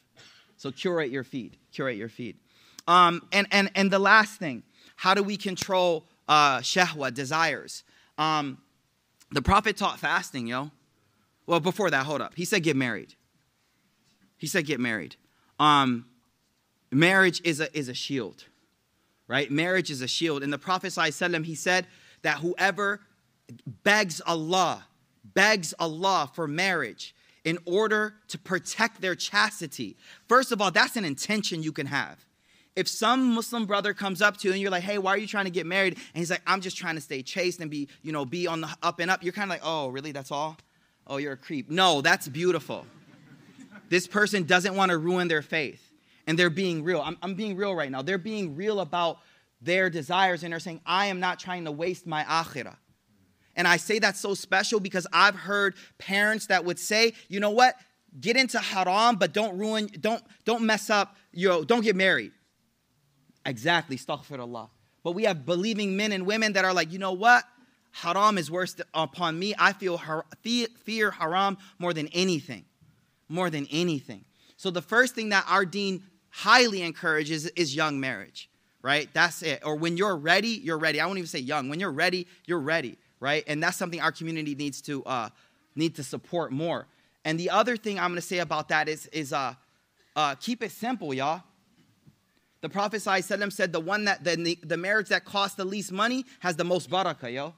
So 0.57 0.73
curate 0.73 1.11
your 1.11 1.23
feed. 1.23 1.59
Curate 1.71 1.99
your 1.99 2.09
feed. 2.09 2.39
Um, 2.87 3.21
and, 3.31 3.47
and, 3.51 3.71
and 3.75 3.91
the 3.91 3.99
last 3.99 4.39
thing, 4.39 4.63
how 4.97 5.13
do 5.13 5.23
we 5.23 5.37
control 5.37 6.07
uh, 6.31 6.61
shahwa, 6.61 7.13
desires? 7.13 7.85
Um, 8.17 8.63
the 9.33 9.43
prophet 9.43 9.77
taught 9.77 9.99
fasting, 9.99 10.47
yo. 10.47 10.71
Well, 11.45 11.61
before 11.61 11.91
that, 11.91 12.07
hold 12.07 12.23
up. 12.23 12.35
He 12.37 12.47
said 12.47 12.63
get 12.63 12.75
married. 12.75 13.17
He 14.39 14.47
said 14.47 14.65
get 14.65 14.81
married. 14.81 15.17
Um, 15.61 16.07
marriage 16.91 17.43
is 17.45 17.61
a, 17.61 17.77
is 17.77 17.91
a 17.91 17.95
shield 17.95 18.47
right? 19.29 19.51
Marriage 19.51 19.91
is 19.91 20.03
a 20.03 20.09
shield. 20.09 20.43
And 20.43 20.53
the 20.53 20.59
Prophet 20.59 20.89
ﷺ, 20.89 21.45
he 21.45 21.55
said 21.55 21.87
that 22.23 22.39
whoever 22.39 23.01
begs 23.85 24.21
Allah, 24.27 24.87
begs 25.35 25.73
Allah 25.79 26.29
for 26.35 26.49
marriage 26.49 27.15
in 27.45 27.59
order 27.65 28.15
to 28.29 28.39
protect 28.39 29.01
their 29.01 29.15
chastity. 29.15 29.97
First 30.29 30.51
of 30.51 30.61
all, 30.61 30.71
that's 30.71 30.97
an 30.97 31.05
intention 31.05 31.63
you 31.63 31.73
can 31.73 31.87
have. 31.87 32.19
if 32.79 32.87
some 32.87 33.35
Muslim 33.35 33.67
brother 33.67 33.93
comes 33.93 34.23
up 34.23 34.37
to 34.37 34.47
you 34.47 34.53
and 34.53 34.63
you're 34.63 34.71
like, 34.71 34.85
hey, 34.85 34.99
why 34.99 35.11
are 35.13 35.19
you 35.19 35.27
trying 35.27 35.47
to 35.47 35.51
get 35.51 35.67
married? 35.67 35.95
And 35.95 36.21
he's 36.21 36.31
like, 36.31 36.43
I'm 36.47 36.61
just 36.61 36.77
trying 36.77 36.95
to 36.95 37.01
stay 37.01 37.23
chaste 37.23 37.59
and 37.59 37.69
be, 37.69 37.89
you 38.03 38.13
know, 38.13 38.25
be 38.25 38.47
on 38.47 38.61
the 38.61 38.69
up 38.85 39.01
and 39.01 39.11
up. 39.11 39.25
You're 39.25 39.33
kind 39.33 39.51
of 39.51 39.55
like, 39.55 39.63
oh, 39.65 39.89
really? 39.89 40.13
That's 40.13 40.31
all? 40.31 40.57
Oh, 41.05 41.17
you're 41.17 41.33
a 41.33 41.37
creep. 41.37 41.69
No, 41.69 42.03
that's 42.03 42.29
beautiful. 42.29 42.87
this 43.89 44.07
person 44.07 44.45
doesn't 44.45 44.77
want 44.77 44.91
to 44.91 44.99
ruin 44.99 45.27
their 45.27 45.43
faith. 45.43 45.88
And 46.29 46.39
they're 46.39 46.51
being 46.51 46.85
real. 46.85 47.01
I'm, 47.01 47.17
I'm 47.23 47.35
being 47.35 47.57
real 47.57 47.75
right 47.75 47.91
now. 47.91 48.03
They're 48.03 48.19
being 48.19 48.55
real 48.55 48.81
about 48.81 49.19
their 49.61 49.91
desires 49.91 50.45
and 50.45 50.53
they're 50.53 50.61
saying, 50.61 50.83
I 50.87 51.07
am 51.07 51.19
not 51.19 51.41
trying 51.41 51.65
to 51.65 51.73
waste 51.73 52.07
my 52.07 52.23
akhirah. 52.23 52.77
And 53.57 53.67
I 53.67 53.79
say 53.79 53.99
that's 53.99 54.21
so 54.21 54.35
special 54.35 54.79
because 54.79 55.07
I've 55.13 55.35
heard 55.35 55.75
parents 55.97 56.47
that 56.47 56.65
would 56.65 56.79
say, 56.79 57.15
you 57.29 57.41
know 57.41 57.51
what? 57.51 57.75
Get 58.21 58.37
into 58.37 58.59
haram, 58.59 59.17
but 59.17 59.33
don't 59.33 59.59
ruin, 59.59 59.89
don't, 60.01 60.23
don't 60.45 60.63
mess 60.63 60.91
up, 60.91 61.17
you 61.33 61.49
know, 61.49 61.65
don't 61.65 61.83
get 61.83 61.97
married. 61.97 62.33
Exactly, 63.45 63.97
astaghfirullah. 63.97 64.69
But 65.03 65.13
we 65.13 65.25
have 65.25 65.47
believing 65.47 65.97
men 65.97 66.13
and 66.13 66.27
women 66.27 66.53
that 66.53 66.65
are 66.67 66.75
like, 66.75 66.93
you 66.93 66.99
know 66.99 67.13
what? 67.13 67.45
Haram 67.93 68.37
is 68.37 68.51
worse 68.51 68.77
upon 68.93 69.39
me. 69.39 69.55
I 69.59 69.73
feel 69.73 69.97
har- 69.97 70.27
fear 70.43 71.11
haram 71.11 71.57
more 71.79 71.95
than 71.95 72.09
anything. 72.09 72.67
More 73.29 73.49
than 73.49 73.67
anything. 73.71 74.25
So 74.59 74.71
the 74.71 74.83
first 74.83 75.15
thing 75.15 75.31
that 75.31 75.47
our 75.49 75.65
deen 75.65 76.03
highly 76.31 76.83
encourages 76.83 77.47
is 77.47 77.75
young 77.75 78.01
marriage, 78.01 78.49
right? 78.83 79.09
That's 79.13 79.43
it. 79.43 79.63
Or 79.65 79.77
when 79.77 79.97
you're 79.97 80.17
ready, 80.17 80.49
you're 80.49 80.79
ready. 80.79 81.01
I 81.01 81.07
won't 81.07 81.19
even 81.19 81.29
say 81.29 81.41
young. 81.41 81.69
When 81.69 81.81
you're 81.81 81.93
ready, 81.93 82.27
you're 82.47 82.61
ready, 82.61 82.99
right? 83.21 83.45
And 83.47 83.63
that's 83.63 83.77
something 83.77 84.01
our 84.01 84.13
community 84.13 84.55
needs 84.55 84.81
to 84.83 85.05
uh, 85.05 85.29
need 85.75 85.97
to 85.97 86.03
support 86.03 86.53
more. 86.53 86.87
And 87.25 87.39
the 87.39 87.51
other 87.51 87.77
thing 87.77 87.99
I'm 87.99 88.11
going 88.11 88.21
to 88.21 88.27
say 88.27 88.39
about 88.39 88.69
that 88.69 88.89
is 88.89 89.07
is 89.07 89.33
uh, 89.33 89.55
uh, 90.17 90.35
keep 90.35 90.63
it 90.63 90.73
simple, 90.73 91.15
y'all. 91.15 91.43
The 92.61 92.69
Prophet 92.69 92.97
ﷺ 92.97 93.53
said 93.53 93.73
the 93.73 93.81
one 93.81 94.05
that 94.07 94.25
the, 94.25 94.59
the 94.65 94.77
marriage 94.77 95.09
that 95.09 95.25
costs 95.25 95.57
the 95.57 95.65
least 95.65 95.93
money 95.93 96.25
has 96.41 96.57
the 96.57 96.65
most 96.65 96.91
barakah, 96.91 97.33
yo. 97.33 97.55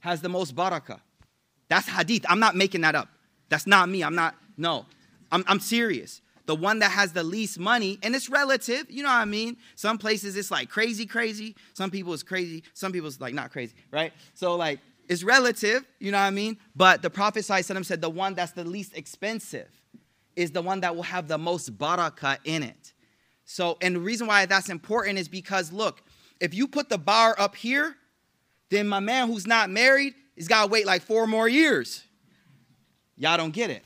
Has 0.00 0.22
the 0.22 0.28
most 0.30 0.56
barakah. 0.56 1.00
That's 1.68 1.86
hadith. 1.86 2.24
I'm 2.28 2.40
not 2.40 2.56
making 2.56 2.80
that 2.80 2.94
up. 2.94 3.08
That's 3.50 3.66
not 3.66 3.88
me. 3.90 4.02
I'm 4.02 4.14
not, 4.14 4.36
no. 4.56 4.86
I'm, 5.30 5.44
I'm 5.46 5.60
serious. 5.60 6.22
The 6.48 6.54
one 6.54 6.78
that 6.78 6.92
has 6.92 7.12
the 7.12 7.22
least 7.22 7.58
money, 7.58 7.98
and 8.02 8.16
it's 8.16 8.30
relative, 8.30 8.90
you 8.90 9.02
know 9.02 9.10
what 9.10 9.16
I 9.16 9.26
mean? 9.26 9.58
Some 9.74 9.98
places 9.98 10.34
it's 10.34 10.50
like 10.50 10.70
crazy, 10.70 11.04
crazy. 11.04 11.54
Some 11.74 11.90
people 11.90 12.14
it's 12.14 12.22
crazy. 12.22 12.64
Some 12.72 12.90
people 12.90 13.06
it's 13.06 13.20
like 13.20 13.34
not 13.34 13.52
crazy, 13.52 13.74
right? 13.90 14.14
So 14.32 14.56
like 14.56 14.80
it's 15.10 15.22
relative, 15.22 15.84
you 15.98 16.10
know 16.10 16.16
what 16.16 16.24
I 16.24 16.30
mean? 16.30 16.56
But 16.74 17.02
the 17.02 17.10
Prophet 17.10 17.44
said 17.44 18.00
the 18.00 18.08
one 18.08 18.32
that's 18.32 18.52
the 18.52 18.64
least 18.64 18.96
expensive 18.96 19.68
is 20.36 20.50
the 20.50 20.62
one 20.62 20.80
that 20.80 20.96
will 20.96 21.02
have 21.02 21.28
the 21.28 21.36
most 21.36 21.76
barakah 21.76 22.38
in 22.44 22.62
it. 22.62 22.94
So, 23.44 23.76
and 23.82 23.96
the 23.96 24.00
reason 24.00 24.26
why 24.26 24.46
that's 24.46 24.70
important 24.70 25.18
is 25.18 25.28
because 25.28 25.70
look, 25.70 26.00
if 26.40 26.54
you 26.54 26.66
put 26.66 26.88
the 26.88 26.96
bar 26.96 27.36
up 27.38 27.56
here, 27.56 27.94
then 28.70 28.88
my 28.88 29.00
man 29.00 29.26
who's 29.26 29.46
not 29.46 29.68
married 29.68 30.14
is 30.34 30.48
got 30.48 30.64
to 30.64 30.70
wait 30.70 30.86
like 30.86 31.02
four 31.02 31.26
more 31.26 31.46
years. 31.46 32.04
Y'all 33.18 33.36
don't 33.36 33.52
get 33.52 33.68
it. 33.68 33.84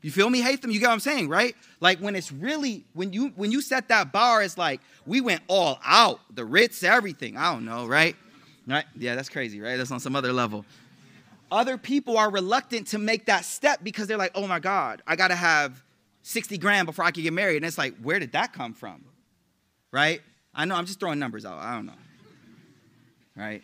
You 0.00 0.10
feel 0.10 0.30
me, 0.30 0.40
Hate 0.40 0.62
them. 0.62 0.70
You 0.70 0.78
get 0.78 0.86
what 0.86 0.92
I'm 0.92 1.00
saying, 1.00 1.28
right? 1.28 1.56
Like 1.80 1.98
when 1.98 2.14
it's 2.14 2.30
really 2.30 2.84
when 2.92 3.12
you 3.12 3.28
when 3.36 3.50
you 3.50 3.60
set 3.60 3.88
that 3.88 4.12
bar, 4.12 4.42
it's 4.42 4.56
like 4.56 4.80
we 5.06 5.20
went 5.20 5.42
all 5.48 5.78
out, 5.84 6.20
the 6.34 6.44
Ritz, 6.44 6.82
everything. 6.82 7.36
I 7.36 7.52
don't 7.52 7.64
know, 7.64 7.86
right? 7.86 8.14
Right? 8.66 8.84
Yeah, 8.96 9.14
that's 9.14 9.28
crazy, 9.28 9.60
right? 9.60 9.76
That's 9.76 9.90
on 9.90 10.00
some 10.00 10.14
other 10.14 10.32
level. 10.32 10.64
Other 11.50 11.78
people 11.78 12.18
are 12.18 12.30
reluctant 12.30 12.88
to 12.88 12.98
make 12.98 13.26
that 13.26 13.44
step 13.44 13.80
because 13.82 14.06
they're 14.06 14.18
like, 14.18 14.32
oh 14.34 14.46
my 14.46 14.58
God, 14.58 15.02
I 15.06 15.16
gotta 15.16 15.34
have 15.34 15.82
60 16.22 16.58
grand 16.58 16.86
before 16.86 17.04
I 17.04 17.10
can 17.10 17.22
get 17.22 17.32
married. 17.32 17.56
And 17.56 17.64
it's 17.64 17.78
like, 17.78 17.96
where 18.02 18.18
did 18.18 18.32
that 18.32 18.52
come 18.52 18.74
from? 18.74 19.04
Right? 19.90 20.20
I 20.54 20.66
know, 20.66 20.74
I'm 20.74 20.84
just 20.84 21.00
throwing 21.00 21.18
numbers 21.18 21.46
out. 21.46 21.58
I 21.58 21.74
don't 21.74 21.86
know. 21.86 21.92
Right? 23.34 23.62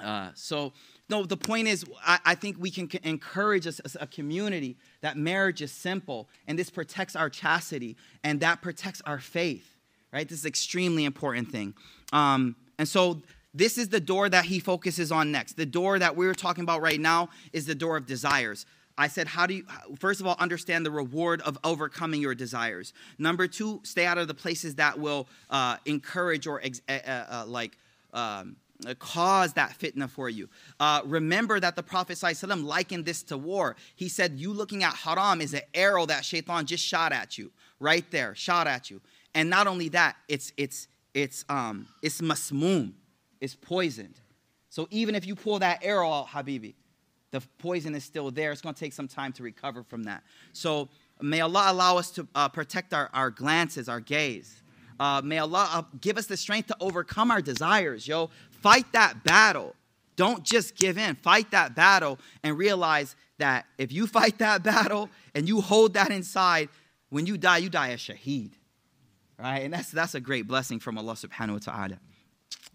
Uh, 0.00 0.30
so, 0.34 0.72
no, 1.08 1.24
the 1.24 1.36
point 1.36 1.68
is, 1.68 1.84
I, 2.04 2.18
I 2.24 2.34
think 2.34 2.56
we 2.58 2.70
can 2.70 2.88
encourage 3.04 3.66
a, 3.66 3.72
a 4.00 4.06
community 4.06 4.76
that 5.00 5.16
marriage 5.16 5.62
is 5.62 5.70
simple 5.70 6.28
and 6.46 6.58
this 6.58 6.70
protects 6.70 7.14
our 7.14 7.30
chastity 7.30 7.96
and 8.24 8.40
that 8.40 8.62
protects 8.62 9.00
our 9.06 9.18
faith. 9.18 9.76
Right? 10.12 10.28
This 10.28 10.40
is 10.40 10.46
extremely 10.46 11.04
important 11.04 11.50
thing. 11.50 11.74
Um, 12.12 12.56
and 12.78 12.88
so, 12.88 13.22
this 13.54 13.76
is 13.76 13.90
the 13.90 14.00
door 14.00 14.28
that 14.30 14.46
he 14.46 14.60
focuses 14.60 15.12
on 15.12 15.30
next. 15.30 15.56
The 15.58 15.66
door 15.66 15.98
that 15.98 16.16
we're 16.16 16.34
talking 16.34 16.64
about 16.64 16.80
right 16.80 17.00
now 17.00 17.28
is 17.52 17.66
the 17.66 17.74
door 17.74 17.98
of 17.98 18.06
desires. 18.06 18.64
I 18.96 19.08
said, 19.08 19.26
how 19.26 19.46
do 19.46 19.54
you, 19.54 19.66
first 19.98 20.20
of 20.20 20.26
all, 20.26 20.36
understand 20.38 20.84
the 20.84 20.90
reward 20.90 21.40
of 21.42 21.58
overcoming 21.64 22.20
your 22.20 22.34
desires. 22.34 22.92
Number 23.18 23.46
two, 23.46 23.80
stay 23.84 24.06
out 24.06 24.18
of 24.18 24.28
the 24.28 24.34
places 24.34 24.74
that 24.76 24.98
will 24.98 25.28
uh, 25.50 25.76
encourage 25.86 26.46
or 26.46 26.60
ex- 26.62 26.82
uh, 26.88 26.92
uh, 26.92 27.44
like 27.46 27.76
um, 28.12 28.56
cause 28.98 29.52
that 29.54 29.78
fitna 29.78 30.08
for 30.08 30.28
you. 30.28 30.48
Uh, 30.80 31.02
remember 31.04 31.60
that 31.60 31.76
the 31.76 31.82
Prophet 31.82 32.16
ﷺ 32.16 32.64
likened 32.64 33.04
this 33.04 33.22
to 33.24 33.38
war. 33.38 33.76
He 33.96 34.08
said, 34.08 34.38
You 34.38 34.52
looking 34.52 34.82
at 34.82 34.94
haram 34.94 35.40
is 35.40 35.54
an 35.54 35.62
arrow 35.74 36.06
that 36.06 36.24
shaitan 36.24 36.66
just 36.66 36.84
shot 36.84 37.12
at 37.12 37.38
you, 37.38 37.50
right 37.80 38.08
there, 38.10 38.34
shot 38.34 38.66
at 38.66 38.90
you. 38.90 39.00
And 39.34 39.48
not 39.48 39.66
only 39.66 39.88
that, 39.90 40.16
it's, 40.28 40.52
it's, 40.56 40.88
it's, 41.14 41.44
um, 41.48 41.86
it's 42.02 42.20
masmoom, 42.20 42.92
it's 43.40 43.54
poisoned. 43.54 44.20
So 44.68 44.88
even 44.90 45.14
if 45.14 45.26
you 45.26 45.34
pull 45.34 45.58
that 45.58 45.80
arrow 45.82 46.10
out, 46.10 46.28
Habibi, 46.28 46.74
the 47.30 47.42
poison 47.58 47.94
is 47.94 48.04
still 48.04 48.30
there. 48.30 48.52
It's 48.52 48.60
going 48.60 48.74
to 48.74 48.80
take 48.80 48.92
some 48.92 49.08
time 49.08 49.32
to 49.34 49.42
recover 49.42 49.82
from 49.82 50.04
that. 50.04 50.22
So 50.52 50.88
may 51.20 51.40
Allah 51.40 51.66
allow 51.68 51.96
us 51.96 52.10
to 52.12 52.28
uh, 52.34 52.48
protect 52.48 52.94
our, 52.94 53.10
our 53.12 53.30
glances, 53.30 53.88
our 53.88 54.00
gaze. 54.00 54.62
Uh, 55.00 55.20
may 55.24 55.38
Allah 55.38 55.68
uh, 55.72 55.82
give 56.00 56.16
us 56.18 56.26
the 56.26 56.36
strength 56.36 56.68
to 56.68 56.76
overcome 56.78 57.30
our 57.30 57.42
desires, 57.42 58.06
yo. 58.06 58.30
Fight 58.62 58.86
that 58.92 59.24
battle. 59.24 59.74
Don't 60.16 60.44
just 60.44 60.76
give 60.76 60.96
in. 60.96 61.16
Fight 61.16 61.50
that 61.50 61.74
battle 61.74 62.18
and 62.42 62.56
realize 62.56 63.16
that 63.38 63.66
if 63.76 63.92
you 63.92 64.06
fight 64.06 64.38
that 64.38 64.62
battle 64.72 65.10
and 65.34 65.48
you 65.48 65.60
hold 65.60 65.94
that 65.94 66.10
inside, 66.10 66.68
when 67.10 67.26
you 67.26 67.36
die, 67.36 67.58
you 67.58 67.68
die 67.68 67.90
as 67.90 68.00
shaheed. 68.00 68.52
Right? 69.38 69.60
And 69.60 69.74
that's, 69.74 69.90
that's 69.90 70.14
a 70.14 70.20
great 70.20 70.46
blessing 70.46 70.78
from 70.78 70.96
Allah 70.96 71.14
subhanahu 71.14 71.52
wa 71.52 71.58
ta'ala. 71.58 71.98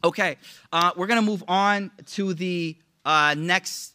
Okay, 0.03 0.37
uh, 0.71 0.91
we're 0.95 1.07
going 1.07 1.19
to 1.19 1.25
move 1.25 1.43
on 1.47 1.89
to 2.07 2.33
the 2.35 2.77
uh, 3.03 3.33
next 3.35 3.93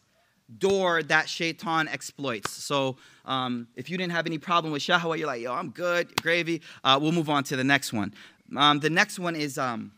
door 0.58 1.02
that 1.04 1.28
shaitan 1.28 1.86
exploits. 1.88 2.50
So 2.50 2.96
um, 3.24 3.68
if 3.76 3.88
you 3.88 3.96
didn't 3.96 4.12
have 4.12 4.26
any 4.26 4.38
problem 4.38 4.72
with 4.72 4.82
shahwa, 4.82 5.16
you're 5.16 5.26
like, 5.26 5.42
yo, 5.42 5.52
I'm 5.52 5.70
good, 5.70 6.20
gravy. 6.20 6.62
Uh, 6.82 6.98
we'll 7.00 7.12
move 7.12 7.30
on 7.30 7.44
to 7.44 7.56
the 7.56 7.64
next 7.64 7.92
one. 7.92 8.14
Um, 8.56 8.80
the 8.80 8.90
next 8.90 9.18
one 9.18 9.36
is 9.36 9.58
um, 9.58 9.92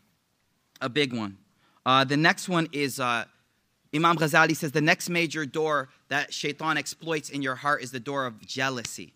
a 0.79 0.89
big 0.89 1.13
one. 1.13 1.37
Uh, 1.85 2.03
the 2.03 2.17
next 2.17 2.49
one 2.49 2.67
is 2.71 2.99
uh, 2.99 3.25
Imam 3.93 4.17
Ghazali 4.17 4.55
says 4.55 4.71
the 4.71 4.81
next 4.81 5.09
major 5.09 5.45
door 5.45 5.89
that 6.09 6.33
shaitan 6.33 6.77
exploits 6.77 7.29
in 7.29 7.41
your 7.41 7.55
heart 7.55 7.83
is 7.83 7.91
the 7.91 7.99
door 7.99 8.25
of 8.25 8.45
jealousy. 8.45 9.13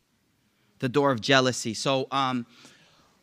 The 0.79 0.89
door 0.89 1.12
of 1.12 1.19
jealousy. 1.19 1.73
So 1.73 2.08
um, 2.12 2.45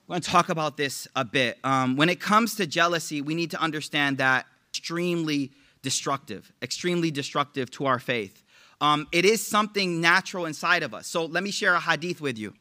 we're 0.07 0.15
going 0.15 0.23
to 0.23 0.31
talk 0.31 0.49
about 0.51 0.77
this 0.77 1.09
a 1.17 1.25
bit. 1.25 1.59
Um, 1.65 1.97
when 1.97 2.09
it 2.09 2.21
comes 2.21 2.57
to 2.57 2.67
jealousy, 2.67 3.23
we 3.23 3.35
need 3.35 3.51
to 3.53 3.61
understand 3.61 4.19
that 4.19 4.47
extremely 4.71 5.53
destructive, 5.83 6.53
extremely 6.61 7.11
destructive 7.11 7.71
to 7.71 7.87
our 7.87 7.99
faith. 7.99 8.43
Um, 8.81 9.09
it 9.11 9.25
is 9.25 9.47
something 9.47 10.01
natural 10.01 10.45
inside 10.45 10.83
of 10.83 10.93
us. 10.93 11.07
So 11.07 11.25
let 11.25 11.43
me 11.43 11.51
share 11.51 11.75
a 11.75 11.81
hadith 11.81 12.21
with 12.21 12.37
you. 12.37 12.53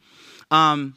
Um, 0.50 0.96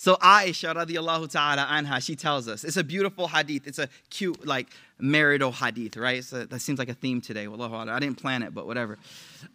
so 0.00 0.14
Aisha 0.14 0.72
radiallahu 0.76 1.28
ta'ala 1.28 1.66
anha, 1.68 2.00
she 2.00 2.14
tells 2.14 2.46
us, 2.46 2.62
it's 2.62 2.76
a 2.76 2.84
beautiful 2.84 3.26
hadith. 3.26 3.66
It's 3.66 3.80
a 3.80 3.88
cute, 4.10 4.46
like, 4.46 4.68
marital 5.00 5.50
hadith, 5.50 5.96
right? 5.96 6.22
So 6.22 6.44
that 6.44 6.60
seems 6.60 6.78
like 6.78 6.88
a 6.88 6.94
theme 6.94 7.20
today. 7.20 7.48
I 7.48 7.98
didn't 7.98 8.22
plan 8.22 8.44
it, 8.44 8.54
but 8.54 8.64
whatever. 8.64 8.96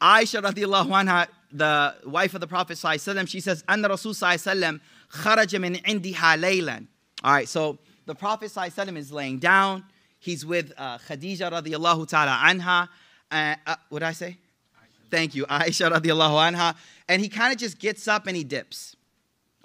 Aisha 0.01 0.43
radiallahu 0.43 0.89
anha, 0.89 1.27
the 1.53 1.95
wife 2.05 2.33
of 2.33 2.41
the 2.41 2.47
Prophet 2.47 2.73
sallallahu 2.73 3.25
she 3.29 3.39
says, 3.39 3.63
Anna 3.69 3.87
Rasul 3.87 4.11
sallallahu 4.11 4.81
kharaja 5.13 5.61
min 5.61 5.75
indiha 5.75 6.37
laylan. 6.37 6.87
All 7.23 7.31
right, 7.31 7.47
so 7.47 7.79
the 8.05 8.13
Prophet 8.13 8.51
sallallahu 8.51 8.97
is 8.97 9.13
laying 9.13 9.39
down. 9.39 9.85
He's 10.19 10.45
with 10.45 10.73
uh, 10.77 10.97
Khadija 10.97 11.53
radiallahu 11.53 12.05
ta'ala 12.05 12.37
anha. 12.43 12.89
Uh, 13.31 13.55
uh, 13.65 13.75
what 13.87 13.99
did 13.99 14.07
I 14.07 14.11
say? 14.11 14.37
Thank 15.09 15.35
you, 15.35 15.45
Aisha 15.45 15.89
radiallahu 15.89 16.51
anha. 16.51 16.75
And 17.07 17.21
he 17.21 17.29
kind 17.29 17.53
of 17.53 17.59
just 17.59 17.79
gets 17.79 18.09
up 18.09 18.27
and 18.27 18.35
he 18.35 18.43
dips. 18.43 18.97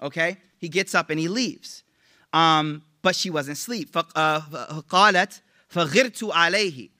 Okay? 0.01 0.37
He 0.58 0.68
gets 0.68 0.94
up 0.94 1.10
and 1.10 1.18
he 1.18 1.28
leaves. 1.28 1.82
Um, 2.32 2.82
but 3.02 3.14
she 3.14 3.30
wasn't 3.30 3.58
asleep. 3.58 3.92
فقالت 3.92 5.40
فغرت 5.70 6.32
عليه. 6.32 6.90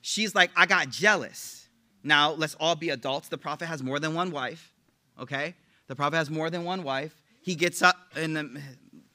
She's 0.00 0.34
like, 0.34 0.50
I 0.56 0.66
got 0.66 0.90
jealous. 0.90 1.68
Now, 2.02 2.32
let's 2.32 2.54
all 2.56 2.74
be 2.74 2.90
adults. 2.90 3.28
The 3.28 3.38
prophet 3.38 3.66
has 3.66 3.82
more 3.82 3.98
than 3.98 4.12
one 4.14 4.30
wife. 4.30 4.72
Okay? 5.18 5.54
The 5.86 5.96
prophet 5.96 6.16
has 6.16 6.28
more 6.28 6.50
than 6.50 6.64
one 6.64 6.82
wife. 6.82 7.14
He 7.40 7.54
gets 7.54 7.80
up 7.80 7.96
and 8.14 8.36
the, 8.36 8.60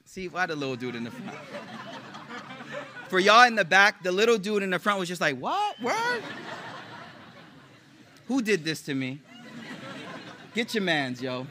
see, 0.05 0.27
why 0.27 0.47
the 0.47 0.55
little 0.55 0.75
dude 0.75 0.95
in 0.95 1.03
the 1.03 1.11
front? 1.11 1.37
For 3.09 3.19
y'all 3.19 3.47
in 3.47 3.55
the 3.55 3.65
back, 3.65 4.03
the 4.03 4.11
little 4.11 4.37
dude 4.37 4.63
in 4.63 4.69
the 4.69 4.79
front 4.79 4.99
was 4.99 5.07
just 5.07 5.21
like, 5.21 5.37
What? 5.37 5.81
Word? 5.81 6.23
Who 8.27 8.41
did 8.41 8.63
this 8.63 8.81
to 8.83 8.93
me? 8.93 9.19
Get 10.53 10.73
your 10.73 10.83
mans, 10.83 11.21
yo. 11.21 11.47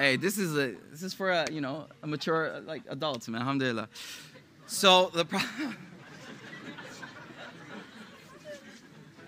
Hey, 0.00 0.16
this 0.16 0.38
is 0.38 0.56
a 0.56 0.76
this 0.90 1.02
is 1.02 1.12
for 1.12 1.28
a 1.28 1.46
you 1.52 1.60
know 1.60 1.84
a 2.02 2.06
mature 2.06 2.58
like 2.60 2.80
adults, 2.88 3.28
man. 3.28 3.42
Alhamdulillah. 3.42 3.86
So 4.66 5.10
the 5.12 5.26
pro- 5.26 5.40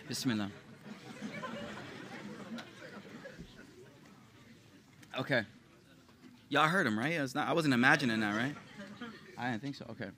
Bismillah. 0.09 0.51
Okay. 5.19 5.43
Y'all 6.49 6.69
heard 6.69 6.87
him, 6.87 6.99
right? 6.99 7.21
Not, 7.35 7.49
I 7.49 7.53
wasn't 7.53 7.75
imagining 7.75 8.21
that, 8.21 8.35
right? 8.35 8.55
I 9.37 9.51
didn't 9.51 9.61
think 9.61 9.75
so. 9.77 9.85
Okay. 9.91 10.09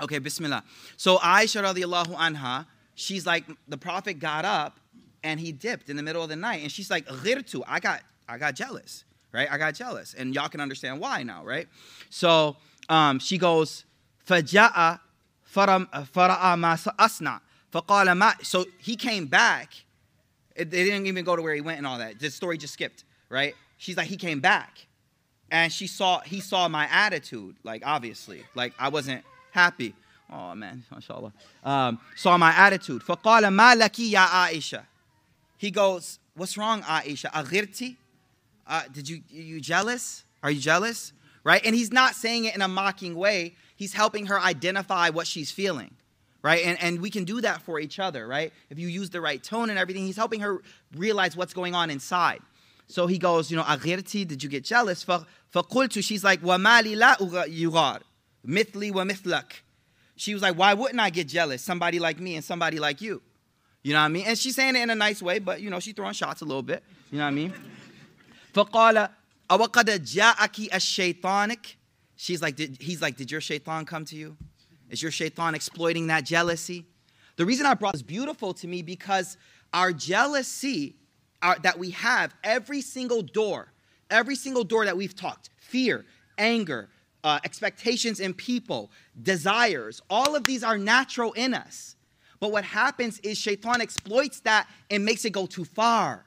Okay, 0.00 0.18
Bismillah. 0.18 0.64
So 0.96 1.18
Aisha 1.18 1.62
radiallahu 1.62 2.16
anha, 2.16 2.66
she's 2.96 3.26
like, 3.26 3.44
the 3.68 3.78
Prophet 3.78 4.14
got 4.14 4.44
up 4.44 4.80
and 5.22 5.38
he 5.38 5.52
dipped 5.52 5.88
in 5.88 5.96
the 5.96 6.02
middle 6.02 6.24
of 6.24 6.30
the 6.30 6.36
night. 6.36 6.62
And 6.62 6.72
she's 6.72 6.90
like, 6.90 7.06
Ghirtu, 7.06 7.62
I 7.68 7.78
got, 7.78 8.02
I 8.28 8.38
got 8.38 8.56
jealous, 8.56 9.04
right? 9.33 9.47
I 9.51 9.57
got 9.57 9.73
jealous. 9.75 10.13
And 10.13 10.33
y'all 10.33 10.49
can 10.49 10.61
understand 10.61 10.99
why 10.99 11.23
now, 11.23 11.43
right? 11.43 11.67
So 12.09 12.57
um, 12.87 13.19
she 13.19 13.37
goes, 13.37 13.85
فَجَاءَ 14.27 14.99
فَرَأَ 15.53 15.87
مَا 15.89 16.93
أَصْنَعَ 16.97 17.39
فَقَالَ 17.73 18.07
مَا 18.17 18.45
So 18.45 18.65
he 18.79 18.95
came 18.95 19.27
back. 19.27 19.73
It, 20.55 20.71
they 20.71 20.83
didn't 20.83 21.05
even 21.07 21.23
go 21.23 21.35
to 21.35 21.41
where 21.41 21.53
he 21.53 21.61
went 21.61 21.77
and 21.77 21.87
all 21.87 21.97
that. 21.99 22.19
The 22.19 22.29
story 22.29 22.57
just 22.57 22.73
skipped, 22.73 23.03
right? 23.29 23.55
She's 23.77 23.95
like, 23.95 24.07
he 24.07 24.17
came 24.17 24.39
back. 24.39 24.85
And 25.51 25.71
she 25.71 25.87
saw, 25.87 26.19
he 26.19 26.41
saw 26.41 26.67
my 26.67 26.87
attitude, 26.91 27.55
like 27.63 27.81
obviously. 27.85 28.43
Like 28.55 28.73
I 28.77 28.89
wasn't 28.89 29.23
happy. 29.51 29.95
Oh 30.31 30.53
man, 30.53 30.83
mashallah. 30.91 31.33
Um, 31.63 31.99
saw 32.15 32.37
my 32.37 32.51
attitude. 32.51 33.01
فَقَالَ 33.01 33.43
مَا 33.49 33.75
لَكِ 33.75 34.11
يَا 34.11 34.25
عَائِشَةَ 34.25 34.83
He 35.57 35.71
goes, 35.71 36.19
what's 36.35 36.57
wrong, 36.57 36.83
Aisha? 36.83 37.31
أغرتي? 37.31 37.95
Uh, 38.67 38.83
did 38.91 39.09
you, 39.09 39.21
you 39.29 39.59
jealous? 39.59 40.23
Are 40.43 40.51
you 40.51 40.59
jealous? 40.59 41.13
Right? 41.43 41.61
And 41.65 41.75
he's 41.75 41.91
not 41.91 42.15
saying 42.15 42.45
it 42.45 42.55
in 42.55 42.61
a 42.61 42.67
mocking 42.67 43.15
way. 43.15 43.55
He's 43.75 43.93
helping 43.93 44.27
her 44.27 44.39
identify 44.39 45.09
what 45.09 45.27
she's 45.27 45.51
feeling. 45.51 45.91
Right? 46.41 46.63
And, 46.65 46.81
and 46.81 47.01
we 47.01 47.09
can 47.09 47.25
do 47.25 47.41
that 47.41 47.61
for 47.63 47.79
each 47.79 47.99
other, 47.99 48.25
right? 48.25 48.53
If 48.69 48.79
you 48.79 48.87
use 48.87 49.09
the 49.09 49.19
right 49.19 49.43
tone 49.43 49.69
and 49.69 49.77
everything, 49.77 50.05
he's 50.05 50.15
helping 50.15 50.39
her 50.39 50.61
realize 50.95 51.35
what's 51.35 51.53
going 51.53 51.75
on 51.75 51.89
inside. 51.89 52.39
So 52.87 53.07
he 53.07 53.17
goes, 53.17 53.51
you 53.51 53.57
know, 53.57 53.63
أغرتي? 53.63 54.25
Did 54.27 54.41
you 54.41 54.49
get 54.49 54.63
jealous? 54.63 55.03
فقلت, 55.05 56.03
she's 56.03 56.23
like, 56.23 56.41
وَمَا 56.41 56.83
لِي 56.83 56.95
لَا 56.95 57.17
يُغَارِ 57.17 58.01
Mithli 58.47 58.93
wa 58.93 59.03
mithlak. 59.03 59.61
She 60.15 60.33
was 60.33 60.41
like, 60.41 60.57
why 60.57 60.73
wouldn't 60.73 60.99
I 60.99 61.09
get 61.09 61.27
jealous? 61.27 61.61
Somebody 61.61 61.99
like 61.99 62.19
me 62.19 62.35
and 62.35 62.43
somebody 62.43 62.79
like 62.79 63.01
you. 63.01 63.21
You 63.83 63.93
know 63.93 63.99
what 63.99 64.05
I 64.05 64.09
mean? 64.09 64.25
And 64.27 64.37
she's 64.37 64.55
saying 64.55 64.75
it 64.75 64.81
in 64.81 64.89
a 64.89 64.95
nice 64.95 65.21
way, 65.21 65.39
but 65.39 65.61
you 65.61 65.69
know, 65.69 65.79
she's 65.79 65.93
throwing 65.93 66.13
shots 66.13 66.41
a 66.41 66.45
little 66.45 66.63
bit. 66.63 66.83
You 67.11 67.19
know 67.19 67.25
what 67.25 67.29
I 67.29 67.31
mean? 67.31 67.53
فقال 68.53 69.09
أوقد 69.51 70.03
جاءك 70.03 70.73
الشيطانك 70.73 71.75
She's 72.15 72.41
like, 72.41 72.57
did, 72.57 72.81
he's 72.81 73.01
like, 73.01 73.15
did 73.15 73.31
your 73.31 73.39
shaitan 73.39 73.85
come 73.85 74.03
to 74.03 74.15
you? 74.17 74.35
Is 74.89 75.01
your 75.01 75.09
shaitan 75.09 75.55
exploiting 75.55 76.07
that 76.07 76.25
jealousy? 76.25 76.85
The 77.37 77.45
reason 77.45 77.65
I 77.65 77.75
brought 77.75 77.93
this 77.93 78.01
beautiful 78.01 78.53
to 78.55 78.67
me 78.67 78.81
because 78.81 79.37
our 79.71 79.93
jealousy 79.93 80.97
our, 81.41 81.57
that 81.59 81.79
we 81.79 81.91
have, 81.91 82.35
every 82.43 82.81
single 82.81 83.21
door, 83.21 83.71
every 84.09 84.35
single 84.35 84.63
door 84.63 84.85
that 84.85 84.97
we've 84.97 85.15
talked, 85.15 85.49
fear, 85.57 86.05
anger, 86.37 86.89
uh, 87.23 87.39
expectations 87.43 88.19
in 88.19 88.33
people, 88.33 88.91
desires, 89.21 90.01
all 90.09 90.35
of 90.35 90.43
these 90.43 90.63
are 90.63 90.77
natural 90.77 91.33
in 91.33 91.53
us. 91.53 91.95
But 92.39 92.51
what 92.51 92.63
happens 92.63 93.19
is 93.19 93.37
shaitan 93.37 93.81
exploits 93.81 94.39
that 94.41 94.67
and 94.89 95.03
makes 95.03 95.25
it 95.25 95.31
go 95.31 95.45
too 95.45 95.65
far. 95.65 96.25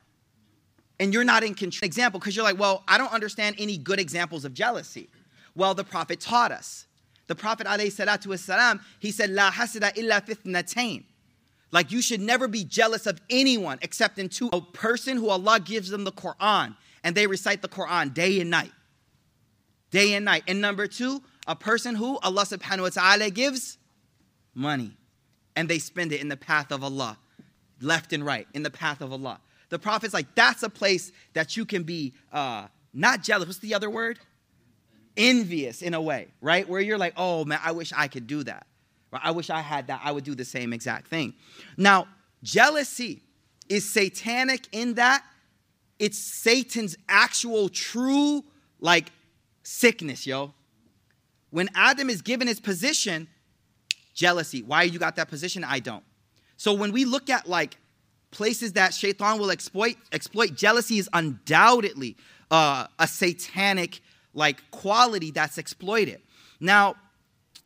and 0.99 1.13
you're 1.13 1.23
not 1.23 1.43
in 1.43 1.53
control. 1.53 1.85
Example, 1.85 2.19
because 2.19 2.35
you're 2.35 2.45
like, 2.45 2.59
well, 2.59 2.83
I 2.87 2.97
don't 2.97 3.13
understand 3.13 3.55
any 3.59 3.77
good 3.77 3.99
examples 3.99 4.45
of 4.45 4.53
jealousy. 4.53 5.09
Well, 5.55 5.73
the 5.73 5.83
Prophet 5.83 6.19
taught 6.19 6.51
us. 6.51 6.85
The 7.27 7.35
Prophet 7.35 7.67
alayhi 7.67 7.87
salatu 7.87 8.27
wasalam, 8.27 8.79
he 8.99 9.11
said, 9.11 9.29
La 9.29 9.51
hasida 9.51 9.95
illa 9.97 10.21
fitnatain. 10.21 11.03
Like 11.71 11.91
you 11.91 12.01
should 12.01 12.21
never 12.21 12.47
be 12.47 12.63
jealous 12.63 13.05
of 13.05 13.19
anyone 13.29 13.79
except 13.81 14.17
in 14.17 14.29
two 14.29 14.49
a 14.53 14.61
person 14.61 15.17
who 15.17 15.29
Allah 15.29 15.59
gives 15.59 15.89
them 15.89 16.05
the 16.05 16.13
Quran 16.13 16.75
and 17.03 17.15
they 17.15 17.27
recite 17.27 17.61
the 17.61 17.67
Quran 17.67 18.13
day 18.13 18.39
and 18.39 18.49
night. 18.49 18.71
Day 19.91 20.13
and 20.13 20.25
night. 20.25 20.43
And 20.47 20.61
number 20.61 20.87
two, 20.87 21.21
a 21.45 21.55
person 21.55 21.95
who 21.95 22.17
Allah 22.19 22.43
subhanahu 22.43 22.81
wa 22.81 22.89
ta'ala 22.89 23.29
gives 23.31 23.77
money 24.53 24.91
and 25.55 25.69
they 25.69 25.79
spend 25.79 26.11
it 26.11 26.21
in 26.21 26.29
the 26.29 26.37
path 26.37 26.71
of 26.71 26.83
Allah, 26.83 27.17
left 27.81 28.13
and 28.13 28.25
right, 28.25 28.47
in 28.53 28.63
the 28.63 28.69
path 28.69 29.01
of 29.01 29.11
Allah. 29.11 29.39
The 29.69 29.79
Prophet's 29.79 30.13
like, 30.13 30.33
that's 30.35 30.63
a 30.63 30.69
place 30.69 31.11
that 31.33 31.57
you 31.57 31.65
can 31.65 31.83
be 31.83 32.13
uh, 32.31 32.67
not 32.93 33.21
jealous. 33.21 33.47
What's 33.47 33.59
the 33.59 33.73
other 33.73 33.89
word? 33.89 34.19
envious 35.17 35.81
in 35.81 35.93
a 35.93 36.01
way, 36.01 36.27
right? 36.41 36.69
Where 36.69 36.79
you're 36.79 36.97
like, 36.97 37.13
oh 37.17 37.43
man, 37.43 37.59
I 37.63 37.71
wish 37.71 37.91
I 37.95 38.07
could 38.07 38.27
do 38.27 38.43
that. 38.43 38.67
I 39.11 39.31
wish 39.31 39.49
I 39.49 39.61
had 39.61 39.87
that. 39.87 40.01
I 40.03 40.11
would 40.11 40.23
do 40.23 40.35
the 40.35 40.45
same 40.45 40.73
exact 40.73 41.07
thing. 41.07 41.33
Now, 41.75 42.07
jealousy 42.43 43.23
is 43.67 43.89
satanic 43.89 44.67
in 44.71 44.93
that 44.93 45.23
it's 45.97 46.19
Satan's 46.19 46.95
actual 47.09 47.69
true 47.69 48.43
like 48.79 49.11
sickness, 49.63 50.27
yo. 50.27 50.53
When 51.49 51.69
Adam 51.73 52.09
is 52.09 52.21
given 52.21 52.47
his 52.47 52.59
position, 52.59 53.27
jealousy. 54.13 54.61
Why 54.61 54.83
you 54.83 54.99
got 54.99 55.15
that 55.15 55.29
position? 55.29 55.63
I 55.63 55.79
don't. 55.79 56.03
So 56.57 56.73
when 56.73 56.91
we 56.91 57.05
look 57.05 57.29
at 57.29 57.49
like 57.49 57.77
places 58.31 58.73
that 58.73 58.93
Shaitan 58.93 59.39
will 59.39 59.51
exploit, 59.51 59.95
exploit 60.11 60.55
jealousy 60.55 60.97
is 60.97 61.09
undoubtedly 61.13 62.17
uh, 62.51 62.87
a 62.99 63.07
satanic 63.07 64.01
like 64.33 64.69
quality 64.71 65.31
that's 65.31 65.57
exploited. 65.57 66.21
Now, 66.59 66.95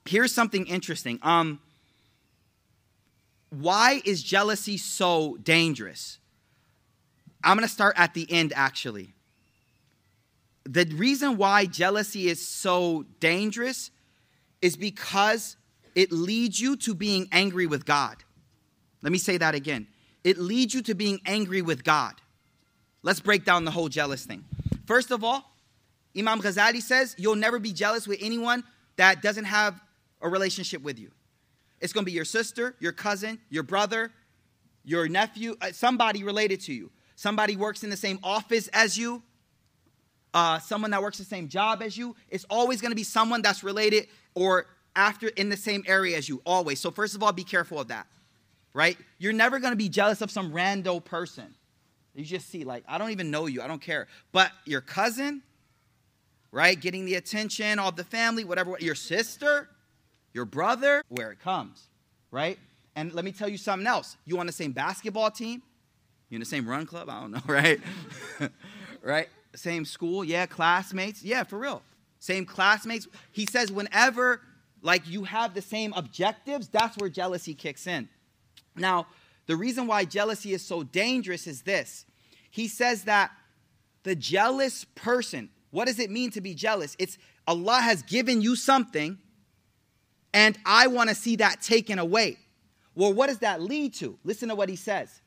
here's 0.05 0.33
something 0.33 0.65
interesting. 0.67 1.19
Um, 1.21 1.59
why 3.49 4.01
is 4.05 4.23
jealousy 4.23 4.77
so 4.77 5.37
dangerous? 5.43 6.17
I'm 7.43 7.57
going 7.57 7.67
to 7.67 7.73
start 7.73 7.95
at 7.97 8.13
the 8.13 8.31
end 8.31 8.53
actually. 8.55 9.13
The 10.63 10.85
reason 10.95 11.37
why 11.37 11.65
jealousy 11.65 12.27
is 12.27 12.45
so 12.45 13.05
dangerous 13.19 13.91
is 14.61 14.77
because 14.77 15.57
it 15.95 16.11
leads 16.11 16.61
you 16.61 16.75
to 16.77 16.93
being 16.93 17.27
angry 17.31 17.65
with 17.65 17.85
God. 17.85 18.17
Let 19.01 19.11
me 19.11 19.17
say 19.17 19.37
that 19.37 19.55
again. 19.55 19.87
It 20.23 20.37
leads 20.37 20.73
you 20.73 20.81
to 20.83 20.93
being 20.93 21.19
angry 21.25 21.61
with 21.61 21.83
God. 21.83 22.13
Let's 23.03 23.19
break 23.19 23.45
down 23.45 23.65
the 23.65 23.71
whole 23.71 23.89
jealous 23.89 24.25
thing. 24.25 24.45
First 24.85 25.11
of 25.11 25.23
all, 25.23 25.51
Imam 26.17 26.41
Ghazali 26.41 26.81
says 26.81 27.15
you'll 27.17 27.35
never 27.35 27.59
be 27.59 27.73
jealous 27.73 28.07
with 28.07 28.19
anyone 28.21 28.63
that 28.97 29.21
doesn't 29.21 29.45
have 29.45 29.79
a 30.21 30.29
relationship 30.29 30.81
with 30.81 30.99
you. 30.99 31.11
It's 31.79 31.93
going 31.93 32.05
to 32.05 32.09
be 32.09 32.15
your 32.15 32.25
sister, 32.25 32.75
your 32.79 32.91
cousin, 32.91 33.39
your 33.49 33.63
brother, 33.63 34.11
your 34.83 35.07
nephew, 35.07 35.55
uh, 35.61 35.71
somebody 35.71 36.23
related 36.23 36.61
to 36.61 36.73
you. 36.73 36.91
Somebody 37.15 37.55
works 37.55 37.83
in 37.83 37.89
the 37.89 37.97
same 37.97 38.19
office 38.23 38.67
as 38.69 38.97
you, 38.97 39.23
uh, 40.33 40.59
someone 40.59 40.91
that 40.91 41.01
works 41.01 41.17
the 41.17 41.23
same 41.23 41.47
job 41.47 41.81
as 41.81 41.97
you. 41.97 42.15
It's 42.29 42.45
always 42.49 42.81
going 42.81 42.91
to 42.91 42.95
be 42.95 43.03
someone 43.03 43.41
that's 43.41 43.63
related 43.63 44.07
or 44.35 44.67
after 44.95 45.27
in 45.29 45.49
the 45.49 45.57
same 45.57 45.83
area 45.87 46.17
as 46.17 46.27
you, 46.27 46.41
always. 46.45 46.79
So, 46.79 46.91
first 46.91 47.15
of 47.15 47.23
all, 47.23 47.31
be 47.31 47.43
careful 47.43 47.79
of 47.79 47.87
that, 47.89 48.07
right? 48.73 48.97
You're 49.17 49.33
never 49.33 49.59
going 49.59 49.71
to 49.71 49.77
be 49.77 49.89
jealous 49.89 50.21
of 50.21 50.31
some 50.31 50.51
rando 50.51 51.03
person. 51.03 51.53
You 52.13 52.25
just 52.25 52.49
see, 52.49 52.63
like, 52.63 52.83
I 52.87 52.97
don't 52.97 53.11
even 53.11 53.31
know 53.31 53.45
you, 53.45 53.61
I 53.61 53.67
don't 53.67 53.81
care. 53.81 54.07
But 54.31 54.51
your 54.65 54.81
cousin, 54.81 55.41
right? 56.51 56.79
Getting 56.79 57.05
the 57.05 57.15
attention 57.15 57.79
of 57.79 57.95
the 57.95 58.03
family, 58.03 58.43
whatever, 58.43 58.75
your 58.79 58.95
sister, 58.95 59.69
your 60.33 60.45
brother, 60.45 61.03
where 61.09 61.31
it 61.31 61.39
comes, 61.39 61.87
right? 62.31 62.59
And 62.95 63.13
let 63.13 63.23
me 63.23 63.31
tell 63.31 63.47
you 63.47 63.57
something 63.57 63.87
else. 63.87 64.17
You 64.25 64.39
on 64.39 64.45
the 64.45 64.51
same 64.51 64.73
basketball 64.73 65.31
team? 65.31 65.61
You 66.29 66.35
in 66.35 66.39
the 66.39 66.45
same 66.45 66.67
run 66.67 66.85
club? 66.85 67.09
I 67.09 67.21
don't 67.21 67.31
know, 67.31 67.41
right? 67.47 67.79
right? 69.01 69.29
Same 69.55 69.85
school? 69.85 70.23
Yeah, 70.23 70.45
classmates? 70.45 71.23
Yeah, 71.23 71.43
for 71.43 71.57
real. 71.57 71.81
Same 72.19 72.45
classmates. 72.45 73.07
He 73.31 73.45
says 73.45 73.71
whenever 73.71 74.41
like 74.81 75.07
you 75.07 75.23
have 75.23 75.53
the 75.53 75.61
same 75.61 75.93
objectives, 75.93 76.67
that's 76.67 76.97
where 76.97 77.09
jealousy 77.09 77.53
kicks 77.53 77.87
in. 77.87 78.09
Now, 78.75 79.07
the 79.47 79.55
reason 79.55 79.87
why 79.87 80.05
jealousy 80.05 80.53
is 80.53 80.63
so 80.63 80.83
dangerous 80.83 81.47
is 81.47 81.63
this. 81.63 82.05
He 82.49 82.67
says 82.67 83.03
that 83.03 83.31
the 84.03 84.15
jealous 84.15 84.85
person, 84.95 85.49
what 85.71 85.85
does 85.85 85.99
it 85.99 86.09
mean 86.09 86.31
to 86.31 86.41
be 86.41 86.53
jealous? 86.53 86.95
It's 86.99 87.17
Allah 87.47 87.81
has 87.81 88.01
given 88.03 88.41
you 88.41 88.55
something 88.55 89.17
and 90.33 90.57
I 90.65 90.87
want 90.87 91.09
to 91.09 91.15
see 91.15 91.37
that 91.37 91.61
taken 91.61 91.99
away. 91.99 92.37
Well, 92.95 93.13
what 93.13 93.27
does 93.27 93.39
that 93.39 93.61
lead 93.61 93.93
to? 93.95 94.17
Listen 94.23 94.49
to 94.49 94.55
what 94.55 94.69
he 94.69 94.75
says. 94.75 95.21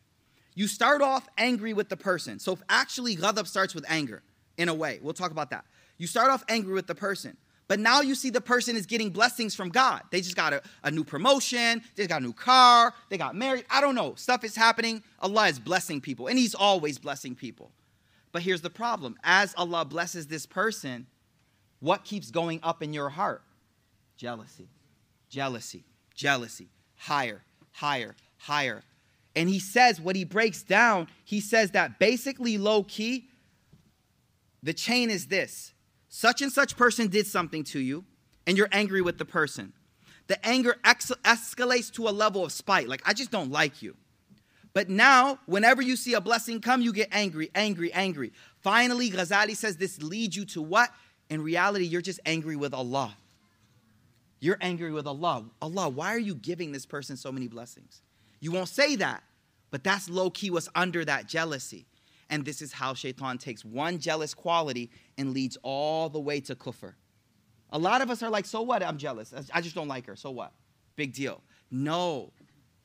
You 0.55 0.67
start 0.67 1.03
off 1.03 1.29
angry 1.37 1.73
with 1.73 1.89
the 1.89 1.97
person. 1.97 2.39
So 2.39 2.59
actually, 2.69 3.17
ghadab 3.17 3.47
starts 3.47 3.75
with 3.75 3.85
anger 3.89 4.23
in 4.57 4.69
a 4.69 4.75
way. 4.75 5.01
We'll 5.03 5.15
talk 5.15 5.31
about 5.31 5.51
that. 5.51 5.65
You 5.99 6.07
start 6.07 6.31
off 6.31 6.45
angry 6.49 6.75
with 6.75 6.87
the 6.87 6.95
person. 6.95 7.37
But 7.67 7.81
now 7.81 8.03
you 8.03 8.15
see 8.15 8.31
the 8.31 8.41
person 8.41 8.77
is 8.77 8.85
getting 8.87 9.11
blessings 9.11 9.55
from 9.55 9.71
God. 9.71 10.03
They 10.11 10.21
just 10.21 10.37
got 10.37 10.53
a, 10.53 10.63
a 10.83 10.91
new 10.91 11.05
promotion, 11.05 11.83
they 11.97 12.07
got 12.07 12.21
a 12.21 12.25
new 12.25 12.33
car, 12.33 12.93
they 13.09 13.17
got 13.17 13.35
married. 13.35 13.65
I 13.71 13.81
don't 13.81 13.95
know. 13.95 14.15
Stuff 14.17 14.45
is 14.45 14.55
happening. 14.55 15.03
Allah 15.21 15.49
is 15.49 15.59
blessing 15.59 16.01
people, 16.01 16.27
and 16.27 16.39
He's 16.39 16.55
always 16.55 16.99
blessing 16.99 17.35
people. 17.35 17.73
But 18.33 18.43
here's 18.43 18.63
the 18.63 18.71
problem 18.71 19.17
as 19.23 19.55
Allah 19.57 19.85
blesses 19.85 20.27
this 20.27 20.45
person, 20.45 21.07
what 21.81 22.05
keeps 22.05 22.31
going 22.31 22.61
up 22.63 22.83
in 22.83 22.93
your 22.93 23.11
heart? 23.11 23.43
Jealousy, 24.17 24.69
jealousy, 25.29 25.85
jealousy, 26.15 26.71
higher, 26.97 27.45
higher, 27.73 28.17
higher. 28.39 28.83
And 29.37 29.49
he 29.49 29.59
says, 29.59 30.01
what 30.01 30.17
he 30.17 30.25
breaks 30.25 30.63
down, 30.63 31.09
he 31.25 31.41
says 31.41 31.73
that 31.73 31.99
basically 31.99 32.59
low 32.59 32.85
key, 32.85 33.29
the 34.63 34.73
chain 34.73 35.11
is 35.11 35.27
this 35.27 35.74
such 36.17 36.43
and 36.43 36.53
such 36.53 36.77
person 36.77 37.09
did 37.09 37.27
something 37.27 37.65
to 37.65 37.81
you, 37.81 38.05
and 38.47 38.57
you're 38.57 38.69
angry 38.71 39.03
with 39.03 39.19
the 39.19 39.25
person. 39.25 39.73
The 40.29 40.47
anger 40.47 40.77
ex- 40.85 41.11
escalates 41.25 41.93
to 41.95 42.07
a 42.07 42.11
level 42.11 42.45
of 42.45 42.53
spite, 42.53 42.89
like, 42.89 43.03
I 43.05 43.15
just 43.15 43.33
don't 43.33 43.51
like 43.51 43.83
you. 43.83 43.97
But 44.75 44.89
now, 44.89 45.41
whenever 45.47 45.83
you 45.83 45.97
see 45.97 46.15
a 46.15 46.21
blessing 46.21 46.61
come, 46.61 46.83
you 46.83 46.93
get 46.93 47.09
angry, 47.11 47.51
angry, 47.53 47.93
angry. 47.93 48.33
Finally, 48.61 49.11
Ghazali 49.11 49.57
says 49.57 49.77
this 49.77 50.01
leads 50.01 50.37
you 50.37 50.45
to 50.47 50.63
what? 50.63 50.89
In 51.31 51.43
reality, 51.43 51.85
you're 51.85 52.01
just 52.01 52.21
angry 52.25 52.55
with 52.55 52.75
Allah. 52.75 53.17
You're 54.39 54.59
angry 54.61 54.93
with 54.93 55.09
Allah. 55.09 55.47
Allah, 55.61 55.89
why 55.89 56.15
are 56.15 56.19
you 56.21 56.37
giving 56.37 56.71
this 56.71 56.87
person 56.87 57.17
so 57.17 57.33
many 57.33 57.49
blessings? 57.49 58.03
You 58.39 58.53
won't 58.53 58.69
say 58.69 58.95
that, 58.97 59.25
but 59.73 59.83
that's 59.83 60.09
low 60.09 60.31
key 60.31 60.51
what's 60.51 60.69
under 60.77 61.05
that 61.07 61.27
jealousy. 61.27 61.87
And 62.35 62.45
this 62.45 62.61
is 62.61 62.73
how 62.73 62.95
shaitan 62.95 63.39
takes 63.39 63.65
one 63.65 64.01
jealous 64.01 64.35
quality 64.35 64.91
and 65.17 65.33
leads 65.33 65.57
all 65.63 66.09
the 66.09 66.19
way 66.19 66.41
to 66.41 66.57
kufr. 66.57 66.95
A 67.71 67.79
lot 67.79 68.03
of 68.03 68.11
us 68.11 68.25
are 68.25 68.29
like, 68.29 68.45
so 68.45 68.61
what? 68.61 68.83
I'm 68.83 68.99
jealous. 68.99 69.33
I 69.53 69.61
just 69.61 69.77
don't 69.77 69.87
like 69.87 70.07
her. 70.07 70.17
So 70.17 70.33
what? 70.33 70.53
Big 70.97 71.13
deal. 71.13 71.43
No, 71.71 72.33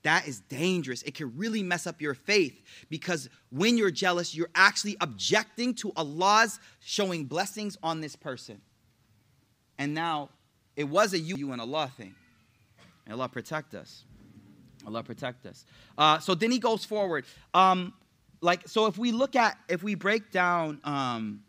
that 0.04 0.28
is 0.28 0.42
dangerous. 0.42 1.02
It 1.02 1.16
can 1.16 1.36
really 1.36 1.64
mess 1.64 1.88
up 1.88 2.00
your 2.00 2.14
faith 2.14 2.62
because 2.92 3.28
when 3.50 3.76
you're 3.76 3.90
jealous, 3.90 4.36
you're 4.36 4.52
actually 4.54 4.98
objecting 5.02 5.74
to 5.76 5.94
Allah's 5.96 6.60
showing 6.80 7.26
blessings 7.26 7.76
on 7.82 8.02
this 8.02 8.16
person. 8.16 8.62
And 9.80 9.96
now 9.96 10.30
it 10.76 10.84
was 10.84 11.14
a 11.14 11.18
you, 11.18 11.38
you 11.38 11.54
and 11.54 11.60
Allah 11.60 11.92
thing. 11.98 12.14
And 13.08 13.16
Allah 13.16 13.30
protect 13.30 13.74
us. 13.74 14.04
Allah 14.86 15.02
protect 15.02 15.48
us. 15.48 15.66
Uh, 15.98 16.20
so 16.20 16.36
then 16.36 16.52
he 16.52 16.60
goes 16.60 16.86
forward. 16.86 17.26
Um, 17.56 17.94
like 18.42 18.68
so, 18.68 18.86
if 18.86 18.98
we 18.98 19.12
look 19.12 19.36
at 19.36 19.58
if 19.68 19.84
we 19.84 19.96
break 19.96 20.32
down 20.32 20.80
um, 20.84 21.44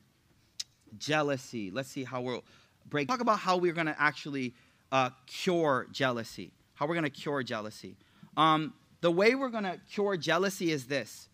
jealousy, 0.99 1.71
let's 1.71 1.89
see 1.89 2.05
how 2.05 2.21
we'll 2.21 2.45
break. 2.89 3.09
Talk 3.09 3.21
about 3.21 3.39
how 3.39 3.57
we're 3.57 3.73
going 3.73 3.87
to 3.87 3.97
actually 4.01 4.55
uh, 4.93 5.11
cure 5.27 5.87
jealousy. 5.93 6.53
How 6.75 6.87
we're 6.87 6.95
going 6.95 7.05
to 7.05 7.11
cure 7.11 7.43
jealousy. 7.43 7.97
Um, 8.37 8.75
the 9.01 9.11
way 9.11 9.35
we're 9.35 9.51
going 9.51 9.65
to 9.65 9.79
cure 9.91 10.17
jealousy 10.17 10.73
is 10.73 10.87
this. 10.87 11.29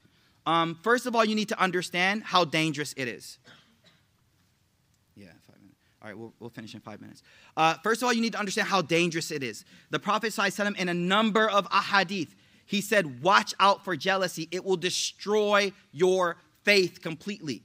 Um, 0.44 0.78
first 0.82 1.06
of 1.06 1.16
all, 1.16 1.24
you 1.24 1.34
need 1.34 1.48
to 1.48 1.60
understand 1.60 2.22
how 2.22 2.44
dangerous 2.44 2.94
it 2.96 3.08
is. 3.08 3.38
Yeah, 5.16 5.26
five 5.46 5.56
minutes. 5.60 5.80
All 6.00 6.08
right, 6.08 6.18
we'll, 6.18 6.32
we'll 6.38 6.50
finish 6.50 6.74
in 6.74 6.80
five 6.80 7.00
minutes. 7.00 7.22
Uh, 7.56 7.74
first 7.82 8.02
of 8.02 8.06
all, 8.06 8.12
you 8.12 8.20
need 8.20 8.32
to 8.32 8.38
understand 8.38 8.68
how 8.68 8.82
dangerous 8.82 9.30
it 9.30 9.42
is. 9.42 9.64
The 9.90 9.98
Prophet 9.98 10.32
ﷺ, 10.32 10.76
in 10.78 10.88
a 10.88 10.94
number 10.94 11.48
of 11.48 11.68
ahadith, 11.70 12.28
he 12.66 12.80
said, 12.80 13.22
Watch 13.22 13.54
out 13.58 13.84
for 13.84 13.96
jealousy. 13.96 14.48
It 14.50 14.64
will 14.64 14.76
destroy 14.76 15.72
your 15.92 16.36
faith 16.64 17.00
completely. 17.00 17.62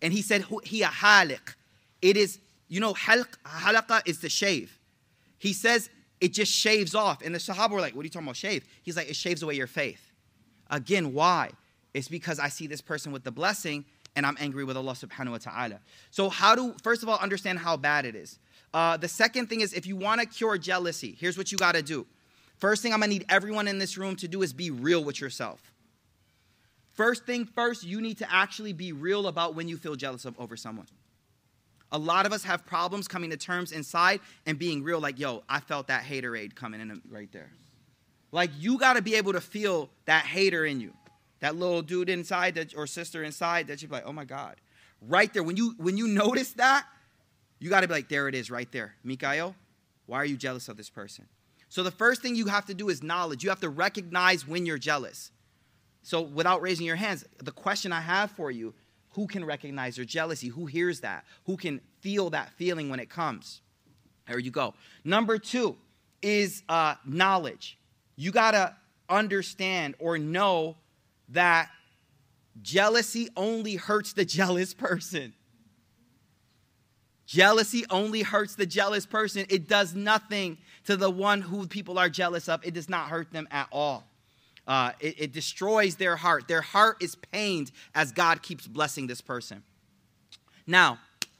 And 0.00 0.12
he 0.12 0.22
said, 0.22 0.44
He 0.62 0.82
a 0.82 0.86
halik. 0.86 1.56
It 2.00 2.16
is, 2.16 2.38
you 2.68 2.80
know, 2.80 2.94
halq, 2.94 3.26
halaqa 3.44 4.02
is 4.06 4.20
to 4.20 4.28
shave. 4.28 4.78
He 5.38 5.52
says 5.52 5.90
it 6.20 6.32
just 6.32 6.52
shaves 6.52 6.94
off. 6.94 7.20
And 7.22 7.34
the 7.34 7.38
Sahaba 7.38 7.70
were 7.70 7.80
like, 7.80 7.94
What 7.94 8.02
are 8.02 8.04
you 8.04 8.10
talking 8.10 8.26
about, 8.26 8.36
shave? 8.36 8.64
He's 8.82 8.96
like, 8.96 9.10
It 9.10 9.16
shaves 9.16 9.42
away 9.42 9.54
your 9.54 9.66
faith. 9.66 10.12
Again, 10.70 11.12
why? 11.12 11.50
It's 11.92 12.08
because 12.08 12.38
I 12.38 12.48
see 12.48 12.66
this 12.66 12.80
person 12.80 13.12
with 13.12 13.24
the 13.24 13.30
blessing 13.30 13.84
and 14.16 14.24
I'm 14.24 14.36
angry 14.38 14.64
with 14.64 14.76
Allah 14.76 14.92
subhanahu 14.92 15.32
wa 15.32 15.38
ta'ala. 15.38 15.80
So, 16.10 16.28
how 16.28 16.54
do, 16.54 16.74
first 16.82 17.02
of 17.02 17.08
all, 17.08 17.18
understand 17.18 17.58
how 17.58 17.76
bad 17.76 18.06
it 18.06 18.14
is? 18.14 18.38
Uh, 18.72 18.96
the 18.96 19.08
second 19.08 19.48
thing 19.48 19.60
is 19.60 19.72
if 19.72 19.86
you 19.86 19.96
want 19.96 20.20
to 20.20 20.26
cure 20.26 20.58
jealousy, 20.58 21.16
here's 21.18 21.36
what 21.36 21.52
you 21.52 21.58
got 21.58 21.74
to 21.74 21.82
do. 21.82 22.06
First 22.64 22.80
thing 22.80 22.94
I'm 22.94 23.00
gonna 23.00 23.12
need 23.12 23.26
everyone 23.28 23.68
in 23.68 23.78
this 23.78 23.98
room 23.98 24.16
to 24.16 24.26
do 24.26 24.40
is 24.40 24.54
be 24.54 24.70
real 24.70 25.04
with 25.04 25.20
yourself. 25.20 25.70
First 26.94 27.26
thing 27.26 27.44
first, 27.44 27.84
you 27.84 28.00
need 28.00 28.16
to 28.20 28.34
actually 28.34 28.72
be 28.72 28.90
real 28.90 29.26
about 29.26 29.54
when 29.54 29.68
you 29.68 29.76
feel 29.76 29.96
jealous 29.96 30.24
of 30.24 30.34
over 30.40 30.56
someone. 30.56 30.86
A 31.92 31.98
lot 31.98 32.24
of 32.24 32.32
us 32.32 32.42
have 32.44 32.64
problems 32.64 33.06
coming 33.06 33.28
to 33.28 33.36
terms 33.36 33.70
inside 33.70 34.20
and 34.46 34.58
being 34.58 34.82
real, 34.82 34.98
like, 34.98 35.18
yo, 35.18 35.42
I 35.46 35.60
felt 35.60 35.88
that 35.88 36.04
haterade 36.04 36.54
coming 36.54 36.80
in 36.80 37.02
right 37.10 37.30
there. 37.32 37.50
Like, 38.32 38.50
you 38.58 38.78
gotta 38.78 39.02
be 39.02 39.16
able 39.16 39.34
to 39.34 39.42
feel 39.42 39.90
that 40.06 40.24
hater 40.24 40.64
in 40.64 40.80
you, 40.80 40.94
that 41.40 41.56
little 41.56 41.82
dude 41.82 42.08
inside 42.08 42.54
that, 42.54 42.74
or 42.74 42.86
sister 42.86 43.22
inside 43.22 43.66
that 43.66 43.82
you're 43.82 43.90
like, 43.90 44.06
oh 44.06 44.12
my 44.14 44.24
God. 44.24 44.56
Right 45.02 45.30
there, 45.34 45.42
when 45.42 45.58
you 45.58 45.74
when 45.76 45.98
you 45.98 46.08
notice 46.08 46.52
that, 46.52 46.86
you 47.58 47.68
gotta 47.68 47.88
be 47.88 47.92
like, 47.92 48.08
there 48.08 48.26
it 48.26 48.34
is, 48.34 48.50
right 48.50 48.72
there. 48.72 48.94
Mikael, 49.04 49.54
why 50.06 50.16
are 50.16 50.24
you 50.24 50.38
jealous 50.38 50.70
of 50.70 50.78
this 50.78 50.88
person? 50.88 51.26
So 51.74 51.82
the 51.82 51.90
first 51.90 52.22
thing 52.22 52.36
you 52.36 52.46
have 52.46 52.66
to 52.66 52.74
do 52.74 52.88
is 52.88 53.02
knowledge. 53.02 53.42
You 53.42 53.50
have 53.50 53.58
to 53.62 53.68
recognize 53.68 54.46
when 54.46 54.64
you're 54.64 54.78
jealous. 54.78 55.32
So 56.02 56.20
without 56.20 56.62
raising 56.62 56.86
your 56.86 56.94
hands, 56.94 57.24
the 57.42 57.50
question 57.50 57.90
I 57.90 58.00
have 58.00 58.30
for 58.30 58.52
you, 58.52 58.74
who 59.14 59.26
can 59.26 59.44
recognize 59.44 59.96
your 59.96 60.06
jealousy? 60.06 60.46
Who 60.46 60.66
hears 60.66 61.00
that? 61.00 61.24
Who 61.46 61.56
can 61.56 61.80
feel 61.98 62.30
that 62.30 62.50
feeling 62.50 62.90
when 62.90 63.00
it 63.00 63.10
comes? 63.10 63.60
There 64.28 64.38
you 64.38 64.52
go. 64.52 64.74
Number 65.02 65.36
two 65.36 65.76
is 66.22 66.62
uh, 66.68 66.94
knowledge. 67.04 67.76
You 68.14 68.30
got 68.30 68.52
to 68.52 68.76
understand 69.08 69.96
or 69.98 70.16
know 70.16 70.76
that 71.30 71.70
jealousy 72.62 73.30
only 73.36 73.74
hurts 73.74 74.12
the 74.12 74.24
jealous 74.24 74.74
person. 74.74 75.34
Jealousy 77.26 77.84
only 77.90 78.22
hurts 78.22 78.54
the 78.54 78.66
jealous 78.66 79.06
person. 79.06 79.46
It 79.48 79.68
does 79.68 79.94
nothing 79.94 80.58
to 80.84 80.96
the 80.96 81.10
one 81.10 81.40
who 81.40 81.66
people 81.66 81.98
are 81.98 82.08
jealous 82.08 82.48
of. 82.48 82.64
It 82.64 82.74
does 82.74 82.88
not 82.88 83.08
hurt 83.08 83.32
them 83.32 83.48
at 83.50 83.68
all. 83.72 84.04
Uh, 84.66 84.92
it, 85.00 85.20
it 85.20 85.32
destroys 85.32 85.96
their 85.96 86.16
heart. 86.16 86.48
Their 86.48 86.60
heart 86.60 87.02
is 87.02 87.14
pained 87.14 87.70
as 87.94 88.12
God 88.12 88.42
keeps 88.42 88.66
blessing 88.66 89.06
this 89.06 89.20
person. 89.20 89.62
Now, 90.66 90.98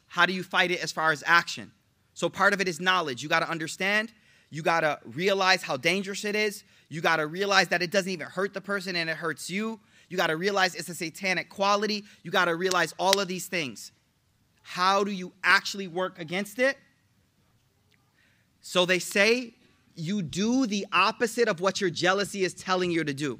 how 0.08 0.26
do 0.26 0.32
you 0.32 0.42
fight 0.42 0.70
it 0.70 0.82
as 0.82 0.92
far 0.92 1.12
as 1.12 1.22
action? 1.26 1.72
So, 2.14 2.28
part 2.28 2.52
of 2.52 2.60
it 2.60 2.68
is 2.68 2.80
knowledge. 2.80 3.22
You 3.22 3.28
got 3.28 3.40
to 3.40 3.50
understand, 3.50 4.12
you 4.50 4.62
got 4.62 4.80
to 4.80 4.98
realize 5.04 5.62
how 5.62 5.76
dangerous 5.76 6.24
it 6.24 6.36
is. 6.36 6.64
You 6.88 7.00
got 7.00 7.16
to 7.16 7.26
realize 7.26 7.68
that 7.68 7.82
it 7.82 7.90
doesn't 7.90 8.10
even 8.10 8.26
hurt 8.26 8.54
the 8.54 8.60
person 8.60 8.94
and 8.94 9.10
it 9.10 9.16
hurts 9.16 9.50
you. 9.50 9.80
You 10.08 10.16
got 10.16 10.28
to 10.28 10.36
realize 10.36 10.74
it's 10.74 10.88
a 10.88 10.94
satanic 10.94 11.48
quality. 11.48 12.04
You 12.22 12.30
got 12.30 12.44
to 12.44 12.54
realize 12.54 12.94
all 12.98 13.18
of 13.18 13.26
these 13.26 13.48
things. 13.48 13.90
How 14.66 15.04
do 15.04 15.12
you 15.12 15.32
actually 15.44 15.86
work 15.86 16.18
against 16.18 16.58
it? 16.58 16.78
So 18.62 18.86
they 18.86 18.98
say 18.98 19.54
you 19.94 20.22
do 20.22 20.66
the 20.66 20.86
opposite 20.90 21.48
of 21.48 21.60
what 21.60 21.82
your 21.82 21.90
jealousy 21.90 22.44
is 22.44 22.54
telling 22.54 22.90
you 22.90 23.04
to 23.04 23.12
do. 23.12 23.38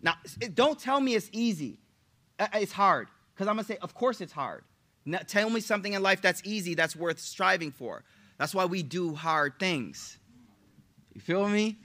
Now, 0.00 0.14
don't 0.54 0.78
tell 0.80 0.98
me 0.98 1.14
it's 1.14 1.28
easy. 1.30 1.78
Uh, 2.38 2.48
it's 2.54 2.72
hard. 2.72 3.08
Because 3.34 3.48
I'm 3.48 3.54
going 3.54 3.64
to 3.64 3.72
say, 3.72 3.78
of 3.82 3.94
course 3.94 4.22
it's 4.22 4.32
hard. 4.32 4.64
Now, 5.04 5.18
tell 5.18 5.50
me 5.50 5.60
something 5.60 5.92
in 5.92 6.02
life 6.02 6.22
that's 6.22 6.40
easy, 6.42 6.74
that's 6.74 6.96
worth 6.96 7.20
striving 7.20 7.70
for. 7.70 8.02
That's 8.38 8.54
why 8.54 8.64
we 8.64 8.82
do 8.82 9.14
hard 9.14 9.58
things. 9.60 10.18
You 11.12 11.20
feel 11.20 11.46
me? 11.48 11.76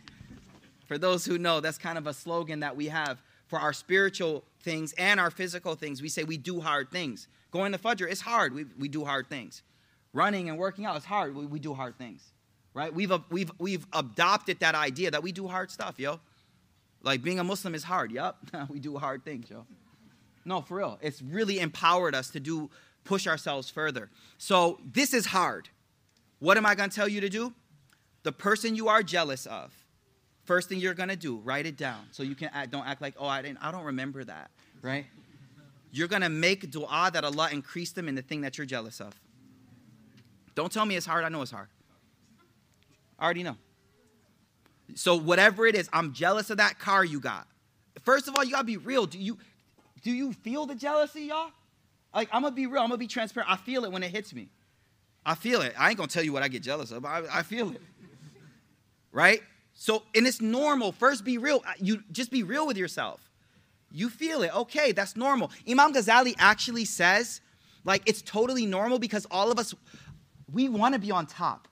For 0.85 0.97
those 0.97 1.25
who 1.25 1.37
know, 1.37 1.59
that's 1.59 1.77
kind 1.77 1.97
of 1.97 2.07
a 2.07 2.13
slogan 2.13 2.61
that 2.61 2.77
we 2.77 2.87
have 2.87 3.21
for 3.47 3.59
our 3.59 3.73
spiritual 3.73 4.45
things 4.61 4.93
and 4.97 5.19
our 5.19 5.29
physical 5.29 5.75
things. 5.75 6.01
We 6.01 6.07
say 6.07 6.23
we 6.23 6.37
do 6.37 6.61
hard 6.61 6.89
things. 6.89 7.27
Going 7.57 7.71
to 7.71 7.79
Fajr, 7.79 8.07
it's 8.07 8.21
hard. 8.21 8.53
We, 8.53 8.65
we 8.77 8.87
do 8.87 9.03
hard 9.03 9.29
things. 9.29 9.63
Running 10.13 10.47
and 10.47 10.59
working 10.59 10.85
out 10.85 10.95
is 10.95 11.03
hard. 11.03 11.35
We, 11.35 11.47
we 11.47 11.57
do 11.57 11.73
hard 11.73 11.97
things. 11.97 12.21
Right? 12.75 12.93
We've, 12.93 13.11
we've, 13.31 13.51
we've 13.57 13.87
adopted 13.93 14.59
that 14.59 14.75
idea 14.75 15.09
that 15.09 15.23
we 15.23 15.31
do 15.31 15.47
hard 15.47 15.71
stuff, 15.71 15.97
yo. 15.97 16.19
Like 17.01 17.23
being 17.23 17.39
a 17.39 17.43
Muslim 17.43 17.73
is 17.73 17.83
hard. 17.83 18.11
Yup. 18.11 18.37
we 18.69 18.79
do 18.79 18.95
hard 18.97 19.25
things, 19.25 19.49
yo. 19.49 19.65
No, 20.45 20.61
for 20.61 20.77
real. 20.77 20.99
It's 21.01 21.19
really 21.19 21.59
empowered 21.59 22.13
us 22.13 22.29
to 22.29 22.39
do 22.39 22.69
push 23.05 23.25
ourselves 23.25 23.71
further. 23.71 24.11
So 24.37 24.79
this 24.85 25.11
is 25.11 25.25
hard. 25.25 25.67
What 26.37 26.57
am 26.57 26.65
I 26.67 26.75
going 26.75 26.91
to 26.91 26.95
tell 26.95 27.07
you 27.07 27.21
to 27.21 27.29
do? 27.29 27.55
The 28.21 28.31
person 28.31 28.75
you 28.75 28.87
are 28.87 29.01
jealous 29.01 29.47
of. 29.47 29.73
First 30.43 30.69
thing 30.69 30.77
you're 30.77 30.93
going 30.93 31.09
to 31.09 31.15
do, 31.15 31.37
write 31.37 31.65
it 31.65 31.75
down 31.75 32.05
so 32.11 32.21
you 32.21 32.35
can 32.35 32.51
act, 32.53 32.69
don't 32.69 32.85
act 32.85 33.01
like, 33.01 33.15
"Oh, 33.17 33.25
I 33.25 33.41
didn't 33.41 33.57
I 33.61 33.71
don't 33.71 33.83
remember 33.83 34.23
that." 34.23 34.51
Right? 34.81 35.05
You're 35.91 36.07
going 36.07 36.21
to 36.21 36.29
make 36.29 36.69
dua 36.69 37.09
that 37.13 37.23
Allah 37.23 37.49
increase 37.51 37.91
them 37.91 38.07
in 38.07 38.15
the 38.15 38.21
thing 38.21 38.41
that 38.41 38.57
you're 38.57 38.67
jealous 38.67 38.99
of. 38.99 39.13
Don't 40.55 40.71
tell 40.71 40.85
me 40.85 40.95
it's 40.95 41.05
hard. 41.05 41.23
I 41.23 41.29
know 41.29 41.41
it's 41.41 41.51
hard. 41.51 41.67
I 43.19 43.25
already 43.25 43.43
know. 43.43 43.57
So 44.95 45.15
whatever 45.15 45.65
it 45.65 45.75
is, 45.75 45.89
I'm 45.91 46.13
jealous 46.13 46.49
of 46.49 46.57
that 46.57 46.79
car 46.79 47.03
you 47.03 47.19
got. 47.19 47.47
First 48.03 48.27
of 48.27 48.35
all, 48.35 48.43
you 48.43 48.51
gotta 48.51 48.63
be 48.63 48.77
real. 48.77 49.05
Do 49.05 49.19
you 49.19 49.37
do 50.01 50.11
you 50.11 50.33
feel 50.33 50.65
the 50.65 50.75
jealousy, 50.75 51.23
y'all? 51.23 51.51
Like 52.13 52.29
I'm 52.31 52.43
gonna 52.43 52.55
be 52.55 52.67
real. 52.67 52.81
I'm 52.81 52.89
gonna 52.89 52.97
be 52.97 53.07
transparent. 53.07 53.51
I 53.51 53.57
feel 53.57 53.83
it 53.85 53.91
when 53.91 54.03
it 54.03 54.11
hits 54.11 54.33
me. 54.33 54.49
I 55.25 55.35
feel 55.35 55.61
it. 55.61 55.73
I 55.77 55.89
ain't 55.89 55.97
gonna 55.97 56.07
tell 56.07 56.23
you 56.23 56.31
what 56.31 56.43
I 56.43 56.47
get 56.47 56.63
jealous 56.63 56.91
of. 56.91 57.05
I, 57.05 57.23
I 57.31 57.43
feel 57.43 57.71
it. 57.71 57.81
Right? 59.11 59.41
So, 59.73 60.03
and 60.15 60.25
it's 60.25 60.41
normal. 60.41 60.91
First, 60.91 61.25
be 61.25 61.37
real. 61.37 61.63
You 61.79 62.01
just 62.11 62.31
be 62.31 62.43
real 62.43 62.65
with 62.65 62.77
yourself. 62.77 63.26
You 63.91 64.09
feel 64.09 64.43
it. 64.43 64.55
Okay, 64.55 64.91
that's 64.91 65.15
normal. 65.15 65.51
Imam 65.67 65.93
Ghazali 65.93 66.35
actually 66.37 66.85
says, 66.85 67.41
like, 67.83 68.03
it's 68.05 68.21
totally 68.21 68.65
normal 68.65 68.99
because 68.99 69.25
all 69.31 69.51
of 69.51 69.59
us, 69.59 69.73
we 70.51 70.67
want 70.69 70.93
to 70.93 70.99
be 70.99 71.11
on 71.11 71.25
top. 71.25 71.67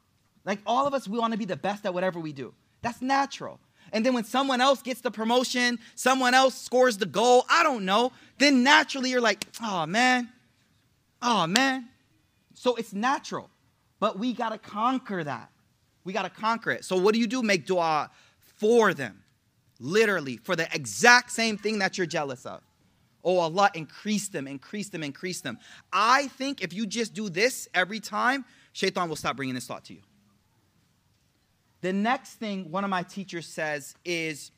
Like, 0.46 0.60
all 0.66 0.88
of 0.88 0.94
us, 0.94 1.08
we 1.08 1.20
want 1.20 1.34
to 1.34 1.38
be 1.38 1.46
the 1.46 1.58
best 1.58 1.86
at 1.86 1.94
whatever 1.94 2.20
we 2.20 2.32
do. 2.32 2.54
That's 2.82 3.02
natural. 3.02 3.60
And 3.92 4.06
then 4.06 4.14
when 4.14 4.24
someone 4.24 4.62
else 4.62 4.82
gets 4.82 5.02
the 5.02 5.12
promotion, 5.12 5.80
someone 5.96 6.34
else 6.34 6.60
scores 6.60 6.98
the 6.98 7.06
goal, 7.06 7.46
I 7.50 7.64
don't 7.64 7.86
know, 7.86 8.12
then 8.38 8.64
naturally 8.64 9.10
you're 9.10 9.22
like, 9.22 9.46
oh 9.62 9.86
man, 9.86 10.30
oh 11.22 11.48
man. 11.48 11.90
So 12.54 12.76
it's 12.76 12.94
natural. 12.94 13.50
But 14.00 14.18
we 14.20 14.34
got 14.34 14.50
to 14.50 14.58
conquer 14.58 15.24
that. 15.24 15.50
We 16.04 16.14
got 16.14 16.24
to 16.24 16.30
conquer 16.30 16.72
it. 16.72 16.86
So 16.86 16.98
what 16.98 17.14
do 17.14 17.20
you 17.20 17.28
do? 17.28 17.42
Make 17.42 17.66
dua 17.66 18.12
for 18.58 18.94
them. 18.94 19.22
Literally, 19.86 20.38
for 20.38 20.56
the 20.56 20.68
exact 20.74 21.32
same 21.32 21.60
thing 21.60 21.78
that 21.78 21.96
you're 21.96 22.08
jealous 22.08 22.44
of. 22.48 22.64
Oh, 23.24 23.38
Allah, 23.38 23.70
increase 23.76 24.30
them, 24.30 24.48
increase 24.48 24.90
them, 24.90 25.04
increase 25.04 25.42
them. 25.42 25.60
I 25.94 26.28
think 26.30 26.64
if 26.64 26.74
you 26.74 26.88
just 26.88 27.14
do 27.14 27.30
this 27.30 27.68
every 27.72 28.00
time, 28.00 28.46
shaitan 28.74 29.08
will 29.10 29.16
stop 29.16 29.36
bringing 29.36 29.54
this 29.54 29.68
thought 29.68 29.86
to 29.86 29.94
you. 29.94 30.00
The 31.82 31.94
next 31.94 32.34
thing 32.34 32.72
one 32.72 32.84
of 32.84 32.90
my 32.90 33.04
teachers 33.04 33.46
says 33.46 33.96
is 34.04 34.50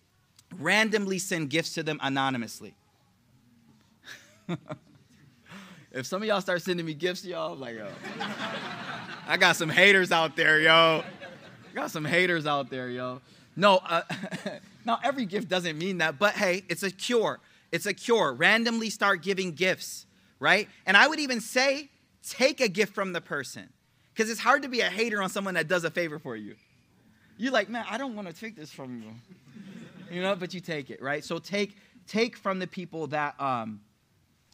randomly 0.60 1.20
send 1.20 1.50
gifts 1.50 1.74
to 1.74 1.84
them 1.84 2.00
anonymously. 2.02 2.74
if 5.92 6.06
some 6.06 6.22
of 6.22 6.28
y'all 6.30 6.40
start 6.40 6.62
sending 6.62 6.86
me 6.86 6.94
gifts, 6.94 7.26
y'all, 7.26 7.52
I'm 7.52 7.60
like, 7.60 7.76
yo, 7.76 7.90
I 9.28 9.36
got 9.36 9.58
some 9.58 9.68
haters 9.68 10.14
out 10.14 10.38
there, 10.38 10.62
yo. 10.62 11.04
I 11.70 11.74
got 11.74 11.92
some 11.92 12.06
haters 12.06 12.48
out 12.48 12.70
there, 12.70 12.90
yo. 12.90 13.20
No, 13.58 13.78
uh, 13.78 14.04
now 14.88 15.00
every 15.04 15.26
gift 15.26 15.50
doesn't 15.50 15.78
mean 15.78 16.00
that, 16.00 16.18
but 16.18 16.34
hey, 16.34 16.64
it's 16.70 16.82
a 16.82 16.90
cure. 16.90 17.40
It's 17.72 17.86
a 17.86 17.94
cure. 17.94 18.34
Randomly 18.34 18.90
start 18.90 19.22
giving 19.22 19.52
gifts, 19.52 20.06
right? 20.40 20.70
And 20.86 20.96
I 20.96 21.08
would 21.08 21.20
even 21.20 21.42
say, 21.42 21.90
take 22.28 22.62
a 22.62 22.70
gift 22.70 22.96
from 22.96 23.14
the 23.14 23.22
person. 23.22 23.70
Because 24.14 24.32
it's 24.32 24.40
hard 24.40 24.64
to 24.64 24.70
be 24.70 24.80
a 24.80 24.90
hater 24.90 25.22
on 25.22 25.30
someone 25.30 25.54
that 25.56 25.68
does 25.68 25.84
a 25.84 25.92
favor 25.92 26.18
for 26.18 26.36
you. 26.36 26.56
You're 27.38 27.52
like, 27.52 27.70
man, 27.70 27.86
I 27.88 27.98
don't 28.00 28.16
want 28.16 28.28
to 28.28 28.34
take 28.34 28.56
this 28.56 28.72
from 28.72 29.02
you. 29.02 29.12
You 30.10 30.22
know, 30.22 30.38
but 30.38 30.54
you 30.54 30.62
take 30.62 30.90
it, 30.90 31.02
right? 31.02 31.22
So 31.22 31.38
take 31.38 31.76
take 32.08 32.38
from 32.38 32.60
the 32.60 32.68
people 32.68 33.08
that 33.08 33.38
um 33.42 33.82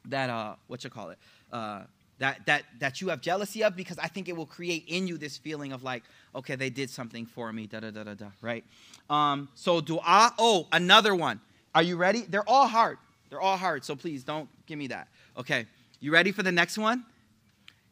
that 0.05 0.31
uh 0.31 0.55
what 0.65 0.83
you 0.83 0.89
call 0.89 1.11
it? 1.11 1.19
Uh 1.51 1.81
that 2.19 2.45
that 2.45 2.63
that 2.79 3.01
you 3.01 3.09
have 3.09 3.21
jealousy 3.21 3.63
of 3.63 3.75
because 3.75 3.97
I 3.97 4.07
think 4.07 4.29
it 4.29 4.35
will 4.35 4.45
create 4.45 4.85
in 4.87 5.07
you 5.07 5.17
this 5.17 5.37
feeling 5.37 5.73
of 5.73 5.83
like, 5.83 6.03
okay, 6.35 6.55
they 6.55 6.69
did 6.69 6.89
something 6.89 7.25
for 7.25 7.51
me, 7.51 7.67
da 7.67 7.79
da 7.79 7.91
da 7.91 8.03
da 8.03 8.13
da, 8.13 8.27
right? 8.41 8.63
Um, 9.09 9.49
so 9.55 9.81
dua. 9.81 10.33
Oh, 10.37 10.67
another 10.71 11.15
one. 11.15 11.41
Are 11.75 11.83
you 11.83 11.97
ready? 11.97 12.21
They're 12.21 12.47
all 12.47 12.67
hard. 12.67 12.97
They're 13.29 13.41
all 13.41 13.57
hard. 13.57 13.83
So 13.83 13.95
please 13.95 14.23
don't 14.23 14.47
give 14.67 14.77
me 14.77 14.87
that. 14.87 15.07
Okay, 15.37 15.65
you 15.99 16.11
ready 16.11 16.31
for 16.31 16.43
the 16.43 16.51
next 16.51 16.77
one? 16.77 17.03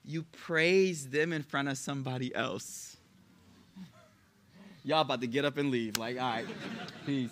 You 0.05 0.23
praise 0.31 1.09
them 1.09 1.33
in 1.33 1.43
front 1.43 1.67
of 1.67 1.77
somebody 1.77 2.33
else. 2.33 2.97
Y'all 4.83 5.01
about 5.01 5.21
to 5.21 5.27
get 5.27 5.45
up 5.45 5.57
and 5.57 5.71
leave. 5.71 5.97
Like, 5.97 6.19
all 6.19 6.29
right, 6.29 6.45
peace. 7.05 7.31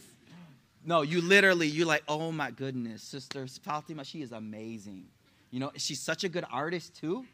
No, 0.86 1.02
you 1.02 1.22
literally, 1.22 1.68
you're 1.68 1.86
like, 1.86 2.04
oh 2.08 2.32
my 2.32 2.52
goodness, 2.52 3.04
sister 3.04 3.46
Fatima, 3.48 4.04
she 4.04 4.22
is 4.22 4.32
amazing. 4.32 5.06
You 5.52 5.60
know, 5.60 5.72
she's 5.76 6.00
such 6.00 6.24
a 6.24 6.30
good 6.30 6.46
artist 6.52 6.96
too, 6.96 7.26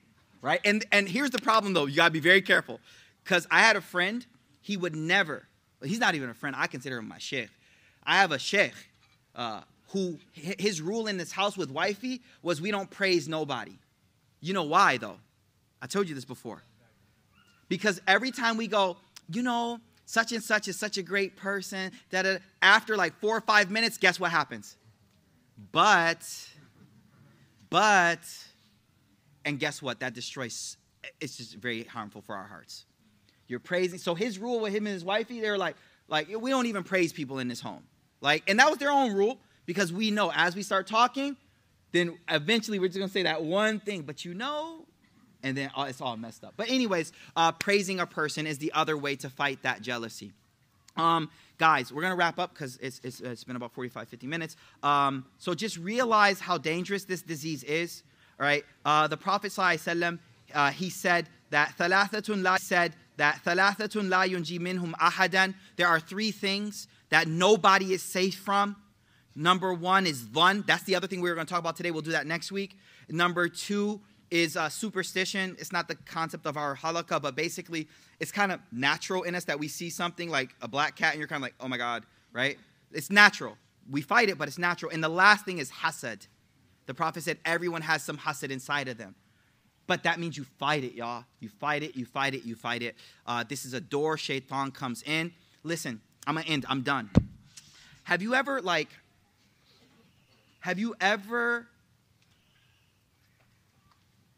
right? 0.42 0.62
And 0.64 0.86
and 0.92 1.08
here's 1.08 1.32
the 1.32 1.40
problem 1.40 1.74
though, 1.74 1.86
you 1.86 1.96
gotta 1.98 2.12
be 2.12 2.20
very 2.20 2.42
careful. 2.42 2.80
Because 3.24 3.48
I 3.50 3.62
had 3.62 3.76
a 3.76 3.82
friend, 3.82 4.26
he 4.62 4.78
would 4.78 4.96
never, 4.96 5.48
he's 5.84 6.00
not 6.00 6.16
even 6.16 6.30
a 6.30 6.34
friend, 6.34 6.56
I 6.58 6.68
consider 6.68 7.00
him 7.00 7.08
my 7.08 7.18
sheikh. 7.18 7.50
I 8.04 8.18
have 8.18 8.32
a 8.32 8.40
sheikh 8.40 8.74
uh, 9.36 9.62
who, 9.90 10.20
his 10.34 10.82
rule 10.82 11.08
in 11.08 11.18
this 11.18 11.32
house 11.32 11.58
with 11.58 11.72
wifey 11.72 12.22
was 12.44 12.62
we 12.62 12.70
don't 12.70 12.90
praise 12.90 13.28
nobody. 13.28 13.78
You 14.42 14.54
know 14.54 14.64
why 14.64 14.98
though? 14.98 15.18
I 15.82 15.88
told 15.88 16.08
you 16.08 16.16
this 16.16 16.26
before. 16.26 16.62
Because 17.68 18.00
every 18.08 18.32
time 18.32 18.58
we 18.58 18.68
go, 18.68 18.98
you 19.32 19.42
know, 19.42 19.80
such 20.06 20.32
and 20.32 20.44
such 20.44 20.68
is 20.68 20.78
such 20.78 20.98
a 20.98 21.04
great 21.04 21.36
person, 21.36 21.92
that 22.12 22.42
after 22.62 22.96
like 22.96 23.20
four 23.20 23.36
or 23.36 23.42
five 23.42 23.72
minutes, 23.72 23.98
guess 23.98 24.20
what 24.20 24.30
happens? 24.32 24.78
But, 25.72 26.28
but, 27.76 28.22
and 29.44 29.60
guess 29.60 29.82
what? 29.82 30.00
That 30.00 30.14
destroys, 30.14 30.78
it's 31.20 31.36
just 31.36 31.56
very 31.56 31.84
harmful 31.84 32.22
for 32.22 32.34
our 32.34 32.48
hearts. 32.48 32.86
You're 33.50 33.60
praising. 33.60 34.00
So 34.00 34.16
his 34.16 34.40
rule 34.40 34.62
with 34.62 34.72
him 34.72 34.88
and 34.88 34.94
his 34.94 35.04
wifey, 35.04 35.42
they're 35.42 35.58
like, 35.58 35.76
like, 36.08 36.30
we 36.40 36.52
don't 36.52 36.68
even 36.68 36.86
praise 36.86 37.12
people 37.12 37.38
in 37.40 37.50
this 37.50 37.60
home. 37.60 37.84
Like, 38.22 38.44
and 38.48 38.60
that 38.60 38.70
was 38.70 38.78
their 38.78 38.92
own 38.92 39.12
rule 39.12 39.40
because 39.66 39.92
we 39.92 40.10
know 40.10 40.32
as 40.34 40.56
we 40.56 40.64
start 40.64 40.88
talking, 40.88 41.36
then 41.92 42.18
eventually 42.30 42.80
we're 42.80 42.88
just 42.88 42.98
gonna 42.98 43.10
say 43.10 43.24
that 43.24 43.44
one 43.44 43.82
thing. 43.82 44.04
But 44.04 44.24
you 44.24 44.34
know, 44.34 44.86
and 45.44 45.58
then 45.58 45.70
it's 45.76 46.00
all 46.00 46.16
messed 46.16 46.46
up. 46.46 46.54
But, 46.56 46.70
anyways, 46.70 47.12
uh, 47.36 47.52
praising 47.52 48.00
a 48.00 48.06
person 48.06 48.48
is 48.48 48.58
the 48.58 48.72
other 48.72 48.96
way 48.96 49.18
to 49.18 49.30
fight 49.30 49.64
that 49.64 49.82
jealousy. 49.82 50.32
Um, 50.98 51.30
guys, 51.58 51.92
we're 51.92 52.02
going 52.02 52.14
to 52.14 52.18
wrap 52.18 52.40
up 52.40 52.54
because 52.54 52.78
it's, 52.78 53.00
it's, 53.04 53.20
it's 53.22 53.44
been 53.44 53.56
about 53.56 53.74
45, 53.74 54.08
50 54.08 54.28
minutes. 54.28 54.56
Um, 54.84 55.26
so, 55.38 55.54
just 55.54 55.78
realize 55.78 56.40
how 56.40 56.58
dangerous 56.58 57.06
this 57.06 57.22
disease 57.22 57.64
is. 57.64 58.04
All 58.40 58.46
right. 58.46 58.64
Uh, 58.84 59.08
the 59.08 59.18
Prophet, 59.18 59.52
ﷺ, 59.52 60.20
uh, 60.54 60.72
he 60.72 60.90
said 60.90 61.30
that 61.50 61.74
thalathatun 61.78 62.44
la 62.44 62.58
said 62.58 62.94
that 63.18 63.42
thalathatun 63.46 64.10
la 64.10 64.24
yunji 64.24 64.60
minhum 64.60 64.94
ahadan. 64.94 65.54
There 65.78 65.88
are 65.88 66.00
three 66.00 66.32
things 66.32 66.88
that 67.10 67.28
nobody 67.28 67.94
is 67.94 68.02
safe 68.02 68.36
from. 68.36 68.76
Number 69.36 69.74
one 69.74 70.08
is 70.08 70.28
one. 70.32 70.64
That's 70.66 70.84
the 70.84 70.96
other 70.96 71.08
thing 71.08 71.22
we 71.22 71.30
were 71.30 71.36
going 71.36 71.48
to 71.48 71.52
talk 71.52 71.60
about 71.60 71.76
today. 71.76 71.92
We'll 71.92 72.02
do 72.02 72.12
that 72.12 72.26
next 72.26 72.52
week. 72.52 72.78
Number 73.10 73.50
two 73.50 74.02
is 74.32 74.58
uh, 74.58 74.70
superstition. 74.70 75.56
It's 75.60 75.72
not 75.72 75.88
the 75.88 75.96
concept 75.96 76.46
of 76.46 76.58
our 76.58 76.76
halakha, 76.76 77.22
but 77.22 77.36
basically 77.36 77.88
it's 78.20 78.32
kind 78.32 78.52
of 78.52 78.60
natural 78.72 79.24
in 79.24 79.36
us 79.36 79.46
that 79.46 79.60
we 79.60 79.68
see 79.68 79.90
something 79.90 80.30
like 80.30 80.56
a 80.62 80.68
black 80.68 80.96
cat 80.96 81.12
and 81.12 81.20
you're 81.20 81.28
kind 81.28 81.40
of 81.40 81.44
like, 81.44 81.56
oh 81.60 81.68
my 81.68 81.78
God, 81.78 82.06
right? 82.34 82.58
It's 82.92 83.10
natural. 83.10 83.58
We 83.90 84.02
fight 84.02 84.30
it, 84.30 84.38
but 84.38 84.48
it's 84.48 84.58
natural. 84.58 84.92
And 84.92 85.04
the 85.04 85.10
last 85.10 85.46
thing 85.46 85.60
is 85.60 85.70
hasad. 85.70 86.28
The 86.86 86.94
Prophet 86.94 87.24
said 87.24 87.38
everyone 87.46 87.82
has 87.82 88.04
some 88.04 88.18
hasad 88.18 88.52
inside 88.52 88.88
of 88.88 88.98
them. 88.98 89.16
But 89.88 90.04
that 90.04 90.20
means 90.20 90.36
you 90.36 90.46
fight 90.58 90.84
it, 90.84 90.94
y'all. 90.94 91.26
You 91.40 91.50
fight 91.50 91.84
it, 91.84 91.96
you 91.96 92.06
fight 92.06 92.34
it, 92.34 92.44
you 92.44 92.56
fight 92.56 92.82
it. 92.82 92.96
Uh, 93.28 93.44
this 93.48 93.66
is 93.66 93.74
a 93.74 93.82
door, 93.82 94.18
shaitan 94.18 94.72
comes 94.72 95.04
in. 95.04 95.32
Listen, 95.64 96.02
I'm 96.26 96.36
gonna 96.36 96.48
end, 96.48 96.66
I'm 96.68 96.82
done. 96.82 97.10
Have 98.04 98.22
you 98.22 98.34
ever, 98.34 98.62
like, 98.62 98.90
have 100.62 100.80
you 100.80 100.96
ever 101.00 101.68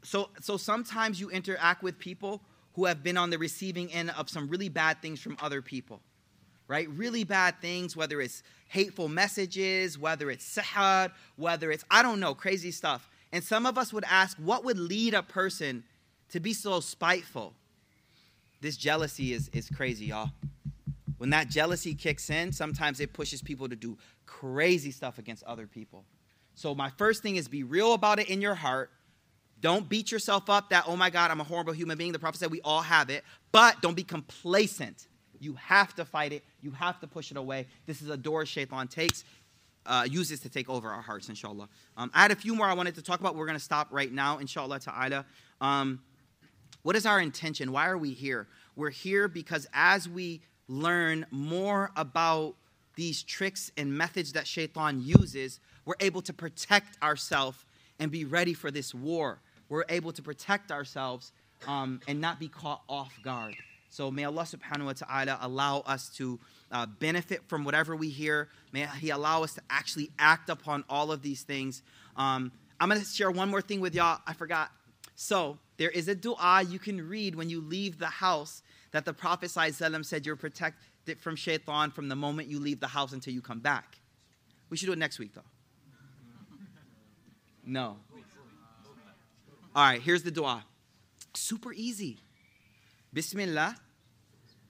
so 0.08 0.30
so 0.42 0.56
sometimes 0.58 1.20
you 1.20 1.30
interact 1.30 1.84
with 1.84 2.00
people 2.00 2.42
who 2.76 2.86
have 2.86 3.04
been 3.04 3.18
on 3.18 3.30
the 3.30 3.38
receiving 3.38 3.92
end 3.92 4.12
of 4.12 4.30
some 4.30 4.48
really 4.48 4.70
bad 4.70 5.02
things 5.02 5.22
from 5.22 5.38
other 5.42 5.62
people 5.62 6.02
right? 6.70 6.90
Really 6.90 7.24
bad 7.24 7.62
things 7.62 7.96
whether 7.96 8.22
it's 8.22 8.44
hateful 8.68 9.08
messages 9.08 9.98
whether 9.98 10.30
it's 10.30 10.58
sahad 10.58 11.12
whether 11.36 11.72
it's 11.72 11.86
i 11.92 12.02
don't 12.02 12.20
know 12.20 12.34
crazy 12.34 12.72
stuff. 12.72 13.10
And 13.34 13.44
some 13.44 13.66
of 13.66 13.78
us 13.78 13.92
would 13.92 14.06
ask 14.06 14.38
what 14.38 14.64
would 14.64 14.80
lead 14.80 15.14
a 15.14 15.24
person 15.24 15.84
to 16.30 16.40
be 16.40 16.54
so 16.54 16.80
spiteful? 16.80 17.54
This 18.62 18.78
jealousy 18.78 19.34
is, 19.34 19.50
is 19.50 19.70
crazy 19.70 20.06
y'all. 20.08 20.32
When 21.18 21.30
that 21.32 21.50
jealousy 21.50 21.96
kicks 21.96 22.30
in 22.30 22.52
sometimes 22.52 23.00
it 23.00 23.12
pushes 23.14 23.42
people 23.42 23.68
to 23.68 23.76
do 23.76 23.98
crazy 24.26 24.92
stuff 24.92 25.18
against 25.18 25.44
other 25.44 25.68
people. 25.68 26.06
So 26.56 26.74
my 26.74 26.90
first 26.92 27.22
thing 27.22 27.36
is 27.36 27.48
be 27.48 27.64
real 27.64 27.94
about 27.94 28.20
it 28.20 28.30
in 28.30 28.42
your 28.42 28.56
heart 28.56 28.90
don't 29.62 29.90
beat 29.90 30.12
yourself 30.12 30.50
up 30.50 30.70
that, 30.70 30.84
oh 30.88 30.96
my 30.96 31.10
God, 31.10 31.32
I'm 31.32 31.42
a 31.42 31.44
horrible 31.44 31.74
human 31.74 31.98
being. 31.98 32.12
The 32.12 32.20
prophet 32.20 32.40
said 32.40 32.52
we 32.52 32.62
all 32.62 32.82
have 32.82 33.10
it, 33.10 33.24
but 33.52 33.82
don't 33.82 33.96
be 33.96 34.04
complacent. 34.04 35.08
You 35.40 35.54
have 35.54 35.96
to 35.96 36.06
fight 36.06 36.34
it. 36.34 36.44
You 36.62 36.72
have 36.72 37.00
to 37.02 37.08
push 37.08 37.32
it 37.32 37.38
away. 37.38 37.68
This 37.86 38.02
is 38.02 38.10
a 38.10 38.18
door 38.18 38.46
shaitan 38.46 38.88
takes, 38.88 39.24
uh, 39.86 40.08
uses 40.10 40.40
to 40.42 40.50
take 40.50 40.70
over 40.70 40.90
our 40.90 41.02
hearts, 41.02 41.30
inshallah. 41.30 41.70
Um, 41.96 42.12
I 42.14 42.22
had 42.22 42.32
a 42.32 42.36
few 42.36 42.56
more 42.56 42.68
I 42.68 42.74
wanted 42.74 42.96
to 42.96 43.02
talk 43.02 43.20
about. 43.20 43.36
We're 43.36 43.46
going 43.46 43.58
to 43.58 43.64
stop 43.64 43.88
right 43.92 44.12
now, 44.12 44.38
inshallah 44.38 44.80
ta'ala. 44.80 45.26
Um, 45.62 46.02
what 46.84 46.96
is 46.96 47.06
our 47.06 47.20
intention? 47.20 47.72
Why 47.72 47.88
are 47.88 47.98
we 47.98 48.14
here? 48.14 48.48
We're 48.76 48.92
here 48.92 49.28
because 49.28 49.68
as 49.74 50.08
we 50.08 50.42
learn 50.68 51.26
more 51.32 51.92
about 51.96 52.56
these 52.96 53.24
tricks 53.24 53.72
and 53.78 53.96
methods 53.96 54.34
that 54.34 54.48
shaitan 54.48 55.02
uses, 55.02 55.60
we're 55.86 55.96
able 56.00 56.22
to 56.24 56.34
protect 56.34 57.02
ourselves 57.04 57.64
and 58.00 58.12
be 58.12 58.26
ready 58.26 58.54
for 58.54 58.72
this 58.72 58.94
war 58.94 59.40
we're 59.70 59.86
able 59.90 60.12
to 60.14 60.22
protect 60.22 60.72
ourselves 60.72 61.32
um, 61.68 62.02
and 62.08 62.22
not 62.22 62.40
be 62.40 62.48
caught 62.48 62.82
off 62.88 63.18
guard. 63.24 63.56
So 63.90 64.12
may 64.12 64.26
Allah 64.26 64.44
subhanahu 64.44 64.86
wa 64.86 64.94
ta'ala 64.94 65.40
allow 65.42 65.80
us 65.80 66.10
to 66.18 66.40
uh, 66.72 66.86
benefit 66.86 67.42
from 67.48 67.64
whatever 67.64 67.96
we 67.96 68.10
hear. 68.10 68.50
May 68.72 68.86
He 69.00 69.10
allow 69.10 69.44
us 69.44 69.54
to 69.56 69.62
actually 69.70 70.12
act 70.20 70.50
upon 70.50 70.84
all 70.90 71.12
of 71.12 71.22
these 71.22 71.44
things. 71.44 71.82
Um, 72.16 72.52
I'm 72.80 72.90
going 72.90 73.02
to 73.02 73.08
share 73.08 73.32
one 73.32 73.50
more 73.50 73.62
thing 73.62 73.80
with 73.80 73.96
y'all. 73.96 74.20
I 74.28 74.34
forgot. 74.34 74.72
So 75.16 75.58
there 75.78 75.90
is 75.90 76.08
a 76.08 76.16
dua 76.16 76.64
you 76.68 76.80
can 76.80 77.08
read 77.08 77.36
when 77.36 77.50
you 77.50 77.62
leave 77.62 77.98
the 77.98 78.06
house 78.06 78.62
that 78.92 79.06
the 79.06 79.14
Prophet 79.14 79.50
said 79.50 80.26
you're 80.26 80.36
protected 80.36 81.20
from 81.20 81.36
shaitan 81.36 81.92
from 81.92 82.10
the 82.10 82.16
moment 82.16 82.50
you 82.50 82.60
leave 82.60 82.80
the 82.80 82.88
house 82.88 83.14
until 83.14 83.34
you 83.34 83.42
come 83.42 83.60
back. 83.60 83.98
We 84.70 84.78
should 84.78 84.88
do 84.88 84.92
it 84.92 85.00
next 85.00 85.18
week 85.18 85.34
though. 85.34 85.42
No. 87.66 87.98
All 89.78 89.84
right, 89.84 90.02
here's 90.02 90.24
the 90.24 90.32
dua. 90.32 90.66
Super 91.36 91.72
easy. 91.72 92.18
Bismillah. 93.14 93.76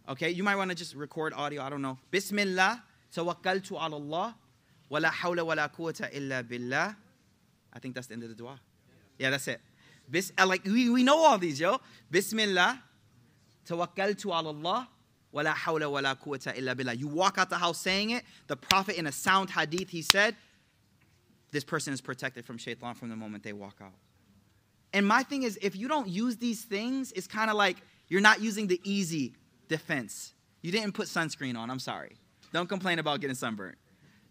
Okay, 0.10 0.32
you 0.32 0.44
might 0.44 0.58
want 0.58 0.70
to 0.70 0.76
just 0.76 0.96
record 0.96 1.34
audio, 1.34 1.62
I 1.62 1.70
don't 1.70 1.82
know. 1.82 1.98
Bismillah, 2.12 2.84
tawakkaltu 3.16 3.72
ala 3.72 3.96
Allah, 3.96 4.36
wa 4.90 5.00
la 5.00 5.10
hawla 5.10 5.46
wa 5.46 5.54
la 5.54 5.70
quwwata 5.70 6.14
illa 6.14 6.44
billah. 6.44 6.94
I 7.72 7.80
think 7.80 7.96
that's 7.96 8.08
the 8.08 8.16
end 8.16 8.24
of 8.24 8.30
the 8.30 8.36
dua. 8.36 8.60
Yeah, 9.18 9.30
that's 9.30 9.48
it. 9.48 9.62
Bis, 10.12 10.34
uh, 10.38 10.46
like 10.46 10.66
we, 10.66 10.90
we 10.90 11.04
know 11.04 11.20
all 11.20 11.38
these, 11.38 11.58
yo. 11.58 11.78
Bismillah, 12.12 12.78
tawakkaltu 13.66 14.26
ala 14.26 14.50
Allah, 14.50 14.90
wa 15.32 15.42
la 15.42 15.54
hawla 15.54 15.90
wa 15.90 16.02
la 16.02 16.16
quwwata 16.16 16.58
illa 16.58 16.76
billah. 16.76 17.00
You 17.00 17.08
walk 17.08 17.38
out 17.38 17.50
the 17.50 17.58
house 17.58 17.80
saying 17.80 18.10
it. 18.10 18.24
The 18.48 18.58
Prophet, 18.58 18.98
in 18.98 19.08
a 19.08 19.14
sound 19.14 19.52
hadith, 19.52 19.90
he 19.90 20.02
said, 20.02 20.36
this 21.52 21.64
person 21.64 21.94
is 21.94 22.02
protected 22.02 22.44
from 22.44 22.58
shaitan 22.58 22.94
from 22.94 23.08
the 23.08 23.16
moment 23.16 23.46
they 23.46 23.54
walk 23.54 23.78
out. 23.82 23.94
And 24.94 25.06
my 25.06 25.24
thing 25.24 25.44
is, 25.44 25.60
if 25.62 25.76
you 25.76 25.88
don't 25.88 26.08
use 26.08 26.38
these 26.38 26.64
things, 26.64 27.12
it's 27.12 27.28
kind 27.28 27.50
of 27.50 27.56
like 27.56 27.78
you're 28.08 28.22
not 28.22 28.42
using 28.42 28.68
the 28.68 28.80
easy 28.84 29.34
defense. 29.68 30.34
You 30.62 30.72
didn't 30.72 30.94
put 30.94 31.08
sunscreen 31.08 31.58
on, 31.58 31.70
I'm 31.70 31.80
sorry. 31.80 32.18
Don't 32.54 32.70
complain 32.70 33.00
about 33.00 33.20
getting 33.20 33.36
sunburned. 33.36 33.76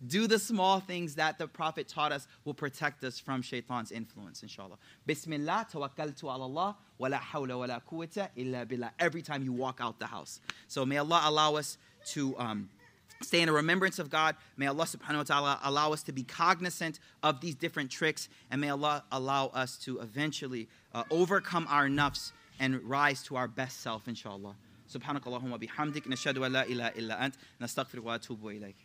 Do 0.07 0.27
the 0.27 0.39
small 0.39 0.81
things 0.81 1.15
that 1.15 1.39
the 1.39 1.47
Prophet 1.49 1.89
taught 1.89 2.13
us 2.13 2.27
will 2.45 2.55
protect 2.55 3.03
us 3.05 3.19
from 3.19 3.41
shaitan's 3.41 3.91
influence, 3.93 4.43
inshallah. 4.43 4.77
Bismillah, 5.07 5.69
tawakkaltu 5.73 6.25
ala 6.25 6.45
Allah, 6.45 6.77
wa 6.99 7.09
la 7.09 7.19
hawla 7.19 7.59
wa 7.59 7.65
la 7.65 7.81
quwwata 7.81 8.29
illa 8.37 8.67
billah. 8.67 8.91
Every 8.99 9.23
time 9.23 9.43
you 9.43 9.53
walk 9.53 9.79
out 9.81 9.99
the 9.99 10.07
house. 10.07 10.41
So 10.69 10.85
may 10.85 10.99
Allah 10.99 11.23
allow 11.25 11.57
us 11.57 11.79
to 12.09 12.39
um, 12.39 12.69
stay 13.22 13.42
in 13.42 13.48
the 13.48 13.54
remembrance 13.54 14.00
of 14.00 14.10
God. 14.10 14.36
May 14.58 14.68
Allah 14.68 14.86
subhanahu 14.86 15.18
wa 15.18 15.24
ta'ala 15.24 15.60
allow 15.64 15.94
us 15.94 16.04
to 16.04 16.12
be 16.12 16.24
cognizant 16.24 17.00
of 17.24 17.42
these 17.42 17.56
different 17.56 17.92
tricks. 17.92 18.30
And 18.50 18.62
may 18.62 18.70
Allah 18.70 19.04
allow 19.12 19.48
us 19.48 19.78
to 19.86 20.00
eventually 20.00 20.68
uh, 20.94 21.04
overcome 21.10 21.68
our 21.70 21.88
nafs 21.88 22.32
and 22.60 22.82
rise 22.84 23.24
to 23.24 23.36
our 23.36 23.48
best 23.48 23.82
self, 23.82 24.08
inshallah. 24.08 24.56
سبحانك 24.92 25.28
اللهم 25.28 25.52
وبحمدك 25.52 26.08
نشهد 26.08 26.38
ان 26.38 26.52
لا 26.52 26.64
اله 26.68 26.88
الا 26.88 27.26
انت 27.26 27.36
نستغفرك 27.62 28.06
ونتوب 28.06 28.48
اليك 28.48 28.76